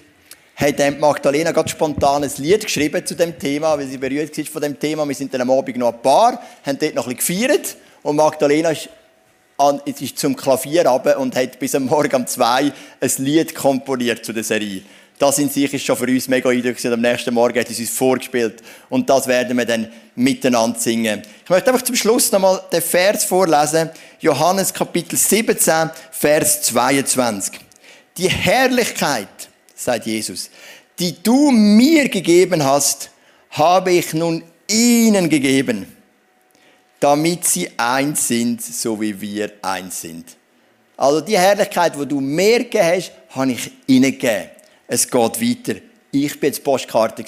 hat 0.55 0.79
ähm, 0.79 1.01
Magdalena 1.01 1.51
ganz 1.51 1.71
spontan 1.71 2.23
ein 2.23 2.31
Lied 2.37 2.63
geschrieben 2.63 3.05
zu 3.05 3.13
dem 3.13 3.37
Thema, 3.37 3.77
weil 3.77 3.87
sie 3.87 3.97
berührt 3.97 4.37
war 4.37 4.45
von 4.45 4.61
dem 4.61 4.79
Thema. 4.79 5.05
Wir 5.05 5.15
sind 5.15 5.33
dann 5.33 5.41
am 5.41 5.51
Abend 5.51 5.75
noch 5.75 5.93
ein 5.93 6.01
paar, 6.01 6.41
haben 6.65 6.79
dort 6.79 6.95
noch 6.95 7.07
ein 7.07 7.15
bisschen 7.17 7.39
gefeiert 7.41 7.75
und 8.03 8.15
Magdalena 8.15 8.69
ist, 8.69 8.87
an, 9.57 9.81
ist 9.85 10.19
zum 10.19 10.35
Klavier 10.35 10.85
runter 10.85 11.19
und 11.19 11.35
hat 11.35 11.59
bis 11.59 11.75
am 11.75 11.85
Morgen 11.85 12.15
um 12.15 12.27
zwei 12.27 12.71
ein 13.01 13.11
Lied 13.17 13.55
komponiert 13.55 14.23
zu 14.23 14.33
der 14.33 14.43
Serie. 14.43 14.83
Das 15.19 15.39
in 15.39 15.49
sich 15.49 15.73
ist 15.73 15.83
schon 15.83 15.97
für 15.97 16.05
uns 16.05 16.27
mega 16.27 16.49
eindrücklich. 16.49 16.93
Am 16.93 17.01
nächsten 17.01 17.33
Morgen 17.33 17.59
hat 17.59 17.67
sie 17.67 17.81
uns 17.81 17.91
vorgespielt. 17.91 18.61
Und 18.87 19.09
das 19.09 19.25
werden 19.25 19.57
wir 19.57 19.65
dann 19.65 19.87
miteinander 20.15 20.79
singen. 20.79 21.23
Ich 21.43 21.49
möchte 21.49 21.71
einfach 21.71 21.83
zum 21.83 21.95
Schluss 21.95 22.31
nochmal 22.31 22.61
den 22.71 22.83
Vers 22.83 23.25
vorlesen. 23.25 23.89
Johannes 24.19 24.71
Kapitel 24.71 25.17
17, 25.17 25.89
Vers 26.11 26.61
22. 26.63 27.59
Die 28.17 28.29
Herrlichkeit, 28.29 29.27
sagt 29.73 30.05
Jesus, 30.05 30.51
die 30.99 31.15
du 31.21 31.49
mir 31.49 32.09
gegeben 32.09 32.63
hast, 32.63 33.09
habe 33.51 33.93
ich 33.93 34.13
nun 34.13 34.43
ihnen 34.67 35.29
gegeben, 35.29 35.96
damit 36.99 37.45
sie 37.45 37.69
eins 37.77 38.27
sind, 38.27 38.61
so 38.61 38.99
wie 38.99 39.19
wir 39.19 39.51
eins 39.61 40.01
sind. 40.01 40.35
Also 40.95 41.21
die 41.21 41.37
Herrlichkeit, 41.37 41.93
die 41.99 42.05
du 42.05 42.19
mir 42.19 42.59
gegeben 42.59 42.85
hast, 42.85 43.11
habe 43.29 43.51
ich 43.51 43.71
ihnen 43.85 44.11
gegeben. 44.11 44.49
Es 44.87 45.09
geht 45.09 45.41
weiter. 45.41 45.79
Ich 46.11 46.39
bin 46.39 46.47
jetzt 46.47 46.63
Postkarte 46.63 47.23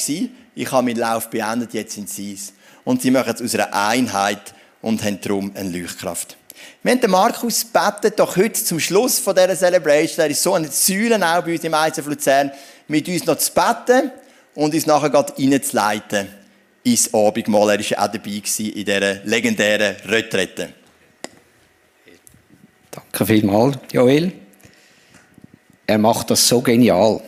ich 0.56 0.72
habe 0.72 0.88
meinen 0.88 0.98
Lauf 0.98 1.30
beendet, 1.30 1.74
jetzt 1.74 1.94
sind 1.94 2.10
sie 2.10 2.34
es. 2.34 2.54
Und 2.84 3.02
sie 3.02 3.12
machen 3.12 3.34
es 3.34 3.42
aus 3.42 3.56
einer 3.56 3.74
Einheit 3.74 4.54
und 4.82 5.04
haben 5.04 5.22
darum 5.22 5.52
eine 5.56 5.70
Leuchtkraft. 5.70 6.36
Wir 6.84 6.92
haben 6.92 7.02
den 7.02 7.12
Markus 7.12 7.64
betet 7.64 8.20
doch 8.20 8.36
heute 8.36 8.62
zum 8.62 8.80
Schluss 8.80 9.20
von 9.20 9.36
dieser 9.36 9.56
Celebration, 9.56 10.26
er 10.26 10.32
ist 10.32 10.44
so 10.44 10.54
eine 10.54 10.70
Säule 10.70 11.16
auch 11.16 11.44
bei 11.44 11.54
uns 11.54 11.64
im 11.64 11.74
ICF 11.74 12.06
Luzern, 12.08 12.52
mit 12.88 13.08
uns 13.08 13.26
noch 13.26 13.38
zu 13.38 13.52
beten 13.54 14.12
und 14.56 14.74
uns 14.74 14.86
nachher 14.86 15.10
gerade 15.10 15.34
reinzuleiten 15.38 16.39
ins 16.84 17.14
Abendmahl. 17.14 17.70
Er 17.72 17.80
war 17.80 18.06
auch 18.06 18.12
dabei 18.12 18.32
gewesen 18.32 18.72
in 18.72 18.86
dieser 18.86 19.24
legendären 19.26 19.96
Retrette. 20.06 20.74
Danke 22.92 23.26
vielmals, 23.26 23.78
Joel. 23.92 24.32
Er 25.86 25.98
macht 25.98 26.30
das 26.32 26.48
so 26.48 26.62
genial. 26.62 27.22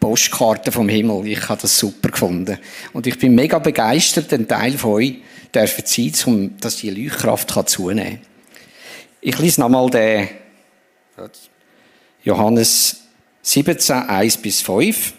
Postkarte 0.00 0.70
vom 0.70 0.88
Himmel. 0.88 1.26
Ich 1.26 1.48
habe 1.48 1.60
das 1.60 1.78
super 1.78 2.10
gefunden. 2.10 2.58
Und 2.92 3.06
ich 3.06 3.18
bin 3.18 3.34
mega 3.34 3.58
begeistert, 3.58 4.32
ein 4.32 4.46
Teil 4.46 4.78
von 4.78 4.92
euch 4.92 5.16
dürfen 5.54 5.84
sein, 5.86 6.12
um, 6.26 6.58
dass 6.58 6.76
die 6.76 6.90
Leuchtkraft 6.90 7.52
kann 7.52 7.66
zunehmen 7.66 8.14
kann. 8.14 8.20
Ich 9.20 9.38
lese 9.38 9.60
nochmal 9.60 9.90
den 9.90 10.28
Johannes 12.22 13.00
17, 13.42 13.96
1 13.96 14.36
bis 14.36 14.60
5. 14.62 15.14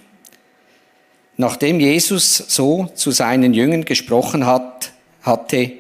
Nachdem 1.42 1.80
Jesus 1.80 2.36
so 2.36 2.90
zu 2.96 3.12
seinen 3.12 3.54
Jüngern 3.54 3.86
gesprochen 3.86 4.46
hat, 4.46 4.92
hatte, 5.22 5.72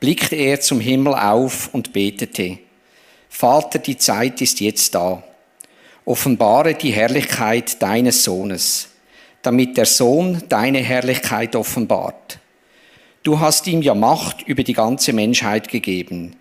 blickte 0.00 0.36
er 0.36 0.62
zum 0.62 0.80
Himmel 0.80 1.12
auf 1.12 1.68
und 1.74 1.92
betete. 1.92 2.56
Vater, 3.28 3.78
die 3.78 3.98
Zeit 3.98 4.40
ist 4.40 4.60
jetzt 4.60 4.94
da. 4.94 5.22
Offenbare 6.06 6.72
die 6.72 6.92
Herrlichkeit 6.92 7.82
deines 7.82 8.24
Sohnes, 8.24 8.88
damit 9.42 9.76
der 9.76 9.84
Sohn 9.84 10.44
deine 10.48 10.78
Herrlichkeit 10.78 11.56
offenbart. 11.56 12.38
Du 13.22 13.38
hast 13.38 13.66
ihm 13.66 13.82
ja 13.82 13.94
Macht 13.94 14.40
über 14.48 14.62
die 14.62 14.72
ganze 14.72 15.12
Menschheit 15.12 15.68
gegeben, 15.68 16.36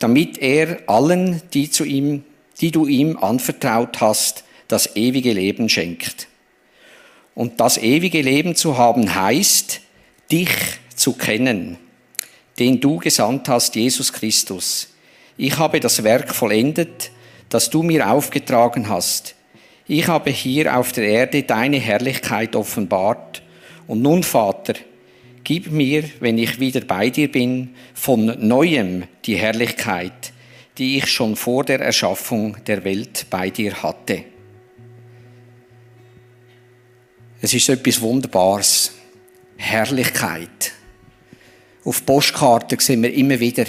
damit 0.00 0.36
er 0.36 0.80
allen, 0.86 1.40
die, 1.54 1.70
zu 1.70 1.86
ihm, 1.86 2.26
die 2.60 2.72
du 2.72 2.86
ihm 2.86 3.16
anvertraut 3.16 4.02
hast, 4.02 4.44
das 4.68 4.96
ewige 4.96 5.32
Leben 5.32 5.70
schenkt. 5.70 6.28
Und 7.36 7.60
das 7.60 7.76
ewige 7.76 8.22
Leben 8.22 8.56
zu 8.56 8.78
haben 8.78 9.14
heißt, 9.14 9.82
dich 10.32 10.48
zu 10.94 11.12
kennen, 11.12 11.76
den 12.58 12.80
du 12.80 12.96
gesandt 12.96 13.50
hast, 13.50 13.76
Jesus 13.76 14.10
Christus. 14.10 14.88
Ich 15.36 15.58
habe 15.58 15.78
das 15.78 16.02
Werk 16.02 16.34
vollendet, 16.34 17.10
das 17.50 17.68
du 17.68 17.82
mir 17.82 18.10
aufgetragen 18.10 18.88
hast. 18.88 19.34
Ich 19.86 20.08
habe 20.08 20.30
hier 20.30 20.78
auf 20.78 20.92
der 20.92 21.06
Erde 21.08 21.42
deine 21.42 21.76
Herrlichkeit 21.76 22.56
offenbart. 22.56 23.42
Und 23.86 24.00
nun, 24.00 24.22
Vater, 24.22 24.72
gib 25.44 25.70
mir, 25.70 26.04
wenn 26.20 26.38
ich 26.38 26.58
wieder 26.58 26.80
bei 26.80 27.10
dir 27.10 27.30
bin, 27.30 27.74
von 27.92 28.34
neuem 28.48 29.04
die 29.26 29.36
Herrlichkeit, 29.36 30.32
die 30.78 30.96
ich 30.96 31.06
schon 31.08 31.36
vor 31.36 31.64
der 31.64 31.80
Erschaffung 31.80 32.56
der 32.66 32.82
Welt 32.82 33.26
bei 33.28 33.50
dir 33.50 33.82
hatte. 33.82 34.24
Es 37.46 37.54
ist 37.54 37.68
etwas 37.68 38.00
Wunderbares. 38.00 38.90
Herrlichkeit. 39.56 40.72
Auf 41.84 42.04
Postkarten 42.04 42.80
sehen 42.80 43.04
wir 43.04 43.14
immer 43.14 43.38
wieder, 43.38 43.66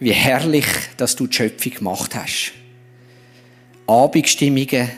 wie 0.00 0.12
herrlich, 0.12 0.64
dass 0.96 1.14
du 1.14 1.26
die 1.26 1.36
Schöpfung 1.36 1.74
gemacht 1.74 2.14
hast. 2.14 2.52
Abendstimmungen, 3.86 4.88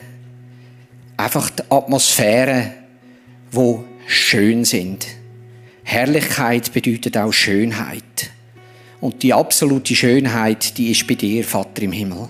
einfach 1.16 1.50
die 1.50 1.64
Atmosphäre, 1.68 2.74
wo 3.50 3.84
schön 4.06 4.64
sind. 4.64 5.08
Herrlichkeit 5.82 6.72
bedeutet 6.72 7.16
auch 7.16 7.32
Schönheit. 7.32 8.30
Und 9.00 9.24
die 9.24 9.34
absolute 9.34 9.96
Schönheit, 9.96 10.78
die 10.78 10.92
ist 10.92 11.04
bei 11.08 11.16
dir, 11.16 11.42
Vater 11.42 11.82
im 11.82 11.90
Himmel. 11.90 12.28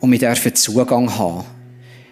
Und 0.00 0.10
wir 0.10 0.18
dürfen 0.18 0.54
Zugang 0.54 1.18
haben. 1.18 1.44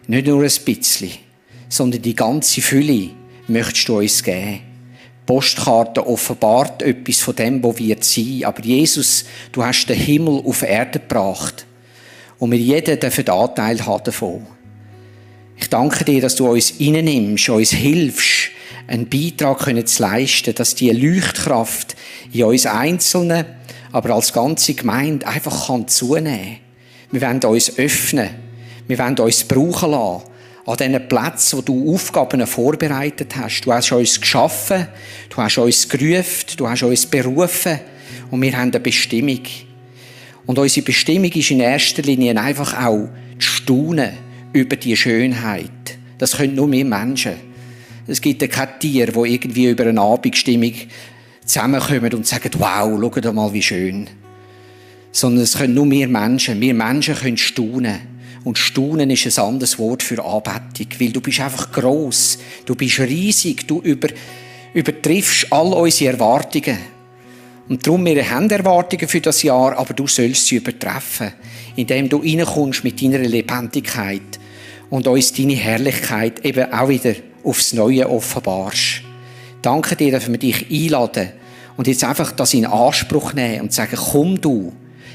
Nicht 0.07 0.27
nur 0.27 0.43
ein 0.43 0.53
bisschen, 0.67 1.28
sondern 1.69 2.03
die 2.03 2.15
ganze 2.15 2.61
Fülle 2.61 3.11
möchtest 3.47 3.89
du 3.89 3.99
uns 3.99 4.23
geben. 4.23 4.61
Die 4.61 5.27
Postkarte 5.27 6.07
offenbart 6.07 6.83
etwas 6.83 7.21
von 7.21 7.37
dem, 7.37 7.63
wo 7.63 7.77
wir 7.77 7.97
sein. 8.01 8.45
Aber 8.45 8.63
Jesus, 8.63 9.25
du 9.53 9.63
hast 9.63 9.87
den 9.87 9.99
Himmel 9.99 10.43
auf 10.45 10.63
Erde 10.63 10.99
gebracht. 10.99 11.67
Und 12.39 12.53
wir 12.53 12.59
jeder 12.59 12.97
dürfen 12.97 13.29
Anteil 13.29 13.85
haben 13.85 14.05
davon. 14.05 14.47
Ich 15.57 15.69
danke 15.69 16.05
dir, 16.05 16.21
dass 16.21 16.37
du 16.37 16.49
uns 16.49 16.75
reinnimmst, 16.81 17.49
uns 17.49 17.73
hilfst, 17.73 18.51
einen 18.87 19.09
Beitrag 19.09 19.65
zu 19.87 20.03
leisten, 20.03 20.55
dass 20.55 20.75
die 20.75 20.91
Leuchtkraft 20.91 21.97
in 22.33 22.45
uns 22.45 22.65
Einzelnen, 22.65 23.45
aber 23.93 24.15
als 24.15 24.33
ganze 24.33 24.75
Gemeinde 24.75 25.27
einfach 25.27 25.67
kann 25.67 25.89
zunehmen 25.89 26.59
Wir 27.11 27.21
wollen 27.23 27.43
uns 27.43 27.79
öffnen. 27.79 28.31
Wir 28.87 28.99
wollen 28.99 29.19
uns 29.19 29.45
brauchen 29.45 29.91
lassen. 29.91 30.25
An 30.69 30.77
diesen 30.77 31.09
Plätzen, 31.09 31.57
wo 31.57 31.63
du 31.63 31.95
Aufgaben 31.95 32.47
vorbereitet 32.47 33.35
hast. 33.37 33.63
Du 33.63 33.73
hast 33.73 33.91
uns 33.91 34.21
geschaffen, 34.21 34.87
du 35.31 35.37
hast 35.39 35.57
uns 35.57 35.89
gerufen, 35.89 36.47
du 36.59 36.69
hast 36.69 36.83
uns 36.83 37.07
berufen 37.07 37.81
und 38.31 38.43
wir 38.43 38.53
haben 38.53 38.71
eine 38.71 38.79
Bestimmung. 38.79 39.41
Und 40.45 40.59
unsere 40.59 40.85
Bestimmung 40.85 41.33
ist 41.33 41.51
in 41.51 41.61
erster 41.61 42.03
Linie 42.03 42.39
einfach 42.39 42.85
auch 42.85 43.09
zu 43.39 43.49
staunen 43.49 44.11
über 44.53 44.77
die 44.77 44.95
Schönheit. 44.95 45.71
Das 46.19 46.37
können 46.37 46.55
nur 46.55 46.71
wir 46.71 46.85
Menschen. 46.85 47.37
Es 48.07 48.21
gibt 48.21 48.43
ja 48.43 48.49
kein 48.49 48.79
Tier, 48.79 49.07
das 49.07 49.25
irgendwie 49.25 49.71
über 49.71 49.87
eine 49.87 50.03
Abendstimmung 50.03 50.75
zusammenkommen 51.47 52.13
und 52.13 52.27
sagen, 52.27 52.51
wow, 52.59 52.99
schau 53.01 53.21
doch 53.21 53.33
mal, 53.33 53.55
wie 53.55 53.63
schön. 53.63 54.07
Sondern 55.13 55.45
es 55.45 55.57
können 55.57 55.73
nur 55.73 55.91
wir 55.91 56.09
Menschen. 56.09 56.61
Wir 56.61 56.75
Menschen 56.75 57.15
können 57.15 57.39
staunen. 57.39 58.18
Und 58.49 58.57
staunen 58.57 59.11
ist 59.11 59.27
ein 59.27 59.45
anderes 59.45 59.79
Wort 59.79 60.03
für 60.03 60.25
Anbetung, 60.25 60.87
weil 60.99 61.13
du 61.13 61.21
bist 61.21 61.39
einfach 61.39 61.71
gross, 61.71 62.39
du 62.65 62.75
bist 62.75 62.99
riesig, 62.99 63.69
du 63.69 63.83
über, 63.83 64.09
übertriffst 64.73 65.53
all 65.53 65.75
unsere 65.75 66.15
Erwartungen. 66.15 66.79
Und 67.69 67.87
darum, 67.87 68.07
wir 68.07 68.31
haben 68.31 68.49
Erwartungen 68.49 69.07
für 69.07 69.21
das 69.21 69.43
Jahr, 69.43 69.77
aber 69.77 69.93
du 69.93 70.07
sollst 70.07 70.47
sie 70.47 70.57
übertreffen. 70.57 71.35
indem 71.77 72.09
du 72.09 72.23
reinkommst 72.23 72.85
mit 72.85 73.03
deiner 73.03 73.19
Lebendigkeit 73.19 74.39
und 74.89 75.07
uns 75.07 75.35
deine 75.35 75.53
Herrlichkeit 75.53 76.43
eben 76.43 76.73
auch 76.73 76.89
wieder 76.89 77.17
aufs 77.45 77.75
Neue 77.75 78.09
offenbarst. 78.09 79.03
Danke 79.61 79.95
dir, 79.95 80.13
dass 80.13 80.27
wir 80.27 80.39
dich 80.39 80.71
einladen 80.71 81.33
und 81.77 81.87
jetzt 81.87 82.03
einfach 82.03 82.33
das 82.33 82.55
in 82.55 82.65
Anspruch 82.65 83.35
nehmen 83.35 83.61
und 83.61 83.75
sagen, 83.75 83.99
komm 84.11 84.41
du, 84.41 84.73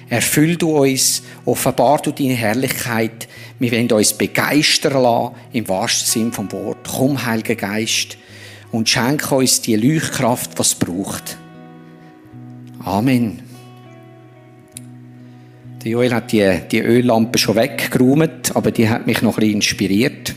erfüll 0.09 0.55
du 0.57 0.77
uns, 0.77 1.23
offenbar 1.45 2.01
du 2.01 2.11
deine 2.11 2.33
Herrlichkeit. 2.33 3.27
Wir 3.59 3.71
wollen 3.71 3.91
uns 3.91 4.13
begeistern 4.13 5.01
lassen, 5.03 5.35
im 5.53 5.67
wahrsten 5.67 6.07
Sinn 6.07 6.31
vom 6.31 6.51
Wort. 6.51 6.87
Komm, 6.87 7.25
Heiliger 7.25 7.55
Geist, 7.55 8.17
und 8.71 8.89
schenke 8.89 9.35
uns 9.35 9.61
die 9.61 9.75
Leuchtkraft, 9.75 10.51
was 10.57 10.75
braucht. 10.75 11.37
Amen. 12.83 13.39
Der 15.83 15.91
Joel 15.91 16.13
hat 16.13 16.31
die, 16.31 16.59
die 16.71 16.79
Öllampe 16.79 17.37
schon 17.37 17.55
weggeräumt, 17.55 18.55
aber 18.55 18.71
die 18.71 18.89
hat 18.89 19.05
mich 19.05 19.21
noch 19.21 19.37
ein 19.37 19.41
bisschen 19.41 19.55
inspiriert. 19.55 20.33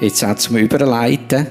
Jetzt 0.00 0.22
auch 0.24 0.36
zum 0.36 0.56
Überleiten. 0.56 1.46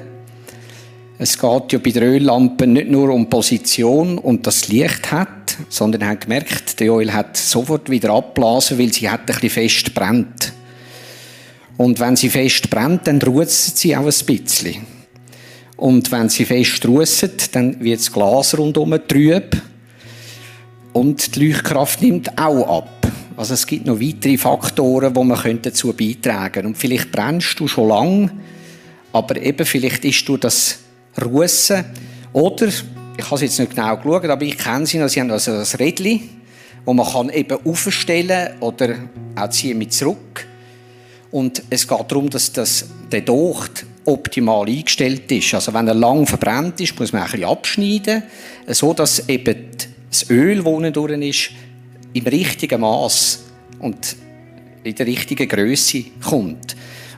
Es 1.17 1.39
geht 1.39 1.73
ja 1.73 1.79
bei 1.79 1.91
der 1.91 2.03
Öllampe 2.03 2.67
nicht 2.67 2.89
nur 2.89 3.09
um 3.09 3.29
Position 3.29 4.17
und 4.17 4.45
das 4.45 4.67
Licht 4.67 5.11
hat, 5.11 5.42
sondern 5.69 6.01
er 6.01 6.09
hat 6.09 6.21
gemerkt, 6.21 6.79
der 6.79 6.91
Öl 6.91 7.13
hat 7.13 7.37
sofort 7.37 7.89
wieder 7.89 8.11
abblasen, 8.11 8.77
weil 8.79 8.93
sie 8.93 9.09
hat 9.09 9.21
ein 9.21 9.25
bisschen 9.25 9.49
fest 9.49 9.93
brennt. 9.93 10.53
Und 11.77 11.99
wenn 11.99 12.15
sie 12.15 12.29
fest 12.29 12.69
brennt, 12.69 13.07
dann 13.07 13.21
ruht 13.21 13.49
sie 13.49 13.95
auch 13.95 14.01
ein 14.01 14.25
bisschen. 14.25 14.85
Und 15.77 16.11
wenn 16.11 16.29
sie 16.29 16.45
fest 16.45 16.85
russet, 16.85 17.55
dann 17.55 17.83
wird 17.83 17.99
das 17.99 18.11
Glas 18.11 18.57
rundum 18.57 18.95
trüb. 19.07 19.61
Und 20.93 21.35
die 21.35 21.47
Leuchtkraft 21.47 22.01
nimmt 22.01 22.37
auch 22.37 22.79
ab. 22.79 23.07
Also 23.35 23.55
es 23.55 23.65
gibt 23.65 23.87
noch 23.87 23.99
weitere 23.99 24.37
Faktoren, 24.37 25.13
die 25.13 25.23
man 25.23 25.61
dazu 25.61 25.91
beitragen 25.91 26.53
könnte. 26.53 26.67
Und 26.67 26.77
vielleicht 26.77 27.11
brennst 27.11 27.59
du 27.59 27.67
schon 27.67 27.89
lang, 27.89 28.31
aber 29.11 29.41
eben 29.41 29.65
vielleicht 29.65 30.05
ist 30.05 30.27
du 30.27 30.37
das 30.37 30.79
Russen 31.19 31.83
oder, 32.31 32.69
ich 33.17 33.25
habe 33.25 33.35
es 33.35 33.41
jetzt 33.41 33.59
nicht 33.59 33.75
genau 33.75 33.95
geschaut, 33.97 34.25
aber 34.25 34.43
ich 34.43 34.57
kenne 34.57 34.85
sie 34.85 34.97
noch, 34.97 35.07
sie 35.07 35.21
haben 35.21 35.31
also 35.31 35.51
das 35.51 35.79
Rädchen, 35.79 36.41
wo 36.85 36.93
man 36.93 37.05
kann 37.05 37.29
eben 37.29 37.57
aufstellen 37.65 38.59
oder 38.59 38.95
auch 39.35 39.49
ziehen 39.49 39.77
mit 39.77 39.93
zurück. 39.93 40.47
Und 41.31 41.63
es 41.69 41.87
geht 41.87 42.11
darum, 42.11 42.29
dass 42.29 42.51
das, 42.51 42.85
der 43.11 43.21
Docht 43.21 43.85
optimal 44.05 44.67
eingestellt 44.67 45.31
ist. 45.31 45.53
Also 45.53 45.73
wenn 45.73 45.87
er 45.87 45.93
lang 45.93 46.27
verbrennt 46.27 46.79
ist, 46.81 46.99
muss 46.99 47.13
man 47.13 47.23
ein 47.23 47.43
abschneiden, 47.43 48.23
so 48.67 48.93
dass 48.93 49.27
eben 49.29 49.67
das 50.09 50.29
Öl, 50.29 50.63
das 50.63 50.93
durch 50.93 51.21
ist, 51.21 51.49
im 52.13 52.25
richtigen 52.25 52.81
Maß 52.81 53.43
und 53.79 54.15
in 54.83 54.95
der 54.95 55.07
richtigen 55.07 55.47
Größe 55.47 56.03
kommt. 56.23 56.75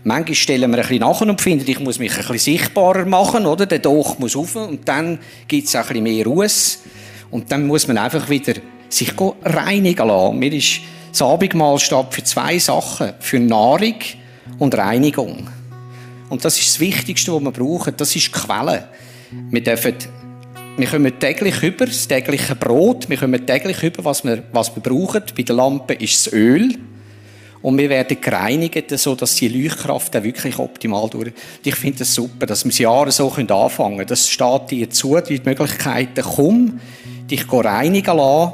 Manchmal 0.07 0.35
stellen 0.35 0.69
wir 0.69 0.77
ein 0.77 0.81
bisschen 0.83 0.99
nachher 0.99 1.27
und 1.27 1.41
finden, 1.41 1.67
ich 1.67 1.79
muss 1.79 1.97
mich 1.97 2.11
ein 2.11 2.17
bisschen 2.17 2.37
sichtbarer 2.37 3.05
machen, 3.05 3.47
oder? 3.47 3.65
Der 3.65 3.79
Doch 3.79 4.19
muss 4.19 4.35
auf 4.35 4.55
und 4.55 4.87
dann 4.87 5.17
gibt 5.47 5.67
es 5.67 5.75
ein 5.75 5.81
bisschen 5.81 6.03
mehr 6.03 6.23
Ruhe. 6.23 6.47
Und 7.31 7.51
dann 7.51 7.65
muss 7.65 7.87
man 7.87 7.97
einfach 7.97 8.29
wieder 8.29 8.53
sich 8.87 9.11
reinigen 9.43 10.07
lassen. 10.07 10.37
Mir 10.37 10.53
ist 10.53 10.81
das 11.09 11.23
Abendmahl 11.23 11.79
steht 11.79 12.05
für 12.11 12.23
zwei 12.23 12.59
Sachen. 12.59 13.13
Für 13.19 13.39
Nahrung 13.39 13.95
und 14.59 14.75
Reinigung. 14.75 15.49
Und 16.29 16.45
das 16.45 16.59
ist 16.59 16.67
das 16.67 16.79
Wichtigste, 16.79 17.33
was 17.33 17.41
wir 17.41 17.51
brauchen. 17.51 17.95
Das 17.97 18.15
ist 18.15 18.27
die 18.27 18.31
Quelle. 18.31 18.87
Wir 19.49 19.63
dürfen 19.63 19.95
wir 20.77 20.87
kommen 20.87 21.19
täglich 21.19 21.63
über 21.63 21.87
das 21.87 22.07
tägliche 22.07 22.53
Brot, 22.53 23.09
wir 23.09 23.17
kommen 23.17 23.43
täglich 23.47 23.81
über, 23.81 24.03
was 24.03 24.23
wir, 24.23 24.43
was 24.51 24.75
wir 24.75 24.83
brauchen. 24.83 25.23
Bei 25.35 25.41
der 25.41 25.55
Lampe 25.55 25.93
ist 25.93 26.27
das 26.27 26.33
Öl. 26.33 26.77
Und 27.65 27.79
wir 27.79 27.89
werden 27.89 28.21
gereinigt, 28.21 28.91
sodass 28.91 29.33
die 29.33 29.47
Leuchtkraft 29.47 30.13
dann 30.13 30.23
wirklich 30.23 30.59
optimal 30.59 31.09
durch. 31.09 31.31
Ich 31.63 31.73
finde 31.73 31.95
es 31.95 32.09
das 32.09 32.13
super, 32.13 32.45
dass 32.45 32.63
wir 32.63 32.69
das 32.69 32.77
Jahr 32.77 33.11
so 33.11 33.27
anfangen 33.31 33.97
können. 33.97 34.05
Das 34.07 34.29
steht 34.29 34.69
dir 34.69 34.87
zu, 34.91 35.19
die 35.19 35.41
Möglichkeiten, 35.43 36.21
komm, 36.21 36.79
dich 37.27 37.51
reinigen 37.51 38.17
lassen. 38.17 38.53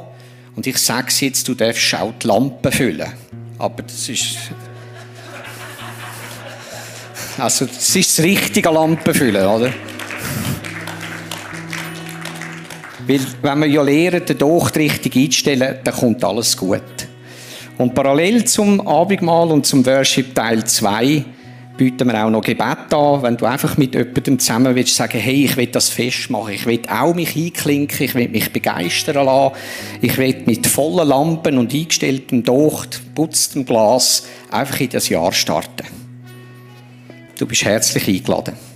Und 0.56 0.66
ich 0.66 0.78
sage 0.78 1.08
es 1.08 1.20
jetzt, 1.20 1.46
du 1.46 1.54
darfst 1.54 1.94
auch 1.94 2.14
die 2.22 2.26
Lampe 2.26 2.72
füllen. 2.72 3.12
Aber 3.58 3.82
das 3.82 4.08
ist... 4.08 4.38
Also, 7.36 7.66
das 7.66 7.94
ist 7.94 8.18
das 8.18 8.24
richtige 8.24 8.70
Lampenfüllen, 8.70 9.46
oder? 9.46 9.74
Weil, 13.06 13.20
wenn 13.42 13.58
wir 13.58 13.66
ja 13.66 13.82
lernen, 13.82 14.24
den 14.24 14.38
Docht 14.38 14.78
richtig 14.78 15.14
einzustellen, 15.16 15.80
dann 15.84 15.94
kommt 15.94 16.24
alles 16.24 16.56
gut. 16.56 17.01
Und 17.78 17.94
parallel 17.94 18.44
zum 18.44 18.86
Abendmahl 18.86 19.50
und 19.50 19.66
zum 19.66 19.84
Worship 19.86 20.34
Teil 20.34 20.64
2 20.64 21.24
bieten 21.76 22.06
wir 22.06 22.24
auch 22.24 22.30
noch 22.30 22.42
Gebet 22.42 22.92
an, 22.92 23.22
wenn 23.22 23.36
du 23.36 23.46
einfach 23.46 23.76
mit 23.76 23.94
jemandem 23.94 24.38
zusammen 24.38 24.74
willst 24.74 24.94
sagen, 24.94 25.18
hey, 25.18 25.46
ich 25.46 25.56
will 25.56 25.66
das 25.66 25.88
festmachen, 25.88 26.54
ich 26.54 26.66
will 26.66 26.82
auch 26.88 27.14
mich 27.14 27.34
einklinken, 27.34 28.04
ich 28.04 28.14
will 28.14 28.28
mich 28.28 28.52
begeistern 28.52 29.26
lassen, 29.26 29.56
ich 30.00 30.16
will 30.18 30.42
mit 30.46 30.66
vollen 30.66 31.08
Lampen 31.08 31.58
und 31.58 31.72
eingestelltem 31.72 32.42
Docht, 32.42 33.00
putztem 33.14 33.64
Glas 33.64 34.26
einfach 34.50 34.80
in 34.80 34.90
das 34.90 35.08
Jahr 35.08 35.32
starten. 35.32 35.86
Du 37.38 37.46
bist 37.46 37.64
herzlich 37.64 38.06
eingeladen. 38.06 38.71